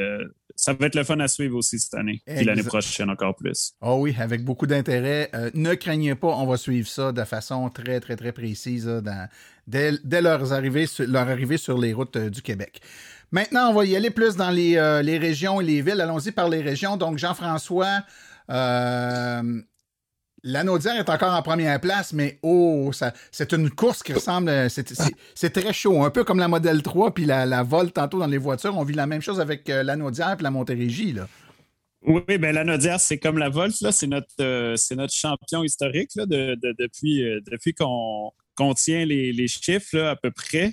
ça 0.61 0.75
va 0.75 0.87
être 0.87 0.95
le 0.95 1.05
fun 1.05 1.19
à 1.21 1.29
suivre 1.29 1.57
aussi 1.57 1.79
cette 1.79 1.95
année. 1.95 2.23
et 2.27 2.45
l'année 2.45 2.63
prochaine 2.63 3.11
encore 3.11 3.35
plus. 3.35 3.73
Oh 3.81 3.97
oui, 4.01 4.15
avec 4.19 4.45
beaucoup 4.45 4.67
d'intérêt. 4.67 5.31
Euh, 5.35 5.51
ne 5.55 5.75
craignez 5.75 6.15
pas, 6.15 6.29
on 6.29 6.47
va 6.47 6.57
suivre 6.57 6.89
ça 6.89 7.13
de 7.13 7.25
façon 7.25 7.69
très, 7.71 7.99
très, 8.01 8.17
très 8.17 8.33
précise 8.33 8.91
dès, 9.67 10.21
leur, 10.21 10.53
arrivée, 10.53 10.87
leur 10.99 11.29
arrivée 11.29 11.57
sur 11.57 11.79
les 11.79 11.93
routes 11.93 12.17
euh, 12.17 12.31
du 12.31 12.43
Québec. 12.43 12.81
Maintenant, 13.33 13.71
on 13.71 13.75
va 13.75 13.85
y 13.85 13.95
aller 13.97 14.11
plus 14.11 14.37
dans 14.37 14.51
les, 14.51 14.77
euh, 14.77 15.03
les 15.03 15.19
régions 15.19 15.61
et 15.61 15.65
les 15.65 15.83
villes. 15.83 16.01
Allons-y 16.01 16.33
par 16.33 16.49
les 16.49 16.63
régions. 16.63 16.97
Donc, 16.97 17.19
Jean-François, 17.19 18.03
Lanaudière 20.43 20.97
est 20.97 21.09
encore 21.11 21.35
en 21.35 21.43
première 21.43 21.81
place, 21.81 22.13
mais 22.13 22.39
oh, 22.43 22.91
c'est 23.31 23.53
une 23.53 23.71
course 23.71 24.03
qui 24.03 24.15
ressemble. 24.15 24.49
Euh, 24.49 24.69
c'est, 24.69 25.51
très 25.51 25.73
chaud. 25.73 26.03
Un 26.03 26.11
peu 26.11 26.25
comme 26.25 26.39
la 26.39 26.49
Model 26.49 26.83
3 26.83 27.13
puis 27.13 27.27
la, 27.27 27.45
la 27.45 27.63
Vol 27.63 27.93
tantôt 27.93 28.19
dans 28.19 28.27
les 28.27 28.39
voitures. 28.39 28.77
On 28.77 28.85
vit 28.85 28.95
la 28.95 29.07
même 29.07 29.21
chose 29.21 29.41
avec 29.41 29.69
euh, 29.69 29.83
et 29.83 30.43
la 30.43 30.51
Montérégie. 30.51 31.13
Là. 31.13 31.29
Oui, 32.03 32.39
ben 32.39 32.55
Lanaudière, 32.55 33.01
c'est 33.01 33.19
comme 33.19 33.37
la 33.37 33.51
Volt. 33.51 33.79
Là. 33.83 33.93
C'est, 33.93 34.07
notre, 34.07 34.29
euh, 34.41 34.77
notre 34.93 35.13
champion 35.13 35.63
historique 35.63 36.11
là, 36.17 36.25
de, 36.25 36.57
depuis, 36.79 37.23
depuis 37.51 37.75
qu'on, 37.75 38.31
qu'on 38.55 38.73
tient 38.73 39.05
les, 39.05 39.33
les 39.35 39.49
chiffres 39.49 39.97
là, 39.97 40.11
à 40.11 40.17
peu 40.17 40.31
près. 40.31 40.73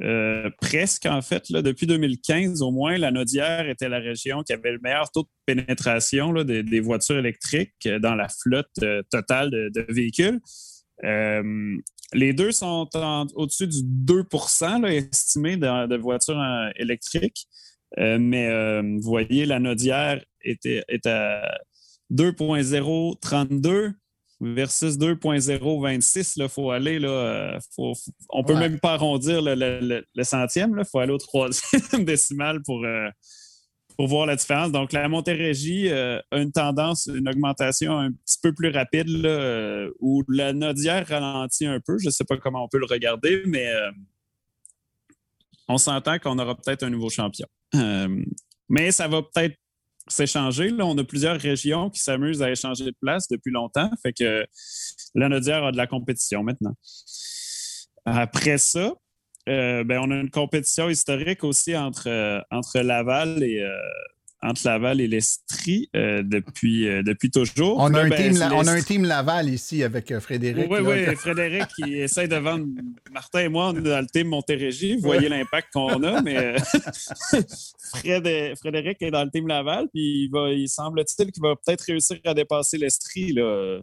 Euh, 0.00 0.48
presque, 0.60 1.04
en 1.06 1.20
fait, 1.20 1.50
là, 1.50 1.60
depuis 1.60 1.86
2015 1.86 2.62
au 2.62 2.70
moins, 2.70 2.96
la 2.96 3.10
Nodière 3.10 3.68
était 3.68 3.90
la 3.90 3.98
région 3.98 4.42
qui 4.42 4.54
avait 4.54 4.72
le 4.72 4.78
meilleur 4.82 5.10
taux 5.10 5.24
de 5.24 5.28
pénétration 5.44 6.32
des, 6.32 6.80
voitures 6.80 7.18
électriques 7.18 7.74
euh, 7.86 7.98
dans 7.98 8.14
la 8.14 8.28
flotte 8.28 8.70
euh, 8.82 9.02
totale 9.10 9.50
de, 9.50 9.86
véhicules. 9.90 10.40
les 11.02 12.32
deux 12.32 12.52
sont 12.52 12.88
au-dessus 13.34 13.66
du 13.66 13.82
2% 13.82 14.86
estimé 14.86 15.56
de, 15.58 15.96
voitures 15.96 16.40
électriques. 16.76 17.46
mais 17.98 18.80
vous 18.82 19.02
voyez, 19.02 19.44
la 19.44 19.58
Nodière 19.58 20.24
était, 20.42 20.84
à 21.06 21.58
2.032 22.10 23.92
versus 24.42 24.98
2.026, 24.98 26.34
il 26.36 26.48
faut 26.48 26.72
aller, 26.72 26.98
là, 26.98 27.08
euh, 27.08 27.58
on 28.30 28.42
peut 28.42 28.56
même 28.56 28.80
pas 28.80 28.94
arrondir 28.94 29.40
le, 29.40 30.02
centième, 30.24 30.76
il 30.78 30.84
faut 30.84 30.98
aller 30.98 31.12
au 31.12 31.18
troisième 31.18 32.04
décimal 32.04 32.60
pour, 32.62 32.84
euh, 32.84 33.08
pour 33.96 34.08
voir 34.08 34.26
la 34.26 34.34
différence. 34.34 34.72
Donc, 34.72 34.92
la 34.92 35.08
Montérégie 35.08 35.88
euh, 35.90 36.18
a 36.32 36.38
une 36.38 36.50
tendance, 36.50 37.06
une 37.06 37.28
augmentation 37.28 37.96
un 37.96 38.10
petit 38.10 38.38
peu 38.42 38.52
plus 38.52 38.70
rapide, 38.70 39.08
où 40.00 40.24
la 40.28 40.52
Nodière 40.52 41.06
ralentit 41.06 41.66
un 41.66 41.78
peu. 41.78 41.96
Je 41.98 42.06
ne 42.06 42.10
sais 42.10 42.24
pas 42.24 42.36
comment 42.36 42.64
on 42.64 42.68
peut 42.68 42.80
le 42.80 42.86
regarder, 42.86 43.44
mais 43.46 43.70
on 45.68 45.78
s'entend 45.78 46.18
qu'on 46.18 46.38
aura 46.38 46.56
peut-être 46.56 46.82
un 46.82 46.90
nouveau 46.90 47.10
champion. 47.10 47.46
mais 48.68 48.90
ça 48.90 49.06
va 49.06 49.22
peut-être 49.22 49.56
s'échanger. 50.08 50.70
Là, 50.70 50.86
on 50.86 50.96
a 50.98 51.04
plusieurs 51.04 51.40
régions 51.40 51.90
qui 51.90 52.00
s'amusent 52.00 52.42
à 52.42 52.50
échanger 52.50 52.84
de 52.84 52.94
place 53.00 53.28
depuis 53.28 53.52
longtemps. 53.52 53.90
Fait 54.02 54.12
que 54.12 54.44
l'Anodière 55.14 55.64
a 55.64 55.72
de 55.72 55.76
la 55.76 55.86
compétition 55.86 56.42
maintenant. 56.42 56.74
Après 58.04 58.58
ça, 58.58 58.94
euh, 59.48 59.84
ben, 59.84 60.00
on 60.02 60.10
a 60.10 60.16
une 60.16 60.30
compétition 60.30 60.88
historique 60.88 61.44
aussi 61.44 61.76
entre, 61.76 62.08
euh, 62.08 62.82
Laval 62.82 63.42
et, 63.42 63.60
euh, 63.60 63.76
entre 64.42 64.66
Laval 64.66 65.00
et 65.00 65.06
l'Estrie 65.06 65.88
euh, 65.94 66.22
depuis, 66.24 66.88
euh, 66.88 67.02
depuis 67.02 67.30
toujours. 67.30 67.78
On, 67.78 67.94
a 67.94 68.02
un 68.02 68.08
ben, 68.08 68.32
team, 68.32 68.42
on 68.52 68.66
a 68.66 68.72
un 68.72 68.80
team 68.82 69.04
Laval 69.04 69.48
ici 69.48 69.84
avec 69.84 70.10
euh, 70.10 70.20
Frédéric. 70.20 70.66
Oui, 70.68 70.80
oui, 70.80 71.14
Frédéric 71.14 71.68
qui 71.68 71.94
essaie 72.00 72.26
de 72.26 72.36
vendre. 72.36 72.66
Martin 73.12 73.40
et 73.40 73.48
moi, 73.48 73.68
on 73.68 73.76
est 73.76 73.82
dans 73.82 74.00
le 74.00 74.06
team 74.06 74.28
Montérégie. 74.28 74.96
Vous 74.96 75.02
voyez 75.02 75.28
l'impact 75.28 75.68
qu'on 75.72 76.02
a, 76.02 76.20
mais 76.22 76.56
Frédéric 78.56 79.00
est 79.00 79.10
dans 79.10 79.24
le 79.24 79.30
team 79.30 79.46
Laval, 79.46 79.88
puis 79.92 80.24
il, 80.24 80.30
va, 80.30 80.50
il 80.50 80.68
semble-t-il 80.68 81.30
qu'il 81.30 81.42
va 81.42 81.54
peut-être 81.54 81.82
réussir 81.82 82.18
à 82.24 82.34
dépasser 82.34 82.78
l'Estrie. 82.78 83.36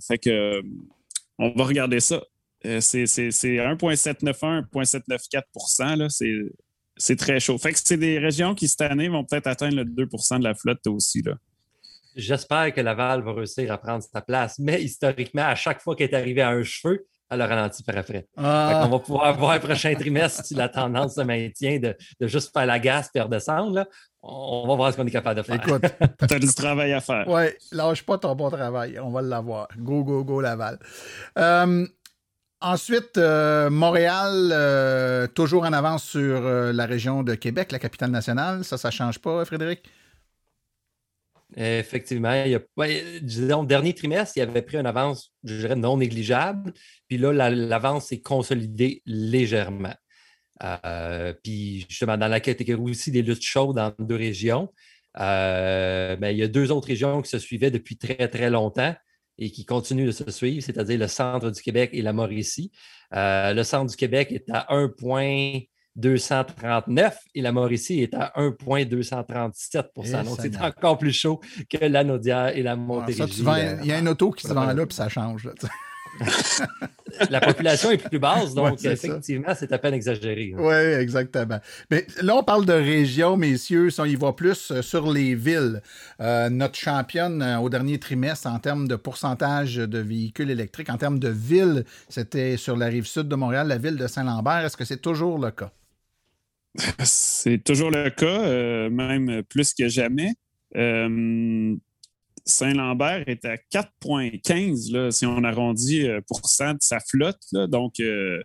Fait 0.06 0.18
que 0.18 0.62
on 1.38 1.54
va 1.56 1.64
regarder 1.64 2.02
ça. 2.02 2.22
C'est 2.82 3.06
1,791, 3.06 4.68
1,794% 4.74 6.10
C'est 6.10 6.34
c'est 7.00 7.16
très 7.16 7.40
chaud. 7.40 7.58
Fait 7.58 7.74
que 7.74 7.80
c'est 7.84 7.98
des 7.98 8.20
régions 8.20 8.54
qui, 8.54 8.68
cette 8.68 8.82
année, 8.82 9.08
vont 9.08 9.24
peut-être 9.24 9.48
atteindre 9.48 9.78
le 9.78 9.86
2% 9.86 10.40
de 10.40 10.44
la 10.44 10.54
flotte 10.54 10.86
aussi. 10.88 11.22
Là. 11.22 11.36
J'espère 12.16 12.74
que 12.74 12.82
Laval 12.82 13.24
va 13.24 13.34
réussir 13.34 13.72
à 13.72 13.78
prendre 13.78 14.04
sa 14.04 14.22
place, 14.22 14.60
mais 14.60 14.84
historiquement, 14.84 15.44
à 15.44 15.56
chaque 15.56 15.82
fois 15.82 15.96
qu'elle 15.96 16.10
est 16.10 16.16
arrivée 16.16 16.42
à 16.42 16.50
un 16.50 16.64
cheveu, 16.64 17.06
elle 17.32 17.42
a 17.42 17.48
ralenti 17.48 17.84
par 17.84 17.96
après. 17.96 18.28
Ah. 18.38 18.84
On 18.86 18.90
va 18.90 19.00
pouvoir 19.00 19.38
voir 19.38 19.54
le 19.54 19.60
prochain 19.60 19.94
trimestre 19.94 20.44
si 20.44 20.56
la 20.56 20.68
tendance 20.68 21.16
se 21.16 21.22
maintient 21.22 21.80
de, 21.80 21.96
juste 22.22 22.52
faire 22.52 22.66
la 22.66 22.80
gasse 22.80 23.10
et 23.14 23.22
redescendre. 23.22 23.86
On 24.22 24.68
va 24.68 24.76
voir 24.76 24.92
ce 24.92 24.98
qu'on 24.98 25.06
est 25.06 25.12
capable 25.12 25.38
de 25.38 25.44
faire. 25.44 25.56
Écoute, 25.56 25.84
tu 26.28 26.34
as 26.34 26.40
du 26.40 26.54
travail 26.54 26.92
à 26.92 27.02
faire. 27.02 27.26
Oui, 27.28 27.44
lâche 27.72 28.04
pas 28.04 28.18
ton 28.18 28.36
bon 28.36 28.50
travail. 28.50 29.00
On 29.00 29.12
va 29.12 29.22
l'avoir. 29.22 29.68
Go, 29.78 30.04
go, 30.04 30.24
go, 30.24 30.42
Laval. 30.42 30.80
Euh, 31.38 31.86
Ensuite, 32.62 33.18
euh, 33.18 33.70
Montréal, 33.70 34.50
euh, 34.52 35.28
toujours 35.28 35.64
en 35.64 35.72
avance 35.72 36.04
sur 36.04 36.46
euh, 36.46 36.74
la 36.74 36.86
région 36.86 37.24
de 37.24 37.34
Québec, 37.36 37.72
la 37.72 37.80
capitale 37.80 38.12
nationale. 38.12 38.66
Ça, 38.66 38.78
ça 38.78 38.90
ne 38.90 38.94
change 38.94 39.20
pas, 39.20 39.46
Frédéric? 39.46 39.90
Effectivement. 41.56 42.34
Il 42.44 42.52
y 42.52 42.56
a, 42.56 42.60
disons, 43.22 43.64
dernier 43.64 43.94
trimestre, 43.94 44.38
il 44.38 44.42
avait 44.42 44.62
pris 44.62 44.78
une 44.78 44.86
avance, 44.86 45.32
je 45.46 45.56
dirais, 45.56 45.78
non 45.78 45.98
négligeable. 45.98 46.74
Puis 47.08 47.18
là, 47.18 47.32
l'avance 47.32 48.08
s'est 48.08 48.22
consolidée 48.22 49.02
légèrement. 49.06 49.96
puis 51.42 51.86
justement, 51.90 52.18
dans 52.18 52.28
la 52.28 52.42
catégorie 52.42 52.92
aussi 52.92 53.10
des 53.10 53.22
luttes 53.22 53.42
chaudes 53.42 53.78
dans 53.78 53.94
deux 54.00 54.18
régions, 54.18 54.72
ben, 55.16 56.30
il 56.30 56.38
y 56.38 56.44
a 56.44 56.48
deux 56.48 56.72
autres 56.72 56.88
régions 56.88 57.22
qui 57.22 57.30
se 57.30 57.40
suivaient 57.40 57.72
depuis 57.72 57.98
très, 57.98 58.28
très 58.28 58.50
longtemps 58.50 58.94
et 59.40 59.52
qui 59.52 59.66
continuent 59.66 60.06
de 60.06 60.12
se 60.12 60.30
suivre, 60.30 60.64
c'est-à-dire 60.64 61.00
le 61.00 61.08
centre 61.08 61.50
du 61.50 61.62
Québec 61.62 61.90
et 61.94 62.02
la 62.02 62.12
Mauricie. 62.14 62.72
Euh, 63.14 63.54
le 63.54 63.64
centre 63.64 63.90
du 63.90 63.96
Québec 63.96 64.32
est 64.32 64.46
à 64.52 64.68
1,239 64.70 67.18
et 67.34 67.42
la 67.42 67.52
Mauricie 67.52 68.02
est 68.02 68.14
à 68.14 68.32
1,237 68.36 69.88
Donc, 69.96 70.38
c'est 70.40 70.62
encore 70.62 70.98
plus 70.98 71.14
chaud 71.14 71.40
que 71.70 71.86
la 71.86 72.04
Naudière 72.04 72.56
et 72.56 72.62
la 72.62 72.76
Montérégie. 72.76 73.44
Il 73.82 73.88
y 73.88 73.94
a 73.94 73.98
un 73.98 74.08
auto 74.08 74.32
qui 74.32 74.46
se 74.46 74.54
vend 74.54 74.74
là, 74.74 74.86
puis 74.86 74.96
ça 74.96 75.08
change. 75.10 75.50
la 77.30 77.40
population 77.40 77.92
est 77.92 77.98
plus 77.98 78.20
basse, 78.20 78.54
donc 78.54 78.84
effectivement, 78.84 79.54
c'est 79.56 79.72
à 79.72 79.78
peine 79.78 79.94
exagéré. 79.94 80.54
Oui, 80.58 80.74
exactement. 80.74 81.60
Mais 81.90 82.06
là, 82.22 82.36
on 82.36 82.44
parle 82.44 82.66
de 82.66 82.74
région, 82.74 83.38
messieurs, 83.38 83.90
on 83.98 84.06
y 84.06 84.16
va 84.16 84.34
plus 84.34 84.72
euh, 84.72 84.82
sur 84.82 85.12
les 85.12 85.36
villes. 85.36 85.82
Euh, 86.20 86.50
notre 86.50 86.76
championne 86.76 87.42
euh, 87.42 87.60
au 87.60 87.70
dernier 87.70 88.00
trimestre 88.00 88.48
en 88.48 88.60
termes 88.60 88.88
de 88.88 88.96
pourcentage 88.96 89.76
de 89.76 90.00
véhicules 90.00 90.50
électriques, 90.50 90.90
en 90.90 90.98
termes 90.98 91.20
de 91.20 91.30
villes, 91.30 91.86
c'était 92.10 92.58
sur 92.58 92.76
la 92.78 92.88
rive 92.88 93.06
sud 93.06 93.28
de 93.28 93.36
Montréal, 93.36 93.68
la 93.68 93.78
ville 93.78 93.98
de 93.98 94.08
Saint-Lambert. 94.08 94.66
Est-ce 94.66 94.78
que 94.78 94.86
c'est 94.86 95.02
toujours 95.02 95.40
le 95.40 95.52
cas? 95.52 95.72
C'est 97.04 97.64
toujours 97.64 97.90
le 97.90 98.12
cas, 98.12 98.90
même 98.90 99.42
plus 99.42 99.74
que 99.74 99.88
jamais. 99.88 100.36
Saint-Lambert 102.50 103.24
est 103.28 103.46
à 103.46 103.56
4,15 103.56 105.12
si 105.12 105.26
on 105.26 105.44
arrondit 105.44 106.08
euh, 106.08 106.22
pour 106.28 106.48
cent 106.50 106.74
de 106.74 106.80
sa 106.82 107.00
flotte. 107.00 107.42
Donc, 107.54 108.00
euh, 108.00 108.42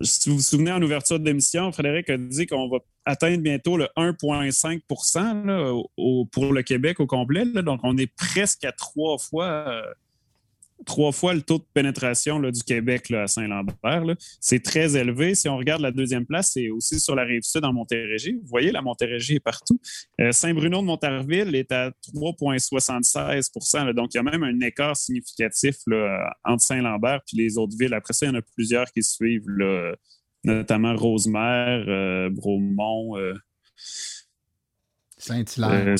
si 0.00 0.30
vous 0.30 0.36
vous 0.36 0.42
souvenez, 0.42 0.72
en 0.72 0.82
ouverture 0.82 1.20
de 1.20 1.24
l'émission, 1.24 1.70
Frédéric 1.70 2.10
a 2.10 2.16
dit 2.16 2.46
qu'on 2.46 2.68
va 2.68 2.78
atteindre 3.04 3.42
bientôt 3.42 3.76
le 3.76 3.88
1,5% 3.96 5.84
pour 6.30 6.52
le 6.52 6.62
Québec 6.62 7.00
au 7.00 7.06
complet. 7.06 7.44
Donc, 7.44 7.80
on 7.82 7.96
est 7.98 8.10
presque 8.16 8.64
à 8.64 8.72
trois 8.72 9.18
fois, 9.18 9.84
trois 10.84 11.12
fois 11.12 11.34
le 11.34 11.42
taux 11.42 11.58
de 11.58 11.64
pénétration 11.74 12.38
là, 12.38 12.50
du 12.50 12.62
Québec 12.62 13.08
là, 13.08 13.22
à 13.22 13.26
Saint-Lambert. 13.26 14.04
C'est 14.40 14.62
très 14.62 14.96
élevé. 14.96 15.34
Si 15.34 15.48
on 15.48 15.56
regarde 15.56 15.80
la 15.82 15.90
deuxième 15.90 16.26
place, 16.26 16.52
c'est 16.52 16.70
aussi 16.70 17.00
sur 17.00 17.14
la 17.14 17.24
rive 17.24 17.42
sud 17.42 17.64
en 17.64 17.72
Montérégie. 17.72 18.34
Vous 18.42 18.48
voyez, 18.48 18.72
la 18.72 18.82
Montérégie 18.82 19.36
est 19.36 19.40
partout. 19.40 19.80
Euh, 20.20 20.32
Saint-Bruno 20.32 20.80
de 20.80 20.86
Montarville 20.86 21.54
est 21.54 21.72
à 21.72 21.90
3,76% 22.14 23.92
Donc, 23.92 24.14
il 24.14 24.16
y 24.16 24.20
a 24.20 24.22
même 24.22 24.42
un 24.42 24.60
écart 24.60 24.96
significatif 24.96 25.76
là, 25.86 26.32
entre 26.44 26.62
Saint-Lambert 26.62 27.20
et 27.32 27.36
les 27.36 27.58
autres 27.58 27.76
villes. 27.78 27.94
Après 27.94 28.12
ça, 28.12 28.26
il 28.26 28.30
y 28.30 28.32
en 28.32 28.38
a 28.38 28.42
plusieurs 28.42 28.90
qui 28.92 29.02
suivent, 29.02 29.46
notamment 30.44 30.94
Rosemère, 30.96 31.84
euh, 31.88 32.30
Bromont. 32.30 33.16
Euh, 33.16 33.34
Saint-Hilaire. 35.18 35.98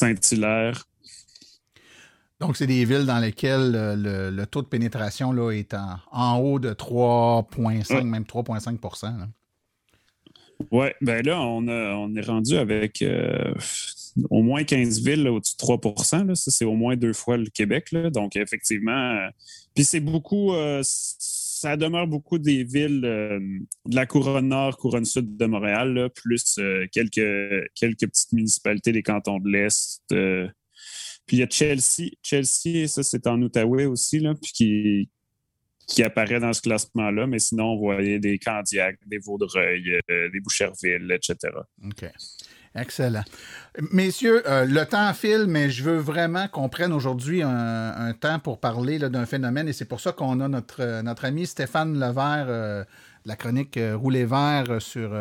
Saint-Hilaire. 0.00 0.84
Donc, 2.40 2.56
c'est 2.56 2.66
des 2.66 2.84
villes 2.84 3.06
dans 3.06 3.20
lesquelles 3.20 3.72
euh, 3.74 4.30
le, 4.30 4.46
taux 4.46 4.62
de 4.62 4.66
pénétration 4.66 5.32
là, 5.32 5.52
est 5.52 5.74
en, 6.10 6.38
haut 6.38 6.58
de 6.58 6.70
3,5, 6.72 8.02
même 8.02 8.24
3,5% 8.24 9.28
Oui, 10.72 10.88
bien 11.00 11.22
là, 11.22 11.40
on, 11.40 11.68
on, 11.68 12.14
est 12.16 12.26
rendu 12.26 12.56
avec 12.56 13.02
euh, 13.02 13.54
au 14.30 14.42
moins 14.42 14.64
15 14.64 15.00
villes 15.04 15.28
au-dessus 15.28 15.54
de 15.54 15.58
3 15.58 16.04
Ça, 16.04 16.24
c'est 16.34 16.64
au 16.64 16.74
moins 16.74 16.96
deux 16.96 17.12
fois 17.12 17.36
le 17.36 17.46
Québec. 17.46 17.92
Là. 17.92 18.10
Donc, 18.10 18.34
effectivement, 18.34 19.12
euh, 19.12 19.28
puis 19.74 19.84
c'est 19.84 20.00
beaucoup, 20.00 20.52
ça 20.82 21.76
demeure 21.76 22.08
beaucoup 22.08 22.38
des 22.38 22.64
villes 22.64 23.00
de 23.00 23.94
la 23.94 24.06
couronne 24.06 24.48
nord, 24.48 24.76
couronne 24.76 25.04
sud 25.04 25.36
de 25.36 25.46
Montréal, 25.46 26.10
plus 26.14 26.58
quelques, 26.92 27.70
quelques 27.74 28.06
petites 28.08 28.32
municipalités 28.32 28.92
des 28.92 29.02
cantons 29.02 29.38
de 29.38 29.48
l'Est 29.48 30.02
puis 31.26 31.38
il 31.38 31.40
y 31.40 31.42
a 31.42 31.48
Chelsea. 31.48 32.10
Chelsea, 32.22 32.86
ça, 32.86 33.02
c'est 33.02 33.26
en 33.26 33.40
Outaouais 33.40 33.86
aussi, 33.86 34.20
là, 34.20 34.34
puis 34.34 34.52
qui, 34.52 35.10
qui 35.86 36.02
apparaît 36.02 36.40
dans 36.40 36.52
ce 36.52 36.62
classement-là. 36.62 37.26
Mais 37.26 37.38
sinon, 37.38 37.72
on 37.72 37.78
voyait 37.78 38.18
des 38.18 38.38
Candiac, 38.38 38.98
des 39.06 39.18
Vaudreuil, 39.18 40.00
euh, 40.10 40.28
des 40.30 40.40
Boucherville, 40.40 41.10
etc. 41.10 41.52
OK. 41.84 42.10
Excellent. 42.76 43.22
Messieurs, 43.92 44.42
euh, 44.48 44.64
le 44.64 44.84
temps 44.84 45.14
file, 45.14 45.46
mais 45.46 45.70
je 45.70 45.84
veux 45.84 45.96
vraiment 45.96 46.48
qu'on 46.48 46.68
prenne 46.68 46.92
aujourd'hui 46.92 47.40
un, 47.40 48.12
temps 48.18 48.40
pour 48.40 48.58
parler 48.58 48.98
d'un 48.98 49.26
phénomène 49.26 49.68
et 49.68 49.72
c'est 49.72 49.84
pour 49.84 50.00
ça 50.00 50.10
qu'on 50.10 50.40
a 50.40 50.48
notre, 50.48 51.02
notre 51.02 51.24
ami 51.24 51.46
Stéphane 51.46 51.94
Levert, 51.94 52.46
euh, 52.48 52.82
de 52.82 53.28
la 53.28 53.36
chronique 53.36 53.78
Rouler 53.94 54.24
vert 54.24 54.82
sur 54.82 55.12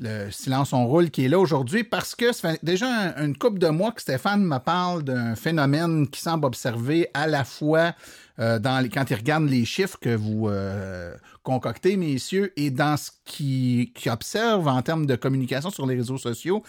le 0.00 0.30
silence 0.30 0.72
on 0.72 0.86
roule 0.86 1.10
qui 1.10 1.24
est 1.24 1.28
là 1.28 1.38
aujourd'hui 1.38 1.84
parce 1.84 2.14
que 2.14 2.32
ça 2.32 2.50
fait 2.52 2.64
déjà 2.64 2.86
une 3.16 3.36
couple 3.36 3.58
de 3.58 3.68
mois 3.68 3.92
que 3.92 4.00
Stéphane 4.00 4.44
me 4.44 4.58
parle 4.58 5.02
d'un 5.02 5.34
phénomène 5.36 6.08
qui 6.08 6.20
semble 6.20 6.46
observer 6.46 7.08
à 7.14 7.26
la 7.26 7.44
fois 7.44 7.94
euh, 8.40 8.58
dans 8.58 8.84
quand 8.88 9.08
il 9.10 9.14
regarde 9.14 9.48
les 9.48 9.64
chiffres 9.64 9.98
que 10.00 10.14
vous 10.14 10.48
euh, 10.48 11.14
concoctez, 11.44 11.96
messieurs, 11.96 12.52
et 12.56 12.70
dans 12.70 12.96
ce 12.96 13.10
qu'il 13.24 13.92
observe 14.06 14.66
en 14.66 14.82
termes 14.82 15.06
de 15.06 15.14
communication 15.14 15.70
sur 15.70 15.86
les 15.86 15.94
réseaux 15.94 16.18
sociaux, 16.18 16.64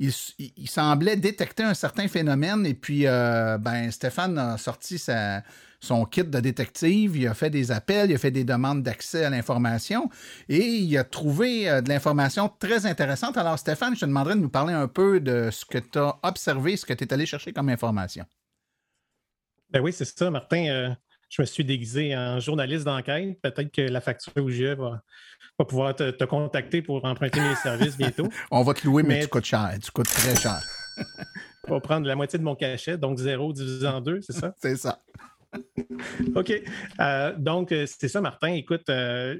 il, 0.00 0.12
semblait 0.66 1.16
détecter 1.16 1.62
un 1.62 1.74
certain 1.74 2.08
phénomène. 2.08 2.66
Et 2.66 2.74
puis, 2.74 3.06
euh, 3.06 3.58
ben, 3.58 3.92
Stéphane 3.92 4.36
a 4.38 4.58
sorti 4.58 4.98
sa, 4.98 5.44
son 5.84 6.04
kit 6.06 6.24
de 6.24 6.40
détective, 6.40 7.16
il 7.16 7.28
a 7.28 7.34
fait 7.34 7.50
des 7.50 7.70
appels, 7.70 8.10
il 8.10 8.14
a 8.14 8.18
fait 8.18 8.30
des 8.30 8.44
demandes 8.44 8.82
d'accès 8.82 9.24
à 9.24 9.30
l'information 9.30 10.08
et 10.48 10.64
il 10.64 10.96
a 10.96 11.04
trouvé 11.04 11.68
euh, 11.68 11.80
de 11.80 11.88
l'information 11.88 12.50
très 12.58 12.86
intéressante. 12.86 13.36
Alors 13.36 13.58
Stéphane, 13.58 13.94
je 13.94 14.00
te 14.00 14.06
demanderais 14.06 14.34
de 14.34 14.40
nous 14.40 14.48
parler 14.48 14.74
un 14.74 14.88
peu 14.88 15.20
de 15.20 15.50
ce 15.50 15.64
que 15.64 15.78
tu 15.78 15.98
as 15.98 16.16
observé, 16.22 16.76
ce 16.76 16.86
que 16.86 16.94
tu 16.94 17.04
es 17.04 17.12
allé 17.12 17.26
chercher 17.26 17.52
comme 17.52 17.68
information. 17.68 18.24
Ben 19.70 19.80
oui, 19.80 19.92
c'est 19.92 20.04
ça, 20.04 20.30
Martin. 20.30 20.66
Euh, 20.66 20.90
je 21.28 21.42
me 21.42 21.46
suis 21.46 21.64
déguisé 21.64 22.16
en 22.16 22.38
journaliste 22.40 22.84
d'enquête. 22.84 23.40
Peut-être 23.42 23.72
que 23.72 23.82
la 23.82 24.00
facture 24.00 24.32
UGE 24.36 24.76
va, 24.78 25.02
va 25.58 25.64
pouvoir 25.64 25.94
te, 25.94 26.24
contacter 26.24 26.80
pour 26.80 27.04
emprunter 27.04 27.40
mes 27.40 27.56
services 27.62 27.96
bientôt. 27.96 28.28
On 28.50 28.62
va 28.62 28.74
te 28.74 28.86
louer, 28.86 29.02
mais, 29.02 29.20
tu 29.20 29.28
coûtes 29.28 29.44
cher. 29.44 29.70
Tu 29.82 29.90
coûtes 29.90 30.06
très 30.06 30.36
cher. 30.36 30.60
On 31.66 31.72
va 31.72 31.80
prendre 31.80 32.06
la 32.06 32.14
moitié 32.14 32.38
de 32.38 32.44
mon 32.44 32.54
cachet, 32.54 32.98
donc 32.98 33.18
zéro 33.18 33.52
divisé 33.52 33.86
en 33.86 34.00
deux, 34.00 34.20
c'est 34.20 34.34
ça? 34.34 34.54
c'est 34.60 34.76
ça. 34.76 35.02
OK. 36.34 36.52
Euh, 37.00 37.34
donc, 37.36 37.72
euh, 37.72 37.86
c'est 37.86 38.08
ça, 38.08 38.20
Martin. 38.20 38.52
Écoute, 38.52 38.88
euh, 38.88 39.38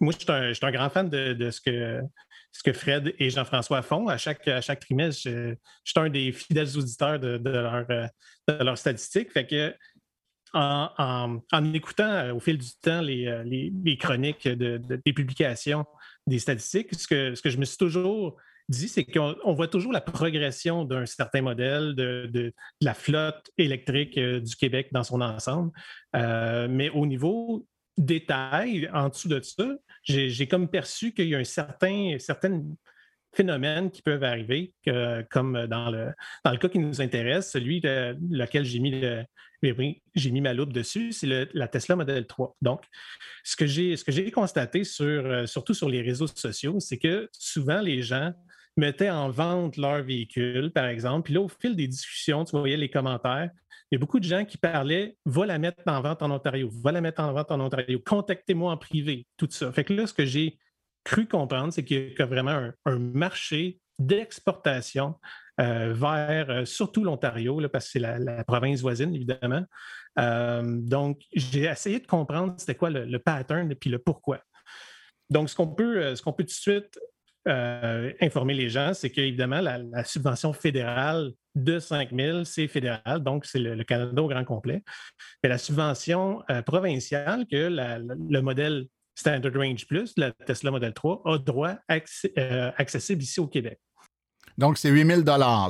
moi, 0.00 0.12
je 0.12 0.52
suis 0.52 0.66
un, 0.66 0.70
grand 0.70 0.90
fan 0.90 1.08
de, 1.08 1.50
ce, 1.50 1.60
que, 1.60 2.72
Fred 2.72 3.14
et 3.18 3.30
Jean-François 3.30 3.82
font. 3.82 4.08
À 4.08 4.18
chaque, 4.18 4.42
trimestre, 4.80 5.22
je, 5.24 5.54
suis 5.84 6.00
un 6.00 6.10
des 6.10 6.32
fidèles 6.32 6.76
auditeurs 6.76 7.18
de, 7.18 7.40
leurs 8.48 8.78
statistiques. 8.78 9.32
Fait 9.32 9.46
que, 9.46 9.74
en, 10.52 11.40
écoutant 11.74 12.30
au 12.34 12.40
fil 12.40 12.58
du 12.58 12.70
temps 12.80 13.00
les, 13.00 13.98
chroniques 13.98 14.48
des 14.48 15.12
publications 15.12 15.84
des 16.26 16.38
statistiques, 16.38 16.94
ce 16.94 17.06
que, 17.06 17.34
ce 17.34 17.42
que 17.42 17.50
je 17.50 17.58
me 17.58 17.64
suis 17.64 17.78
toujours 17.78 18.36
dit, 18.68 18.88
c'est 18.88 19.04
qu'on 19.04 19.54
voit 19.54 19.68
toujours 19.68 19.92
la 19.92 20.00
progression 20.00 20.84
d'un 20.84 21.06
certain 21.06 21.42
modèle 21.42 21.94
de, 21.94 22.52
la 22.80 22.94
flotte 22.94 23.50
électrique 23.58 24.18
euh, 24.18 24.40
du 24.40 24.56
Québec 24.56 24.88
dans 24.92 25.04
son 25.04 25.20
ensemble. 25.20 25.70
Euh, 26.14 26.66
mais 26.68 26.90
au 26.90 27.06
niveau 27.06 27.66
détail, 27.96 28.90
en 28.92 29.08
dessous 29.08 29.28
de 29.28 29.40
ça, 29.40 29.76
j'ai 30.02 30.48
comme 30.48 30.68
perçu 30.68 31.12
qu'il 31.12 31.28
y 31.28 31.34
a 31.34 31.38
un 31.38 31.44
certain, 31.44 32.16
certain 32.18 32.62
phénomènes 33.36 33.90
qui 33.90 34.02
peuvent 34.02 34.24
arriver, 34.24 34.72
comme 35.30 35.66
dans 35.66 35.90
le, 35.90 36.12
dans 36.44 36.56
cas 36.56 36.68
qui 36.68 36.78
nous 36.78 37.00
intéresse, 37.00 37.50
celui 37.50 37.80
de, 37.80 38.16
lequel 38.30 38.64
j'ai 38.64 38.80
mis, 38.80 40.40
ma 40.40 40.54
loupe 40.54 40.72
dessus, 40.72 41.12
c'est 41.12 41.48
la 41.52 41.68
Tesla 41.68 41.96
Model 41.96 42.26
3. 42.26 42.56
Donc, 42.62 42.82
ce 43.44 43.56
que 43.56 43.66
j'ai 43.66 44.30
constaté, 44.30 44.82
euh, 45.00 45.46
surtout 45.46 45.74
sur 45.74 45.88
les 45.88 46.02
réseaux 46.02 46.26
sociaux, 46.26 46.80
c'est 46.80 46.98
que 46.98 47.28
souvent 47.32 47.80
les 47.80 48.02
gens 48.02 48.32
mettaient 48.76 49.10
en 49.10 49.30
vente 49.30 49.76
leur 49.76 50.02
véhicule, 50.02 50.70
par 50.72 50.86
exemple. 50.86 51.24
Puis 51.24 51.34
là, 51.34 51.40
au 51.40 51.48
fil 51.48 51.76
des 51.76 51.88
discussions, 51.88 52.44
tu 52.44 52.56
voyais 52.56 52.76
les 52.76 52.90
commentaires, 52.90 53.50
il 53.90 53.94
y 53.94 53.96
a 53.96 53.98
beaucoup 54.00 54.18
de 54.18 54.24
gens 54.24 54.44
qui 54.44 54.58
parlaient 54.58 55.16
va 55.24 55.46
la 55.46 55.58
mettre 55.58 55.82
en 55.86 56.00
vente 56.00 56.22
en 56.22 56.30
Ontario, 56.30 56.68
va 56.82 56.92
la 56.92 57.00
mettre 57.00 57.22
en 57.22 57.32
vente 57.32 57.50
en 57.52 57.60
Ontario, 57.60 58.00
contactez-moi 58.04 58.72
en 58.72 58.76
privé, 58.76 59.26
tout 59.36 59.48
ça. 59.50 59.72
Fait 59.72 59.84
que 59.84 59.92
là, 59.92 60.06
ce 60.06 60.14
que 60.14 60.24
j'ai 60.24 60.58
cru 61.04 61.26
comprendre, 61.26 61.72
c'est 61.72 61.84
qu'il 61.84 62.14
y 62.18 62.22
a 62.22 62.26
vraiment 62.26 62.70
un, 62.84 62.98
marché 62.98 63.78
d'exportation 63.98 65.14
euh, 65.60 65.94
vers 65.94 66.50
euh, 66.50 66.64
surtout 66.64 67.04
l'Ontario, 67.04 67.60
parce 67.68 67.86
que 67.86 67.92
c'est 67.92 67.98
la, 68.00 68.44
province 68.44 68.80
voisine, 68.80 69.14
évidemment. 69.14 69.64
Euh, 70.18 70.62
donc, 70.64 71.22
j'ai 71.32 71.64
essayé 71.64 72.00
de 72.00 72.06
comprendre 72.06 72.54
c'était 72.58 72.74
quoi 72.74 72.90
le, 72.90 73.18
pattern 73.18 73.70
et 73.70 73.76
puis 73.76 73.88
le 73.88 74.00
pourquoi. 74.00 74.40
Donc, 75.30 75.48
ce 75.48 75.54
qu'on 75.54 75.68
peut, 75.68 76.14
ce 76.16 76.22
qu'on 76.22 76.32
peut 76.32 76.42
tout 76.44 76.48
de 76.48 76.50
suite 76.50 76.98
euh, 77.46 78.12
informer 78.20 78.54
les 78.54 78.68
gens, 78.68 78.92
c'est 78.94 79.10
qu'évidemment, 79.10 79.60
la, 79.60 79.78
la, 79.78 80.04
subvention 80.04 80.52
fédérale 80.52 81.32
de 81.54 81.78
5 81.78 82.10
000, 82.12 82.44
c'est 82.44 82.68
fédéral, 82.68 83.22
donc 83.22 83.46
c'est 83.46 83.58
le, 83.58 83.82
Canada 83.84 84.22
au 84.22 84.28
grand 84.28 84.44
complet. 84.44 84.82
Mais 85.42 85.48
la 85.48 85.58
subvention 85.58 86.42
euh, 86.50 86.62
provinciale, 86.62 87.46
que 87.46 87.68
le 87.68 88.40
modèle 88.40 88.86
Standard 89.14 89.52
Range 89.54 89.86
Plus, 89.86 90.12
la 90.16 90.32
Tesla 90.32 90.70
Model 90.70 90.92
3, 90.92 91.22
a 91.24 91.38
droit 91.38 91.74
euh, 91.90 92.70
accessible 92.76 93.22
ici 93.22 93.40
au 93.40 93.46
Québec. 93.46 93.80
Donc, 94.58 94.78
c'est 94.78 94.90
8 94.90 95.06
000 95.06 95.20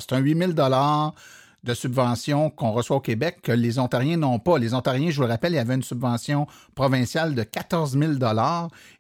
C'est 0.01 0.13
un 0.13 0.19
8 0.19 0.39
000 0.39 0.53
de 1.67 1.75
subventions 1.75 2.49
qu'on 2.49 2.71
reçoit 2.71 2.97
au 2.97 3.01
Québec 3.01 3.39
que 3.43 3.53
les 3.53 3.79
Ontariens 3.79 4.17
n'ont 4.17 4.39
pas. 4.39 4.59
Les 4.59 4.73
Ontariens, 4.73 5.11
je 5.11 5.17
vous 5.17 5.23
le 5.23 5.29
rappelle, 5.29 5.53
il 5.53 5.57
y 5.57 5.59
avait 5.59 5.75
une 5.75 5.83
subvention 5.83 6.47
provinciale 6.75 7.35
de 7.35 7.43
14 7.43 7.99
000 7.99 8.13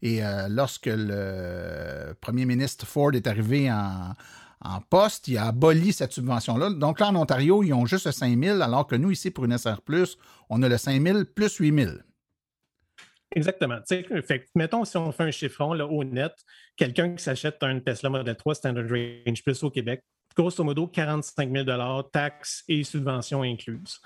et 0.02 0.24
euh, 0.24 0.48
lorsque 0.50 0.90
le 0.92 2.12
premier 2.20 2.44
ministre 2.44 2.86
Ford 2.86 3.14
est 3.14 3.26
arrivé 3.26 3.70
en, 3.70 4.14
poste, 4.90 5.28
il 5.28 5.38
a 5.38 5.46
aboli 5.46 5.92
cette 5.92 6.12
subvention-là. 6.12 6.70
Donc 6.70 6.98
là, 6.98 7.08
en 7.08 7.16
Ontario, 7.16 7.62
ils 7.62 7.72
ont 7.72 7.86
juste 7.86 8.10
5 8.10 8.42
000, 8.42 8.60
alors 8.60 8.88
que 8.88 8.96
nous, 8.96 9.12
ici, 9.12 9.30
pour 9.30 9.44
une 9.44 9.56
SR+, 9.56 9.80
on 10.50 10.60
a 10.62 10.68
le 10.68 10.76
5 10.76 11.00
000 11.00 11.24
plus 11.36 11.54
8 11.56 11.84
000. 11.84 11.92
Exactement. 13.36 13.78
Fait, 13.86 14.48
mettons, 14.56 14.84
si 14.84 14.96
on 14.96 15.12
fait 15.12 15.24
un 15.24 15.30
chiffron 15.30 15.72
là, 15.72 15.86
au 15.86 16.02
net, 16.02 16.32
quelqu'un 16.76 17.14
qui 17.14 17.22
s'achète 17.22 17.62
un 17.62 17.78
Tesla 17.78 18.10
Model 18.10 18.34
3 18.34 18.54
Standard 18.56 18.86
Range 18.88 19.42
Plus 19.44 19.62
au 19.62 19.70
Québec 19.70 20.02
grosso 20.36 20.62
modo 20.62 20.86
45 20.86 21.50
000 21.50 22.02
taxes 22.12 22.62
et 22.68 22.84
subventions 22.84 23.42
incluses. 23.42 24.00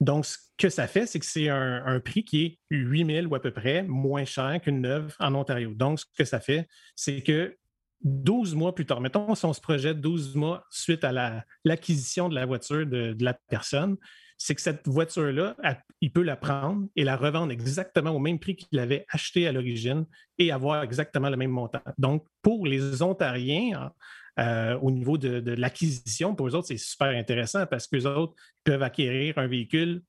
Donc, 0.00 0.26
ce 0.26 0.36
que 0.56 0.68
ça 0.68 0.86
fait, 0.86 1.06
c'est 1.06 1.18
que 1.18 1.26
c'est 1.26 1.48
un, 1.48 2.00
prix 2.00 2.24
qui 2.24 2.44
est 2.44 2.58
8 2.70 3.06
000 3.06 3.26
ou 3.26 3.34
à 3.34 3.40
peu 3.40 3.50
près 3.50 3.82
moins 3.82 4.24
cher 4.24 4.60
qu'une 4.62 4.80
neuve 4.80 5.14
en 5.20 5.34
Ontario. 5.34 5.72
Donc, 5.74 6.00
ce 6.00 6.06
que 6.16 6.24
ça 6.24 6.40
fait, 6.40 6.66
c'est 6.96 7.22
que 7.22 7.56
12 8.02 8.54
mois 8.54 8.74
plus 8.74 8.86
tard, 8.86 9.00
mettons 9.00 9.34
si 9.34 9.44
on 9.44 9.52
se 9.52 9.60
projette 9.60 10.00
12 10.00 10.34
mois 10.34 10.64
suite 10.70 11.04
à 11.04 11.44
l'acquisition 11.64 12.30
de 12.30 12.34
la 12.34 12.46
voiture 12.46 12.86
de, 12.86 13.14
la 13.20 13.34
personne, 13.34 13.98
c'est 14.38 14.54
que 14.54 14.62
cette 14.62 14.88
voiture-là, 14.88 15.54
il 16.00 16.10
peut 16.10 16.22
la 16.22 16.36
prendre 16.36 16.88
et 16.96 17.04
la 17.04 17.14
revendre 17.14 17.52
exactement 17.52 18.10
au 18.12 18.18
même 18.18 18.38
prix 18.38 18.56
qu'il 18.56 18.68
l'avait 18.72 19.04
acheté 19.10 19.46
à 19.46 19.52
l'origine 19.52 20.06
et 20.38 20.50
avoir 20.50 20.82
exactement 20.82 21.28
le 21.28 21.36
même 21.36 21.50
montant. 21.50 21.82
Donc, 21.98 22.24
pour 22.40 22.66
les 22.66 23.02
Ontariens, 23.02 23.92
euh, 24.38 24.78
au 24.80 24.90
niveau 24.90 25.18
de, 25.18 25.52
l'acquisition, 25.52 26.34
pour 26.34 26.48
eux 26.48 26.54
autres, 26.54 26.68
c'est 26.68 26.76
super 26.76 27.08
intéressant 27.08 27.66
parce 27.66 27.86
qu'eux 27.86 28.06
autres 28.06 28.34
peuvent 28.64 28.82
acquérir 28.82 29.38
un 29.38 29.46
véhicule 29.46 30.02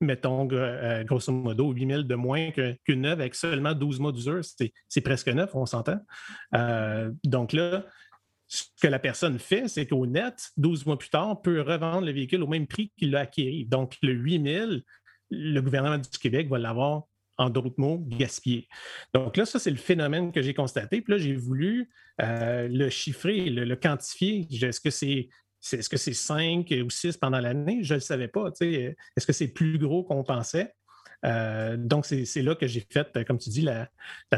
mettons, 0.00 0.48
euh, 0.52 1.04
grosso 1.04 1.32
modo, 1.32 1.72
8 1.72 1.86
000 1.86 2.02
de 2.02 2.14
moins 2.14 2.50
qu'une 2.50 3.00
neuve 3.00 3.20
avec 3.20 3.34
seulement 3.34 3.74
12 3.74 4.00
mois 4.00 4.12
d'usure. 4.12 4.42
C'est 4.88 5.00
presque 5.00 5.28
neuf, 5.28 5.50
on 5.54 5.66
s'entend. 5.66 6.00
Euh, 6.54 7.10
donc 7.24 7.52
là, 7.52 7.84
ce 8.46 8.64
que 8.80 8.86
la 8.86 8.98
personne 8.98 9.38
fait, 9.38 9.68
c'est 9.68 9.86
qu'au 9.86 10.06
net, 10.06 10.50
12 10.56 10.86
mois 10.86 10.98
plus 10.98 11.10
tard, 11.10 11.42
peut 11.42 11.60
revendre 11.60 12.06
le 12.06 12.12
véhicule 12.12 12.42
au 12.42 12.46
même 12.46 12.66
prix 12.66 12.92
qu'il 12.96 13.10
l'a 13.10 13.20
acquis. 13.20 13.66
Donc, 13.66 13.96
le 14.02 14.12
8 14.12 14.42
000, 14.42 14.70
le 15.30 15.60
gouvernement 15.60 15.98
du 15.98 16.08
Québec 16.18 16.48
va 16.48 16.58
l'avoir, 16.58 17.02
en 17.38 17.50
d'autres 17.50 17.78
mots, 17.78 17.98
gaspillé. 18.06 18.68
Donc 19.14 19.36
là, 19.36 19.46
ça, 19.46 19.58
c'est 19.58 19.70
le 19.70 19.76
phénomène 19.76 20.32
que 20.32 20.42
j'ai 20.42 20.54
constaté. 20.54 21.00
Puis 21.00 21.12
là, 21.12 21.18
j'ai 21.18 21.36
voulu 21.36 21.88
euh, 22.20 22.68
le 22.68 22.90
chiffrer, 22.90 23.48
le, 23.48 23.76
quantifier. 23.76 24.46
Est-ce 24.50 24.80
que 24.80 24.90
c'est 24.90 25.28
est-ce 25.72 25.96
c'est 25.96 26.12
5 26.12 26.72
ou 26.84 26.90
6 26.90 27.16
pendant 27.16 27.40
l'année? 27.40 27.80
Je 27.82 27.94
ne 27.94 27.98
le 27.98 28.00
savais 28.00 28.28
pas. 28.28 28.50
Est-ce 28.60 29.26
que 29.26 29.32
c'est 29.32 29.48
plus 29.48 29.78
gros 29.78 30.04
qu'on 30.04 30.22
pensait? 30.22 30.74
Euh, 31.24 31.76
donc, 31.76 32.06
c'est 32.06 32.42
là 32.42 32.54
que 32.54 32.66
j'ai 32.66 32.86
fait, 32.90 33.24
comme 33.24 33.38
tu 33.38 33.50
dis, 33.50 33.62
la, 33.62 33.88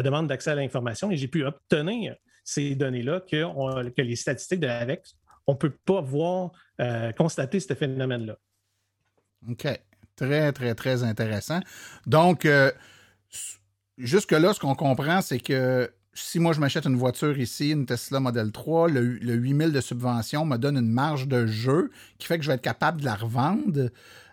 demande 0.02 0.28
d'accès 0.28 0.50
à 0.50 0.54
l'information 0.54 1.10
et 1.10 1.16
j'ai 1.16 1.28
pu 1.28 1.44
obtenir 1.44 2.16
ces 2.44 2.74
données-là 2.74 3.20
que, 3.20 3.88
que, 3.90 4.02
les 4.02 4.16
statistiques 4.16 4.60
de 4.60 4.66
l'AVEC, 4.66 5.04
on 5.46 5.52
ne 5.52 5.58
peut 5.58 5.76
pas 5.84 6.00
voir, 6.00 6.52
euh, 6.80 7.12
constater 7.12 7.60
ce 7.60 7.74
phénomène-là. 7.74 8.36
OK. 9.48 9.66
Très, 10.20 10.52
très, 10.52 10.74
très 10.74 11.02
intéressant. 11.02 11.60
Donc, 12.06 12.44
euh, 12.44 12.70
jusque-là, 13.96 14.52
ce 14.52 14.60
qu'on 14.60 14.74
comprend, 14.74 15.22
c'est 15.22 15.40
que 15.40 15.90
si 16.12 16.38
moi 16.38 16.52
je 16.52 16.60
m'achète 16.60 16.84
une 16.84 16.96
voiture 16.96 17.38
ici, 17.38 17.70
une 17.70 17.86
Tesla 17.86 18.20
Model 18.20 18.52
3, 18.52 18.88
le, 18.88 19.00
le 19.00 19.34
8000 19.34 19.72
de 19.72 19.80
subvention 19.80 20.44
me 20.44 20.58
donne 20.58 20.76
une 20.76 20.90
marge 20.90 21.26
de 21.26 21.46
jeu 21.46 21.90
qui 22.18 22.26
fait 22.26 22.36
que 22.36 22.44
je 22.44 22.48
vais 22.48 22.56
être 22.56 22.62
capable 22.62 23.00
de 23.00 23.06
la 23.06 23.14
revendre 23.14 23.88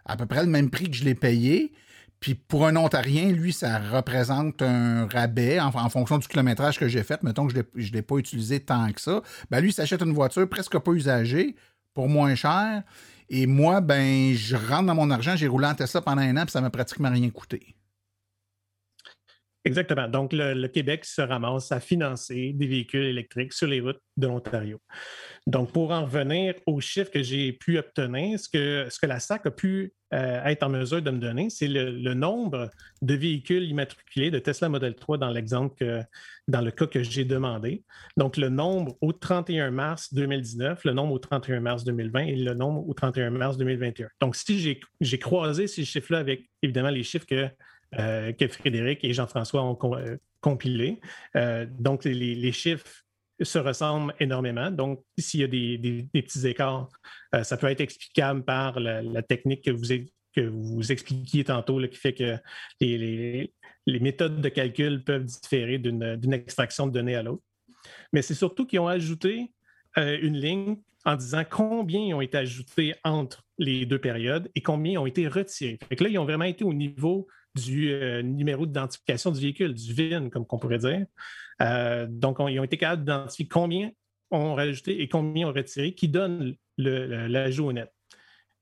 à 0.06 0.18
peu 0.18 0.26
près 0.26 0.42
le 0.42 0.50
même 0.50 0.70
prix 0.70 0.90
que 0.90 0.98
je 0.98 1.06
l'ai 1.06 1.16
payé. 1.16 1.72
Puis 2.20 2.36
pour 2.36 2.66
un 2.66 2.76
Ontarien, 2.76 3.32
lui, 3.32 3.54
ça 3.54 3.80
représente 3.80 4.62
un 4.62 5.08
rabais 5.08 5.62
en, 5.62 5.72
fonction 5.90 6.18
du 6.18 6.28
kilométrage 6.28 6.80
que 6.80 6.90
j'ai 6.90 7.04
fait. 7.04 7.24
Mettons 7.24 7.48
que 7.48 7.54
je 7.54 7.88
ne 7.88 7.94
l'ai 7.94 8.02
pas 8.02 8.18
utilisé 8.18 8.60
tant 8.60 8.92
que 8.92 9.00
ça. 9.00 9.22
Ben 9.52 9.62
lui, 9.62 9.70
il 9.70 9.74
s'achète 9.74 10.02
une 10.02 10.14
voiture 10.14 10.50
presque 10.50 10.78
pas 10.80 10.92
usagée 10.92 11.56
pour 11.94 12.10
moins 12.10 12.36
cher. 12.36 12.84
Et 13.30 13.46
moi, 13.46 13.82
ben, 13.82 14.34
je 14.34 14.56
rentre 14.56 14.86
dans 14.86 14.96
mon 14.96 15.12
argent, 15.12 15.36
j'ai 15.36 15.48
roulé 15.48 15.68
en 15.68 15.76
Tesla 15.76 16.02
pendant 16.02 16.22
un 16.22 16.38
an, 16.38 16.44
puis 16.44 16.52
ça 16.52 16.62
m'a 16.62 16.70
pratiquement 16.70 17.10
rien 17.10 17.30
coûté. 17.30 17.77
Exactement. 19.66 20.08
Donc, 20.08 20.32
le, 20.34 20.68
Québec 20.68 21.04
se 21.04 21.22
ramasse 21.22 21.72
à 21.72 21.80
financer 21.80 22.54
des 22.54 22.68
véhicules 22.68 23.04
électriques 23.04 23.52
sur 23.52 23.68
les 23.68 23.82
routes 23.82 24.00
de 24.16 24.28
l'Ontario. 24.28 24.80
Donc, 25.46 25.74
pour 25.74 25.92
en 25.92 26.06
revenir 26.06 26.56
aux 26.66 26.80
chiffres 26.80 27.12
que 27.12 27.22
j'ai 27.22 27.52
pu 27.52 27.78
obtenir, 27.78 28.40
ce 28.40 28.48
que, 28.48 28.88
ce 28.90 28.98
que 28.98 29.06
la 29.06 29.20
SAC 29.20 29.46
a 29.46 29.52
pu 29.52 29.94
euh, 30.14 30.44
être 30.46 30.64
en 30.64 30.70
mesure 30.70 31.02
de 31.02 31.12
me 31.12 31.20
donner, 31.20 31.50
c'est 31.50 31.68
le, 31.68 32.14
nombre 32.14 32.70
de 33.02 33.14
véhicules 33.14 33.64
immatriculés 33.64 34.32
de 34.32 34.40
Tesla 34.40 34.70
Model 34.70 34.96
3 34.96 35.18
dans 35.18 35.30
l'exemple 35.30 36.06
dans 36.48 36.62
le 36.62 36.72
cas 36.72 36.88
que 36.88 37.04
j'ai 37.04 37.26
demandé. 37.26 37.84
Donc, 38.16 38.38
le 38.38 38.48
nombre 38.48 38.96
au 39.02 39.12
31 39.12 39.72
mars 39.72 40.14
2019, 40.14 40.86
le 40.86 40.94
nombre 40.94 41.14
au 41.14 41.20
31 41.20 41.60
mars 41.60 41.84
2020 41.84 42.20
et 42.22 42.36
le 42.38 42.54
nombre 42.54 42.88
au 42.88 42.94
31 42.94 43.32
mars 43.32 43.58
2021. 43.58 44.08
Donc, 44.22 44.38
si 44.38 44.80
j'ai 45.02 45.20
croisé 45.20 45.68
ces 45.68 45.84
chiffres-là 45.84 46.20
avec, 46.20 46.50
évidemment, 46.62 46.90
les 46.90 47.04
chiffres 47.04 47.26
que 47.26 47.50
euh, 47.96 48.34
que 48.34 48.48
Frédéric 48.48 49.04
et 49.04 49.14
Jean-François 49.14 49.64
ont 49.64 49.78
euh, 49.96 50.18
compilé. 50.42 51.00
Euh, 51.36 51.66
donc, 51.80 52.04
les, 52.04 52.52
chiffres 52.52 52.86
se 53.42 53.60
ressemblent 53.60 54.14
énormément. 54.20 54.72
Donc, 54.72 55.04
s'il 55.18 55.40
y 55.40 55.44
a 55.44 55.48
des, 55.48 56.08
petits 56.14 56.48
écarts, 56.48 56.90
ça 57.44 57.56
peut 57.56 57.68
être 57.68 57.82
explicable 57.82 58.44
par 58.44 58.80
la, 58.80 59.22
technique 59.22 59.64
que 59.64 59.72
vous, 59.72 60.92
expliquiez 60.92 61.46
tantôt, 61.46 61.80
qui 61.88 61.98
fait 61.98 62.14
que 62.14 62.38
les, 62.82 63.54
méthodes 63.86 64.42
de 64.42 64.50
calcul 64.50 65.04
peuvent 65.04 65.26
différer 65.26 65.78
d'une 65.78 66.34
extraction 66.34 66.88
de 66.88 66.92
données 66.92 67.16
à 67.16 67.24
l'autre. 67.24 67.44
Mais 68.12 68.22
c'est 68.22 68.34
surtout 68.34 68.66
qu'ils 68.66 68.80
ont 68.80 68.88
ajouté 68.88 69.54
une 69.96 70.38
ligne 70.38 70.78
en 71.06 71.16
disant 71.16 71.44
combien 71.50 72.18
ont 72.18 72.22
été 72.22 72.38
ajoutés 72.38 72.96
entre 73.06 73.46
les 73.58 73.86
deux 73.86 74.00
périodes 74.00 74.52
et 74.56 74.62
combien 74.62 75.00
ont 75.00 75.06
été 75.06 75.28
retirés. 75.28 75.80
Fait 75.88 76.00
là, 76.02 76.10
ils 76.10 76.20
ont 76.20 76.26
vraiment 76.26 76.44
été 76.44 76.66
au 76.66 76.74
niveau 76.74 77.28
du 77.58 77.92
euh, 77.92 78.22
numéro 78.22 78.66
d'identification 78.66 79.32
du 79.32 79.42
véhicule, 79.42 79.74
du 79.74 79.94
VIN, 79.94 80.30
comme 80.30 80.46
on 80.50 80.58
pourrait 80.58 80.78
dire. 80.78 81.06
Euh, 81.62 82.08
donc, 82.10 82.38
ils 82.40 82.60
ont 82.60 82.64
été 82.64 82.78
capables 82.78 83.04
d'identifier 83.04 83.48
combien 83.48 83.92
ont 84.32 84.56
rajouté 84.56 85.02
et 85.02 85.08
combien 85.08 85.48
ont 85.48 85.54
retiré, 85.54 85.94
qui 85.94 86.08
donne 86.08 86.56
l'ajout 86.78 87.66
au 87.66 87.74
net. 87.74 87.92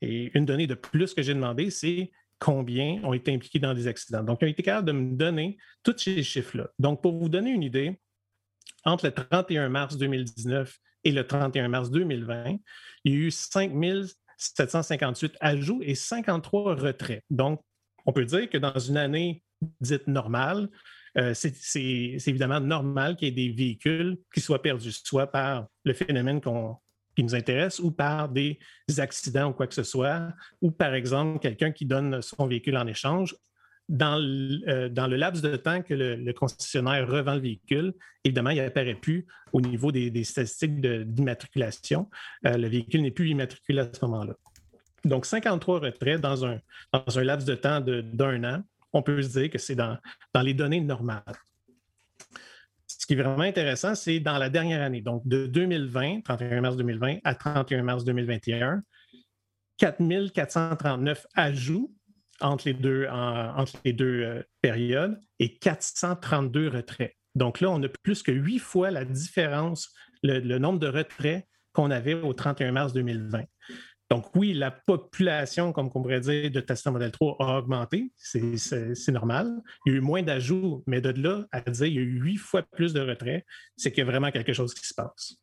Et 0.01 0.31
une 0.37 0.45
donnée 0.45 0.67
de 0.67 0.75
plus 0.75 1.13
que 1.13 1.21
j'ai 1.21 1.33
demandé, 1.33 1.69
c'est 1.69 2.11
combien 2.39 3.01
ont 3.03 3.13
été 3.13 3.33
impliqués 3.33 3.59
dans 3.59 3.73
des 3.73 3.87
accidents. 3.87 4.23
Donc, 4.23 4.39
ils 4.41 4.45
ont 4.45 4.51
été 4.51 4.63
capables 4.63 4.87
de 4.87 4.91
me 4.91 5.15
donner 5.15 5.57
tous 5.83 5.97
ces 5.97 6.21
chiffres-là. 6.21 6.69
Donc, 6.79 7.01
pour 7.01 7.13
vous 7.13 7.29
donner 7.29 7.51
une 7.51 7.63
idée, 7.63 7.99
entre 8.83 9.05
le 9.05 9.11
31 9.11 9.69
mars 9.69 9.97
2019 9.97 10.77
et 11.03 11.11
le 11.11 11.25
31 11.25 11.67
mars 11.69 11.89
2020, 11.89 12.57
il 13.03 13.11
y 13.11 13.15
a 13.15 13.17
eu 13.17 13.31
5 13.31 13.71
758 14.37 15.37
ajouts 15.39 15.81
et 15.81 15.95
53 15.95 16.75
retraits. 16.75 17.23
Donc, 17.29 17.61
on 18.05 18.13
peut 18.13 18.25
dire 18.25 18.49
que 18.49 18.57
dans 18.57 18.77
une 18.77 18.97
année 18.97 19.43
dite 19.81 20.07
normale, 20.07 20.69
euh, 21.17 21.33
c'est 21.33 21.53
évidemment 22.27 22.59
normal 22.59 23.15
qu'il 23.15 23.27
y 23.27 23.31
ait 23.31 23.47
des 23.47 23.53
véhicules 23.53 24.17
qui 24.33 24.41
soient 24.41 24.61
perdus, 24.61 24.91
soit 24.91 25.27
par 25.27 25.67
le 25.85 25.93
phénomène 25.93 26.41
qui 27.15 27.23
nous 27.23 27.35
intéresse 27.35 27.79
ou 27.79 27.91
par 27.91 28.29
des 28.29 28.59
accidents 28.97 29.49
ou 29.49 29.53
quoi 29.53 29.67
que 29.67 29.73
ce 29.73 29.83
soit, 29.83 30.33
ou 30.61 30.71
par 30.71 30.93
exemple 30.93 31.39
quelqu'un 31.39 31.71
qui 31.71 31.85
donne 31.85 32.21
son 32.21 32.47
véhicule 32.47 32.77
en 32.77 32.87
échange. 32.87 33.35
Dans 33.87 34.17
le, 34.19 34.67
euh, 34.67 35.17
laps 35.17 35.43
de 35.43 35.55
temps 35.57 35.83
que 35.83 35.93
le, 35.93 36.33
concessionnaire 36.33 37.07
revend 37.07 37.35
le 37.35 37.41
véhicule, 37.41 37.93
évidemment, 38.23 38.49
il 38.49 38.57
n'apparaît 38.57 38.95
plus 38.95 39.27
au 39.53 39.61
niveau 39.61 39.91
des, 39.91 40.23
statistiques 40.23 40.81
d'immatriculation. 40.81 42.09
Euh, 42.47 42.57
le 42.57 42.67
véhicule 42.67 43.03
n'est 43.03 43.11
plus 43.11 43.29
immatriculé 43.29 43.81
à 43.81 43.89
ce 43.93 44.03
moment-là. 44.05 44.33
Donc, 45.05 45.25
53 45.25 45.79
retraits 45.79 46.19
dans 46.19 46.45
un, 46.45 46.59
dans 46.91 47.19
un 47.19 47.23
laps 47.23 47.47
de 47.47 47.55
temps 47.55 47.79
d'un 47.79 48.43
an, 48.43 48.63
on 48.91 49.03
peut 49.03 49.21
se 49.21 49.39
dire 49.39 49.49
que 49.49 49.57
c'est 49.57 49.75
dans, 49.75 49.97
dans 50.33 50.41
les 50.41 50.53
données 50.53 50.81
normales. 50.81 51.23
Ce 52.87 53.05
qui 53.05 53.13
est 53.13 53.21
vraiment 53.21 53.43
intéressant, 53.43 53.93
c'est 53.93 54.19
dans 54.19 54.37
la 54.39 54.49
dernière 54.49 54.81
année, 54.81 55.01
donc 55.01 55.21
de 55.27 55.45
2020, 55.45 56.21
31 56.21 56.61
mars 56.61 56.75
2020 56.75 57.17
à 57.23 57.35
31 57.35 57.83
mars 57.83 58.03
2021, 58.03 58.81
4439 59.77 61.27
ajouts 61.35 61.93
entre 62.41 62.67
les 62.67 62.73
deux, 62.73 63.07
entre 63.07 63.73
les 63.85 63.93
deux 63.93 64.23
euh, 64.23 64.43
périodes 64.61 65.19
et 65.39 65.55
432 65.57 66.69
retraits. 66.69 67.15
Donc 67.35 67.59
là, 67.59 67.69
on 67.69 67.81
a 67.83 67.89
plus 67.89 68.23
que 68.23 68.31
huit 68.31 68.59
fois 68.59 68.91
la 68.91 69.05
différence, 69.05 69.93
le, 70.23 70.39
le 70.39 70.57
nombre 70.57 70.79
de 70.79 70.87
retraits 70.87 71.45
qu'on 71.73 71.91
avait 71.91 72.15
au 72.15 72.33
31 72.33 72.71
mars 72.71 72.93
2020. 72.93 73.43
Donc 74.09 74.35
oui, 74.35 74.53
la 74.53 74.69
population, 74.69 75.73
comme 75.73 75.87
on 75.87 76.01
pourrait 76.01 76.19
dire, 76.19 76.51
de 76.51 76.59
Tesla 76.59 76.91
Model 76.91 77.11
3 77.11 77.37
a 77.39 77.57
augmenté, 77.57 78.11
c'est 78.17 79.09
normal. 79.09 79.61
Il 79.85 79.93
y 79.93 79.95
a 79.95 79.97
eu 79.97 80.01
moins 80.01 80.21
d'ajouts, 80.21 80.83
mais 80.85 81.01
de 81.01 81.09
là 81.09 81.45
à 81.51 81.61
dire 81.61 81.85
qu'il 81.87 81.95
y 81.95 81.97
a 81.97 82.01
eu 82.01 82.19
huit 82.21 82.37
fois 82.37 82.61
plus 82.61 82.93
de 82.93 83.01
retraits, 83.01 83.43
c'est 83.75 83.91
qu'il 83.91 84.05
vraiment 84.05 84.29
quelque 84.29 84.53
chose 84.53 84.75
qui 84.75 84.85
se 84.85 84.93
passe. 84.93 85.37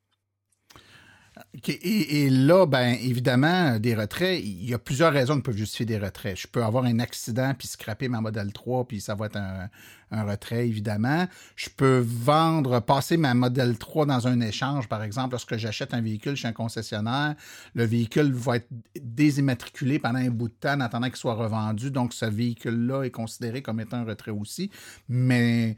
Et, 1.65 2.29
là, 2.29 2.67
ben 2.67 2.95
évidemment, 3.01 3.79
des 3.79 3.95
retraits, 3.95 4.39
il 4.45 4.69
y 4.69 4.75
a 4.75 4.79
plusieurs 4.79 5.13
raisons 5.13 5.37
qui 5.37 5.43
peuvent 5.43 5.57
justifier 5.57 5.87
des 5.87 5.99
retraits. 5.99 6.37
Je 6.37 6.47
peux 6.47 6.63
avoir 6.63 6.85
un 6.85 6.99
accident 6.99 7.55
puis 7.59 7.69
scraper 7.69 8.09
ma 8.09 8.21
Model 8.21 8.53
3 8.53 8.87
puis 8.87 9.01
ça 9.01 9.15
va 9.15 9.27
être 9.27 9.37
un, 9.37 9.71
retrait, 10.11 10.69
évidemment. 10.69 11.27
Je 11.57 11.71
peux 11.75 12.05
vendre, 12.07 12.81
passer 12.81 13.17
ma 13.17 13.33
Model 13.33 13.79
3 13.79 14.05
dans 14.05 14.29
un 14.29 14.41
échange, 14.43 14.87
par 14.87 15.03
exemple, 15.03 15.31
lorsque 15.31 15.57
j'achète 15.57 15.95
un 15.95 16.03
véhicule 16.03 16.37
chez 16.37 16.49
un 16.49 16.53
concessionnaire, 16.53 17.35
le 17.75 17.85
véhicule 17.85 18.31
va 18.33 18.57
être 18.57 18.69
désimmatriculé 19.01 19.99
pendant 19.99 20.19
un 20.19 20.29
bout 20.29 20.49
de 20.49 20.55
temps 20.55 20.75
en 20.75 20.81
attendant 20.81 21.07
qu'il 21.07 21.17
soit 21.17 21.33
revendu. 21.33 21.91
Donc, 21.91 22.13
ce 22.13 22.27
véhicule-là 22.27 23.05
est 23.05 23.11
considéré 23.11 23.63
comme 23.63 23.81
étant 23.81 23.99
un 23.99 24.05
retrait 24.05 24.33
aussi. 24.33 24.71
Mais 25.09 25.77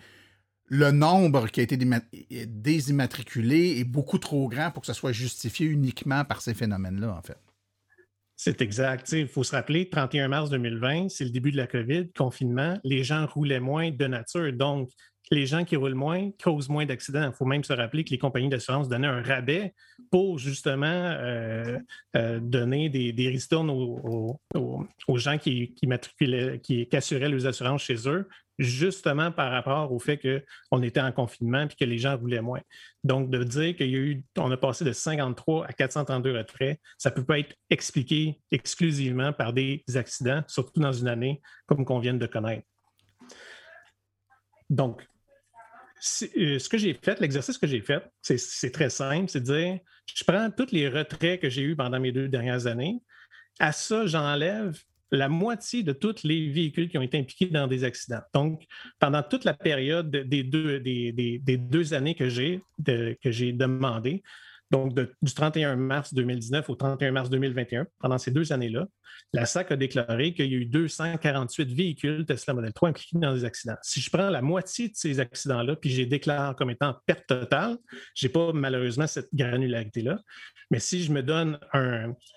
le 0.66 0.90
nombre 0.90 1.48
qui 1.48 1.60
a 1.60 1.62
été 1.62 1.78
désimmatriculé 2.46 3.78
est 3.78 3.84
beaucoup 3.84 4.18
trop 4.18 4.48
grand 4.48 4.70
pour 4.70 4.80
que 4.80 4.86
ce 4.86 4.92
soit 4.92 5.12
justifié 5.12 5.66
uniquement 5.66 6.24
par 6.24 6.40
ces 6.40 6.54
phénomènes-là, 6.54 7.14
en 7.14 7.22
fait. 7.22 7.38
C'est 8.36 8.60
exact. 8.62 9.12
Il 9.12 9.28
faut 9.28 9.44
se 9.44 9.52
rappeler, 9.52 9.88
31 9.88 10.28
mars 10.28 10.50
2020, 10.50 11.08
c'est 11.08 11.24
le 11.24 11.30
début 11.30 11.52
de 11.52 11.56
la 11.56 11.66
COVID, 11.66 12.10
confinement, 12.16 12.78
les 12.82 13.04
gens 13.04 13.26
roulaient 13.26 13.60
moins 13.60 13.90
de 13.90 14.06
nature. 14.06 14.52
Donc, 14.52 14.90
les 15.31 15.47
gens 15.47 15.64
qui 15.64 15.77
roulent 15.77 15.95
moins 15.95 16.31
causent 16.43 16.68
moins 16.68 16.87
d'accidents. 16.87 17.27
Il 17.27 17.35
faut 17.35 17.45
même 17.45 17.64
se 17.64 17.72
rappeler 17.72 18.05
que 18.05 18.11
les 18.11 18.18
compagnies 18.18 18.49
d'assurance 18.49 18.89
donnaient 18.89 19.09
un 19.09 19.22
rabais 19.22 19.75
pour 20.11 20.39
justement 20.39 20.87
euh, 20.87 21.79
euh, 22.16 22.41
donner 22.41 22.89
des, 22.89 23.12
des 23.12 23.29
ristournes 23.29 23.70
aux, 23.70 24.39
gens 25.16 25.39
qui, 25.39 25.75
qui, 25.75 25.89
qui, 26.62 26.97
assuraient 26.97 27.29
leurs 27.29 27.47
assurances 27.47 27.83
chez 27.83 28.09
eux, 28.09 28.29
justement 28.59 29.33
par 29.33 29.51
rapport 29.51 29.93
au 29.93 29.99
fait 29.99 30.18
qu'on 30.18 30.83
était 30.83 31.01
en 31.01 31.12
confinement 31.12 31.62
et 31.62 31.68
que 31.75 31.85
les 31.85 31.99
gens 31.99 32.16
roulaient 32.16 32.43
moins. 32.43 32.61
Donc, 33.03 33.31
de 33.31 33.43
dire 33.43 33.77
qu'il 33.77 33.91
y 33.91 34.22
a 34.39 34.45
a 34.45 34.57
passé 34.57 34.85
de 34.85 34.93
53 34.93 35.66
à 35.66 35.72
432 35.72 36.37
retraits, 36.37 36.81
ça 36.99 37.11
ne 37.11 37.14
peut 37.14 37.25
pas 37.25 37.39
être 37.39 37.55
expliqué 37.70 38.41
exclusivement 38.51 39.33
par 39.33 39.53
des 39.53 39.85
accidents, 39.95 40.43
surtout 40.47 40.81
dans 40.81 40.93
une 40.93 41.09
année 41.09 41.41
comme 41.66 41.85
qu'on 41.85 41.99
vient 41.99 42.14
de 42.14 42.27
connaître. 42.27 42.66
Donc, 44.70 45.07
euh, 46.36 46.59
ce 46.59 46.68
que 46.68 46.78
j'ai 46.78 46.94
fait, 46.94 47.20
l'exercice 47.20 47.59
que 47.59 47.66
j'ai 47.66 47.80
fait, 47.80 48.02
c'est 48.22 48.70
très 48.72 48.90
simple, 48.90 49.28
c'est 49.28 49.40
de 49.40 49.44
dire, 49.44 49.78
je 50.14 50.24
prends 50.24 50.50
tous 50.50 50.70
les 50.72 50.88
retraits 50.88 51.40
que 51.40 51.48
j'ai 51.48 51.62
eus 51.62 51.76
pendant 51.76 52.00
mes 52.00 52.12
deux 52.12 52.28
dernières 52.28 52.66
années, 52.66 53.00
à 53.59 53.72
ça, 53.72 54.07
j'enlève 54.07 54.76
la 55.11 55.28
moitié 55.28 55.82
de 55.82 55.92
tous 55.92 56.24
les 56.24 56.50
véhicules 56.50 56.88
qui 56.88 56.98
ont 56.98 57.02
été 57.02 57.18
impliqués 57.18 57.46
dans 57.46 57.66
des 57.66 57.84
accidents. 57.84 58.22
Donc, 58.32 58.64
pendant 58.98 59.22
toute 59.22 59.44
la 59.44 59.55
période 59.55 60.11
des 60.11 60.42
deux, 60.42 60.80
des, 60.80 61.40
deux 61.57 61.94
années 61.94 62.14
que 62.14 62.28
j'ai 62.28 63.52
demandé, 63.52 64.22
donc, 64.70 64.94
du 64.94 65.34
31 65.34 65.76
mars 65.76 66.14
2019 66.14 66.68
au 66.70 66.74
31 66.74 67.12
mars 67.12 67.30
2021, 67.30 67.86
pendant 68.00 68.18
ces 68.18 68.30
deux 68.30 68.52
années-là, 68.52 68.86
la 69.32 69.46
SAC 69.46 69.72
a 69.72 69.76
déclaré 69.76 70.32
qu'il 70.32 70.50
y 70.50 70.54
a 70.54 70.58
eu 70.58 70.66
248 70.66 71.72
véhicules 71.72 72.24
Tesla 72.24 72.54
Model 72.54 72.72
3 72.72 72.88
impliqués 72.88 73.18
dans 73.18 73.34
des 73.34 73.44
accidents. 73.44 73.76
Si 73.82 74.00
je 74.00 74.10
prends 74.10 74.30
la 74.30 74.42
moitié 74.42 74.88
de 74.88 74.94
ces 74.96 75.20
accidents-là, 75.20 75.76
puis 75.76 75.90
je 75.90 75.98
les 75.98 76.06
déclare 76.06 76.56
comme 76.56 76.70
étant 76.70 76.96
perte 77.06 77.26
totale, 77.26 77.76
je 78.14 78.26
n'ai 78.26 78.32
pas 78.32 78.52
malheureusement 78.52 79.06
cette 79.06 79.28
granularité-là. 79.34 80.18
Mais 80.70 80.80
si 80.80 81.04
je 81.04 81.12
me 81.12 81.22
donne 81.22 81.58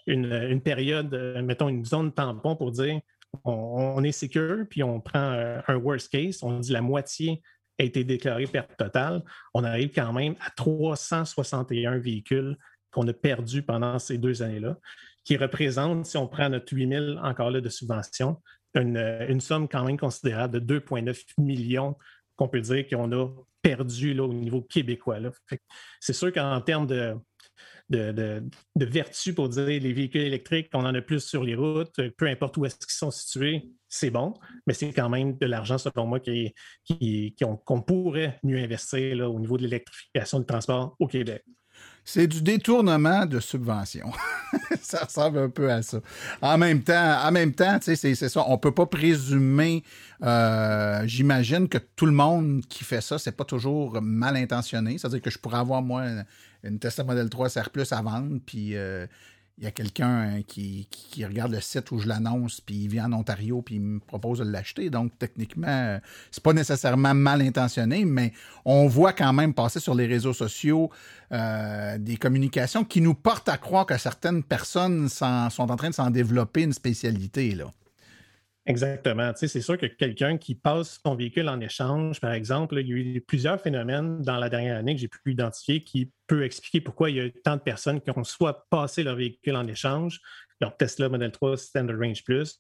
une, 0.06 0.62
période, 0.62 1.14
euh, 1.14 1.42
mettons 1.42 1.70
une 1.70 1.86
zone 1.86 2.14
tampon 2.14 2.56
pour 2.56 2.72
dire 2.72 3.00
on, 3.44 4.04
est 4.04 4.12
secure, 4.12 4.66
puis 4.70 4.84
on 4.84 5.00
prend 5.00 5.32
euh, 5.32 5.60
un 5.68 5.76
worst 5.76 6.12
case, 6.12 6.44
on 6.44 6.60
dit 6.60 6.72
la 6.72 6.82
moitié 6.82 7.42
a 7.80 7.84
été 7.84 8.04
déclarée 8.04 8.48
perte 8.48 8.76
totale, 8.78 9.24
on 9.54 9.64
arrive 9.64 9.92
quand 9.94 10.14
même 10.14 10.36
à 10.42 10.50
361 10.52 11.98
véhicules 12.00 12.58
qu'on 12.92 13.08
a 13.08 13.14
perdus 13.14 13.62
pendant 13.62 14.00
ces 14.00 14.18
deux 14.18 14.42
années-là, 14.42 14.78
qui 15.24 15.38
représentent, 15.38 16.06
si 16.06 16.18
on 16.18 16.28
prend 16.28 16.50
notre 16.50 16.74
8 16.74 16.90
000 16.90 17.06
encore 17.18 17.52
là 17.52 17.62
de 17.62 17.70
subvention, 17.70 18.42
une, 18.76 19.42
somme 19.42 19.68
quand 19.68 19.84
même 19.84 19.98
considérable 19.98 20.60
de 20.60 20.80
2,9 20.80 21.24
millions 21.38 21.98
qu'on 22.36 22.48
peut 22.48 22.62
dire 22.62 22.88
qu'on 22.88 23.12
a 23.12 23.28
perdu 23.62 24.14
là, 24.14 24.24
au 24.24 24.34
niveau 24.34 24.62
québécois. 24.62 25.18
C'est 26.00 26.14
sûr 26.14 26.32
qu'en 26.32 26.62
termes 26.62 26.88
de, 26.88 27.16
de, 27.90 28.44
vertu 28.76 29.34
pour 29.34 29.50
dire 29.50 29.66
les 29.66 29.94
véhicules 29.94 30.22
électriques, 30.22 30.70
on 30.74 30.86
en 30.86 30.94
a 30.94 31.02
plus 31.02 31.22
sur 31.22 31.44
les 31.44 31.56
routes, 31.56 32.00
peu 32.18 32.28
importe 32.28 32.58
où 32.58 32.66
est-ce 32.66 32.78
qu'ils 32.78 32.90
sont 32.90 33.12
situés, 33.12 33.70
c'est 33.88 34.10
bon, 34.10 34.34
mais 34.66 34.74
c'est 34.74 34.92
quand 34.92 35.10
même 35.10 35.38
de 35.38 35.46
l'argent, 35.46 35.78
selon 35.78 36.06
moi, 36.06 36.20
qu'on 36.20 36.52
qui, 36.86 37.36
pourrait 37.88 38.40
mieux 38.44 38.60
investir 38.60 39.30
au 39.32 39.40
niveau 39.40 39.58
de 39.58 39.64
l'électrification 39.64 40.40
du 40.40 40.46
transport 40.46 40.96
au 41.00 41.08
Québec. 41.08 41.44
C'est 42.10 42.28
du 42.28 42.42
détournement 42.42 43.26
de 43.26 43.42
subventions. 43.42 44.12
ça 44.82 45.04
ressemble 45.04 45.40
un 45.40 45.50
peu 45.50 45.70
à 45.70 45.82
ça. 45.82 46.00
En 46.42 46.58
même 46.58 46.82
temps, 46.82 47.20
en 47.22 47.32
même 47.32 47.54
temps, 47.54 47.80
c'est 47.82 48.16
ça. 48.16 48.46
On 48.48 48.58
peut 48.58 48.74
pas 48.74 48.86
présumer. 48.86 49.84
Euh, 50.24 51.04
j'imagine 51.06 51.68
que 51.68 51.78
tout 51.78 52.06
le 52.06 52.14
monde 52.14 52.62
qui 52.70 52.86
fait 52.86 53.02
ça, 53.02 53.20
c'est 53.20 53.34
pas 53.34 53.44
toujours 53.44 54.02
mal 54.02 54.38
intentionné. 54.38 54.98
C'est-à-dire 54.98 55.22
que 55.22 55.30
je 55.30 55.38
pourrais 55.38 55.58
avoir 55.58 55.82
moi 55.82 56.04
une 56.64 56.80
Tesla 56.80 57.04
Model 57.04 57.30
3 57.30 57.50
SR 57.50 57.70
Plus 57.70 57.92
à 57.92 58.02
vendre, 58.02 58.40
puis 58.46 58.76
euh, 58.76 59.06
il 59.58 59.64
y 59.64 59.68
a 59.68 59.72
quelqu'un 59.72 60.42
qui, 60.48 60.88
regarde 61.26 61.52
le 61.52 61.62
site 61.62 61.90
où 61.90 61.98
je 61.98 62.08
l'annonce, 62.08 62.62
puis 62.62 62.76
il 62.76 62.90
vient 62.90 63.12
en 63.12 63.14
Ontario, 63.14 63.64
puis 63.64 63.76
il 63.76 63.82
me 63.82 64.00
propose 64.00 64.38
de 64.38 64.44
l'acheter. 64.44 64.92
Donc, 64.92 65.18
techniquement, 65.18 66.00
c'est 66.30 66.44
pas 66.44 66.54
nécessairement 66.54 67.16
mal 67.16 67.42
intentionné, 67.42 68.06
mais 68.06 68.34
on 68.66 68.88
voit 68.88 69.14
quand 69.14 69.34
même 69.34 69.56
passer 69.56 69.80
sur 69.80 69.96
les 69.96 70.06
réseaux 70.06 70.34
sociaux 70.34 70.92
euh, 71.32 71.98
des 71.98 72.18
communications 72.18 72.84
qui 72.84 73.02
nous 73.02 73.16
portent 73.16 73.50
à 73.50 73.58
croire 73.58 73.88
que 73.88 73.98
certaines 73.98 74.44
personnes 74.44 75.10
sont 75.10 75.26
en 75.58 75.76
train 75.76 75.90
de 75.90 75.96
s'en 75.96 76.12
développer 76.12 76.62
une 76.62 76.74
spécialité. 76.74 77.58
Exactement. 78.68 79.32
Tu 79.32 79.40
sais, 79.40 79.48
c'est 79.48 79.62
sûr 79.62 79.78
que 79.78 79.86
quelqu'un 79.86 80.38
qui 80.38 80.54
passe 80.54 81.00
son 81.02 81.16
véhicule 81.16 81.48
en 81.48 81.62
échange, 81.62 82.20
par 82.20 82.34
exemple, 82.34 82.78
il 82.80 82.88
y 82.90 82.92
a 82.92 82.96
eu 82.98 83.22
plusieurs 83.22 83.62
phénomènes 83.62 84.22
dans 84.22 84.36
la 84.36 84.50
dernière 84.50 84.76
année 84.76 84.94
que 84.94 85.00
j'ai 85.00 85.08
pu 85.08 85.32
identifier 85.32 85.86
qui 85.86 86.12
peut 86.28 86.44
expliquer 86.44 86.82
pourquoi 86.82 87.10
il 87.10 87.16
y 87.16 87.20
a 87.22 87.26
eu 87.26 87.32
tant 87.32 87.56
de 87.56 87.62
personnes 87.62 88.02
qui 88.02 88.12
ont 88.12 88.26
soit 88.26 88.68
passé 88.70 89.04
leur 89.04 89.16
véhicule 89.16 89.56
en 89.56 89.66
échange, 89.68 90.20
leur 90.60 90.76
Tesla 90.76 91.08
Model 91.08 91.32
3 91.32 91.56
Standard 91.56 91.98
Range 91.98 92.22
Plus, 92.26 92.58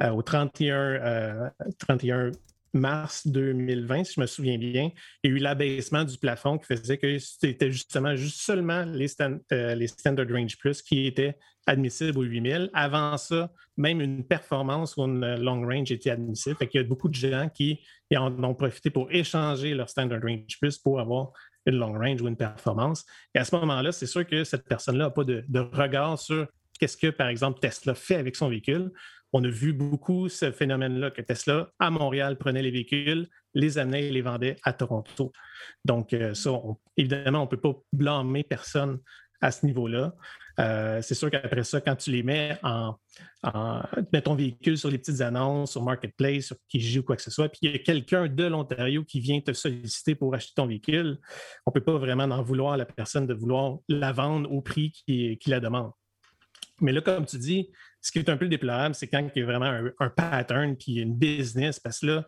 euh, 0.00 0.10
au 0.10 0.22
31, 0.22 1.50
31 1.78 2.30
mars 2.72 3.26
2020, 3.26 4.04
si 4.04 4.14
je 4.14 4.20
me 4.20 4.26
souviens 4.26 4.58
bien, 4.58 4.90
il 5.22 5.30
y 5.30 5.32
a 5.32 5.36
eu 5.36 5.38
l'abaissement 5.38 6.04
du 6.04 6.18
plafond 6.18 6.58
qui 6.58 6.66
faisait 6.66 6.98
que 6.98 7.18
c'était 7.18 7.70
justement 7.70 8.14
juste 8.16 8.40
seulement 8.40 8.84
les, 8.84 9.08
euh, 9.52 9.74
les, 9.74 9.86
Standard 9.86 10.26
Range 10.30 10.56
Plus 10.58 10.82
qui 10.82 11.06
étaient 11.06 11.36
admissibles 11.66 12.18
aux 12.18 12.22
8000. 12.22 12.70
Avant 12.72 13.16
ça, 13.16 13.50
même 13.76 14.00
une 14.00 14.24
performance 14.24 14.96
ou 14.96 15.02
une 15.02 15.36
long 15.36 15.66
range 15.66 15.92
était 15.92 16.10
admissible. 16.10 16.56
Fait 16.56 16.66
qu'il 16.66 16.80
y 16.80 16.84
a 16.84 16.86
beaucoup 16.86 17.08
de 17.08 17.14
gens 17.14 17.48
qui 17.52 17.80
en 18.14 18.42
ont 18.42 18.54
profité 18.54 18.90
pour 18.90 19.10
échanger 19.10 19.74
leur 19.74 19.88
Standard 19.88 20.20
Range 20.22 20.58
Plus 20.60 20.78
pour 20.78 21.00
avoir 21.00 21.32
une 21.66 21.76
long 21.76 21.92
range 21.92 22.22
ou 22.22 22.28
une 22.28 22.36
performance. 22.36 23.04
Et 23.34 23.38
à 23.38 23.44
ce 23.44 23.54
moment-là, 23.56 23.92
c'est 23.92 24.06
sûr 24.06 24.26
que 24.26 24.44
cette 24.44 24.66
personne-là 24.66 25.04
n'a 25.04 25.10
pas 25.10 25.24
de, 25.24 25.44
de 25.48 25.60
regard 25.60 26.18
sur 26.18 26.46
qu'est-ce 26.78 26.96
que, 26.96 27.08
par 27.08 27.28
exemple, 27.28 27.60
Tesla 27.60 27.94
fait 27.94 28.16
avec 28.16 28.36
son 28.36 28.48
véhicule. 28.48 28.90
On 29.32 29.44
a 29.44 29.48
vu 29.48 29.72
beaucoup 29.72 30.28
ce 30.28 30.50
phénomène-là 30.50 31.10
que 31.10 31.22
Tesla, 31.22 31.70
à 31.78 31.90
Montréal, 31.90 32.38
prenait 32.38 32.62
les 32.62 32.70
véhicules, 32.70 33.28
les 33.54 33.78
amenait 33.78 34.06
et 34.06 34.10
les 34.10 34.22
vendait 34.22 34.56
à 34.62 34.72
Toronto. 34.72 35.32
Donc, 35.84 36.12
euh, 36.12 36.34
ça, 36.34 36.50
évidemment, 36.96 37.40
on 37.40 37.44
ne 37.44 37.48
peut 37.48 37.60
pas 37.60 37.74
blâmer 37.92 38.44
personne 38.44 39.00
à 39.40 39.50
ce 39.50 39.66
niveau-là. 39.66 40.14
Euh, 40.58 41.00
c'est 41.02 41.14
sûr 41.14 41.30
qu'après 41.30 41.62
ça, 41.62 41.80
quand 41.80 41.94
tu 41.94 42.10
les 42.10 42.24
mets 42.24 42.58
en, 42.64 42.96
mets 44.12 44.22
ton 44.22 44.34
véhicule 44.34 44.76
sur 44.76 44.90
les 44.90 44.98
petites 44.98 45.20
annonces, 45.20 45.72
sur 45.72 45.82
Marketplace, 45.82 46.46
sur 46.46 46.56
Kijiji 46.68 46.98
ou 46.98 47.02
quoi 47.04 47.16
que 47.16 47.22
ce 47.22 47.30
soit, 47.30 47.48
puis 47.48 47.60
il 47.62 47.70
y 47.70 47.74
a 47.74 47.78
quelqu'un 47.78 48.26
de 48.26 48.44
l'Ontario 48.44 49.04
qui 49.04 49.20
vient 49.20 49.40
te 49.40 49.52
solliciter 49.52 50.16
pour 50.16 50.34
acheter 50.34 50.54
ton 50.56 50.66
véhicule, 50.66 51.18
on 51.64 51.70
ne 51.70 51.74
peut 51.74 51.84
pas 51.84 51.96
vraiment 51.96 52.24
en 52.24 52.42
vouloir 52.42 52.72
à 52.72 52.76
la 52.76 52.86
personne 52.86 53.26
de 53.26 53.34
vouloir 53.34 53.78
la 53.88 54.10
vendre 54.10 54.50
au 54.50 54.60
prix 54.60 54.90
qui, 54.90 55.38
qui 55.38 55.50
la 55.50 55.60
demande. 55.60 55.92
Mais 56.80 56.92
là, 56.92 57.00
comme 57.00 57.26
tu 57.26 57.38
dis, 57.38 57.70
ce 58.00 58.12
qui 58.12 58.18
est 58.18 58.28
un 58.28 58.36
peu 58.36 58.48
déplorable, 58.48 58.94
c'est 58.94 59.08
quand 59.08 59.28
il 59.34 59.40
y 59.40 59.42
a 59.42 59.46
vraiment 59.46 59.90
un, 59.98 60.10
pattern 60.10 60.76
puis 60.76 60.96
une 60.96 61.16
business, 61.16 61.80
parce 61.80 62.00
que 62.00 62.06
là, 62.06 62.26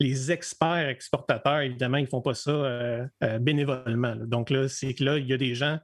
les 0.00 0.32
experts 0.32 0.88
exportateurs, 0.88 1.60
évidemment, 1.60 1.98
ils 1.98 2.04
ne 2.04 2.08
font 2.08 2.22
pas 2.22 2.34
ça 2.34 2.50
euh, 2.50 3.06
euh, 3.22 3.38
bénévolement. 3.38 4.16
Donc 4.16 4.50
là, 4.50 4.68
c'est 4.68 4.94
que 4.94 5.04
là, 5.04 5.18
il 5.18 5.28
y 5.28 5.32
a 5.32 5.36
des 5.36 5.54
gens 5.54 5.78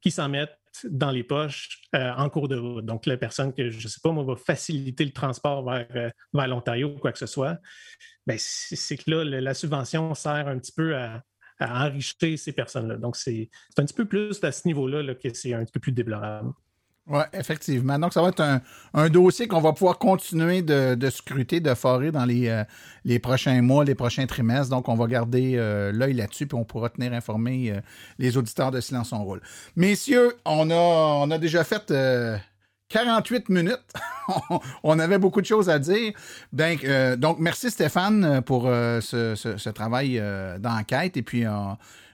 qui 0.00 0.10
s'en 0.10 0.28
mettent 0.28 0.56
dans 0.84 1.10
les 1.10 1.24
poches 1.24 1.82
euh, 1.94 2.12
en 2.16 2.30
cours 2.30 2.48
de 2.48 2.56
route. 2.56 2.86
Donc, 2.86 3.04
la 3.06 3.16
personne 3.16 3.52
que, 3.52 3.68
je 3.68 3.82
ne 3.82 3.88
sais 3.88 4.00
pas, 4.02 4.12
moi, 4.12 4.24
va 4.24 4.36
faciliter 4.36 5.04
le 5.04 5.12
transport 5.12 5.68
vers, 5.68 6.12
vers 6.32 6.48
l'Ontario 6.48 6.88
ou 6.88 6.98
quoi 6.98 7.10
que 7.10 7.18
ce 7.18 7.26
soit, 7.26 7.58
ben, 8.26 8.36
c'est 8.38 8.96
que 8.96 9.10
là, 9.10 9.24
la 9.24 9.54
subvention 9.54 10.14
sert 10.14 10.46
un 10.48 10.58
petit 10.58 10.72
peu 10.72 10.96
à, 10.96 11.24
enrichir 11.60 12.38
ces 12.38 12.52
personnes-là. 12.52 12.96
Donc, 12.96 13.16
c'est 13.16 13.50
un 13.76 13.84
petit 13.84 13.94
peu 13.94 14.04
plus 14.04 14.38
à 14.44 14.52
ce 14.52 14.68
niveau-là 14.68 15.02
là, 15.02 15.14
que 15.16 15.32
c'est 15.34 15.54
un 15.54 15.64
petit 15.64 15.72
peu 15.72 15.80
plus 15.80 15.92
déplorable. 15.92 16.52
Oui, 17.08 17.22
effectivement. 17.32 17.98
Donc, 17.98 18.12
ça 18.12 18.20
va 18.20 18.28
être 18.28 18.60
un, 18.92 19.08
dossier 19.08 19.48
qu'on 19.48 19.62
va 19.62 19.72
pouvoir 19.72 19.96
continuer 19.98 20.60
de, 20.60 21.10
scruter, 21.10 21.60
de 21.60 21.72
forer 21.72 22.12
dans 22.12 22.26
les, 22.26 22.48
euh, 22.48 22.64
les 23.04 23.18
prochains 23.18 23.62
mois, 23.62 23.84
les 23.84 23.94
prochains 23.94 24.26
trimestres. 24.26 24.68
Donc, 24.68 24.88
on 24.88 24.94
va 24.94 25.06
garder 25.06 25.54
euh, 25.56 25.90
l'œil 25.90 26.12
là-dessus, 26.12 26.46
puis 26.46 26.58
on 26.58 26.64
pourra 26.64 26.90
tenir 26.90 27.14
informés 27.14 27.70
euh, 27.70 27.80
les 28.18 28.36
auditeurs 28.36 28.70
de 28.70 28.80
Silence 28.80 29.12
on 29.12 29.24
Roule. 29.24 29.40
Messieurs, 29.74 30.34
on 30.44 30.70
a, 30.70 30.74
on 30.74 31.30
a 31.30 31.38
déjà 31.38 31.64
fait 31.64 31.92
48 32.90 33.48
minutes. 33.48 33.80
on 34.82 34.98
avait 34.98 35.18
beaucoup 35.18 35.40
de 35.40 35.46
choses 35.46 35.70
à 35.70 35.78
dire. 35.78 36.12
Donc, 36.52 36.86
donc 37.16 37.38
merci 37.38 37.70
Stéphane 37.70 38.42
pour 38.42 38.64
ce, 38.64 39.34
ce, 39.34 39.68
travail 39.70 40.22
d'enquête. 40.58 41.16
Et 41.16 41.22
puis, 41.22 41.44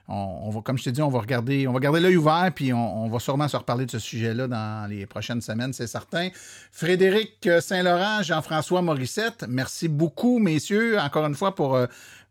on, 0.07 0.49
va, 0.51 0.61
comme 0.61 0.77
je 0.77 0.83
t'ai 0.83 0.91
dit, 0.91 1.01
on 1.01 1.09
va 1.09 1.19
regarder, 1.19 1.67
on 1.67 1.73
va 1.73 1.79
garder 1.79 1.99
l'œil 1.99 2.17
ouvert, 2.17 2.51
puis 2.53 2.71
on, 2.73 3.07
va 3.07 3.19
sûrement 3.19 3.47
se 3.47 3.57
reparler 3.57 3.85
de 3.85 3.91
ce 3.91 3.99
sujet-là 3.99 4.47
dans 4.47 4.89
les 4.89 5.05
prochaines 5.05 5.41
semaines, 5.41 5.73
c'est 5.73 5.87
certain. 5.87 6.29
Frédéric 6.71 7.49
Saint-Laurent, 7.59 8.21
Jean-François 8.21 8.81
Morissette, 8.81 9.45
merci 9.49 9.87
beaucoup, 9.87 10.37
messieurs, 10.37 10.99
encore 10.99 11.25
une 11.25 11.35
fois, 11.35 11.55
pour 11.55 11.75
euh, 11.75 11.87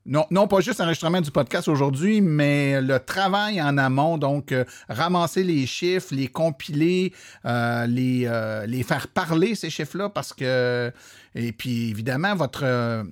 non, 0.06 0.26
non 0.30 0.46
pas 0.46 0.60
juste 0.60 0.80
l'enregistrement 0.80 1.22
du 1.22 1.30
podcast 1.30 1.66
aujourd'hui, 1.66 2.20
mais 2.20 2.80
le 2.82 2.98
travail 2.98 3.60
en 3.62 3.78
amont, 3.78 4.18
donc 4.18 4.52
euh, 4.52 4.64
ramasser 4.88 5.42
les 5.42 5.64
chiffres, 5.64 6.14
les 6.14 6.28
compiler, 6.28 7.14
euh, 7.46 7.86
les, 7.86 8.24
euh, 8.26 8.66
les 8.66 8.82
faire 8.82 9.08
parler, 9.08 9.54
ces 9.54 9.70
chiffres-là, 9.70 10.10
parce 10.10 10.34
que, 10.34 10.92
et 11.34 11.52
puis 11.52 11.88
évidemment, 11.88 12.34
votre, 12.34 13.04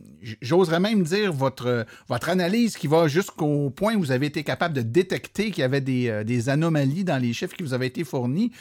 j'oserais 0.42 0.80
même 0.80 1.02
dire 1.02 1.32
votre, 1.32 1.86
votre 2.08 2.28
analyse 2.28 2.76
qui 2.76 2.88
va 2.88 3.08
jusqu'au 3.08 3.70
point 3.70 3.94
où 3.94 4.00
vous 4.00 4.12
avez 4.12 4.26
été 4.26 4.44
capable 4.44 4.74
de 4.74 4.82
détecter 4.82 5.50
qu'il 5.50 5.62
y 5.62 5.64
avait 5.64 5.80
des, 5.80 6.22
des 6.24 6.48
anomalies 6.50 7.04
dans 7.04 7.20
les 7.20 7.32
chiffres 7.32 7.56
qui 7.56 7.62
vous 7.62 7.72
avaient 7.72 7.86
été 7.86 8.04
fournis 8.04 8.52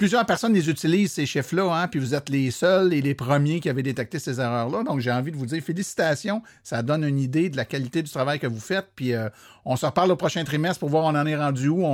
plusieurs 0.00 0.24
personnes 0.24 0.54
les 0.54 0.70
utilisent, 0.70 1.12
ces 1.12 1.26
chiffres-là, 1.26 1.74
hein, 1.74 1.86
puis 1.86 2.00
vous 2.00 2.14
êtes 2.14 2.30
les 2.30 2.50
seuls 2.50 2.94
et 2.94 3.02
les 3.02 3.14
premiers 3.14 3.60
qui 3.60 3.68
avaient 3.68 3.82
détecté 3.82 4.18
ces 4.18 4.40
erreurs-là. 4.40 4.82
Donc, 4.82 5.00
j'ai 5.00 5.12
envie 5.12 5.30
de 5.30 5.36
vous 5.36 5.44
dire 5.44 5.62
félicitations. 5.62 6.40
Ça 6.62 6.82
donne 6.82 7.04
une 7.04 7.18
idée 7.18 7.50
de 7.50 7.58
la 7.58 7.66
qualité 7.66 8.02
du 8.02 8.10
travail 8.10 8.38
que 8.38 8.46
vous 8.46 8.60
faites. 8.60 8.86
Puis, 8.96 9.12
euh, 9.12 9.28
on 9.66 9.76
se 9.76 9.84
reparle 9.84 10.10
au 10.10 10.16
prochain 10.16 10.42
trimestre 10.42 10.80
pour 10.80 10.88
voir 10.88 11.04
on 11.04 11.08
en 11.08 11.26
est 11.26 11.36
rendu 11.36 11.68
où. 11.68 11.84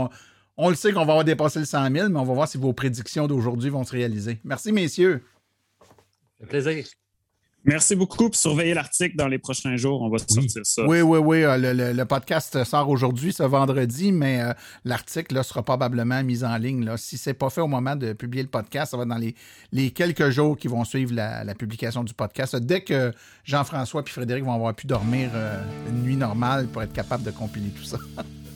On, 0.57 0.69
le 0.69 0.77
sait 0.77 0.93
qu'on 0.93 1.05
va 1.05 1.15
avoir 1.15 1.25
dépassé 1.25 1.59
le 1.59 1.65
100 1.65 1.91
000, 1.91 2.09
mais 2.11 2.21
on 2.21 2.25
va 2.25 2.33
voir 2.33 2.47
si 2.47 2.59
vos 2.59 2.73
prédictions 2.73 3.27
d'aujourd'hui 3.27 3.71
vont 3.71 3.83
se 3.83 3.91
réaliser. 3.91 4.39
Merci, 4.45 4.71
messieurs. 4.71 5.25
Un 6.41 6.47
plaisir. 6.47 6.87
Merci 7.67 7.97
beaucoup. 7.97 8.31
Puis 8.31 8.39
surveillez 8.39 8.75
l'article 8.75 9.17
dans 9.17 9.27
les 9.27 9.39
prochains 9.39 9.77
jours. 9.77 10.01
On 10.01 10.09
va 10.09 10.19
sortir 10.19 10.65
ça. 10.65 10.87
Oui, 10.87 11.01
oui, 11.01 11.19
oui. 11.19 11.43
Euh, 11.43 11.93
le, 11.93 12.05
podcast 12.05 12.63
sort 12.63 12.89
aujourd'hui, 12.89 13.33
ce 13.33 13.43
vendredi, 13.43 14.13
mais 14.13 14.41
euh, 14.41 14.53
l'article 14.85 15.43
sera 15.43 15.65
probablement 15.65 16.23
mis 16.23 16.45
en 16.45 16.57
ligne. 16.57 16.85
Là. 16.85 16.97
Si 16.97 17.19
ce 17.19 17.31
n'est 17.31 17.35
pas 17.35 17.51
fait 17.51 17.61
au 17.61 17.67
moment 17.67 17.97
de 17.97 18.13
publier 18.13 18.45
le 18.45 18.49
podcast, 18.49 18.93
ça 18.93 18.97
va 18.97 19.05
dans 19.05 19.19
les, 19.19 19.35
les 19.73 19.91
quelques 19.91 20.31
jours 20.31 20.57
qui 20.57 20.69
vont 20.69 20.85
suivre 20.85 21.13
la, 21.13 21.55
publication 21.57 22.05
du 22.05 22.15
podcast. 22.15 22.55
Dès 22.55 22.83
que 22.83 23.13
Jean-François 23.45 24.03
et 24.07 24.11
Frédéric 24.11 24.45
vont 24.45 24.55
avoir 24.55 24.75
pu 24.75 24.87
dormir 24.87 25.31
euh, 25.35 25.61
une 25.89 26.03
nuit 26.03 26.17
normale 26.17 26.69
pour 26.69 26.83
être 26.83 26.93
capable 26.93 27.25
de 27.25 27.33
compiler 27.33 27.71
tout 27.71 27.85
ça. 27.85 27.99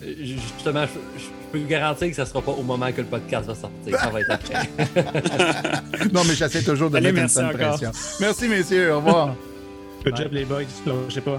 Justement, 0.03 0.87
je, 1.17 1.40
peux 1.51 1.59
vous 1.59 1.67
garantir 1.67 2.09
que 2.09 2.15
ça 2.15 2.23
ne 2.23 2.29
sera 2.29 2.43
pas 2.43 2.53
au 2.53 2.63
moment 2.63 2.91
que 2.93 3.01
le 3.01 3.07
podcast 3.07 3.47
va 3.47 3.55
sortir. 3.55 3.99
Ça 3.99 4.09
va 4.09 4.21
être 4.21 4.31
après. 4.31 4.69
non, 6.13 6.23
mais 6.27 6.35
j'essaie 6.35 6.63
toujours 6.63 6.91
de 6.91 6.99
mettre 6.99 7.19
une 7.19 7.27
bonne 7.27 7.53
pression. 7.53 7.91
Merci, 8.21 8.49
messieurs. 8.49 8.93
Au 8.93 8.97
revoir. 8.97 9.35
Good 10.05 10.17
job, 10.17 10.33
les 10.33 10.45
boys. 10.45 10.65
Je 11.09 11.15
sais 11.15 11.21
pas. 11.21 11.39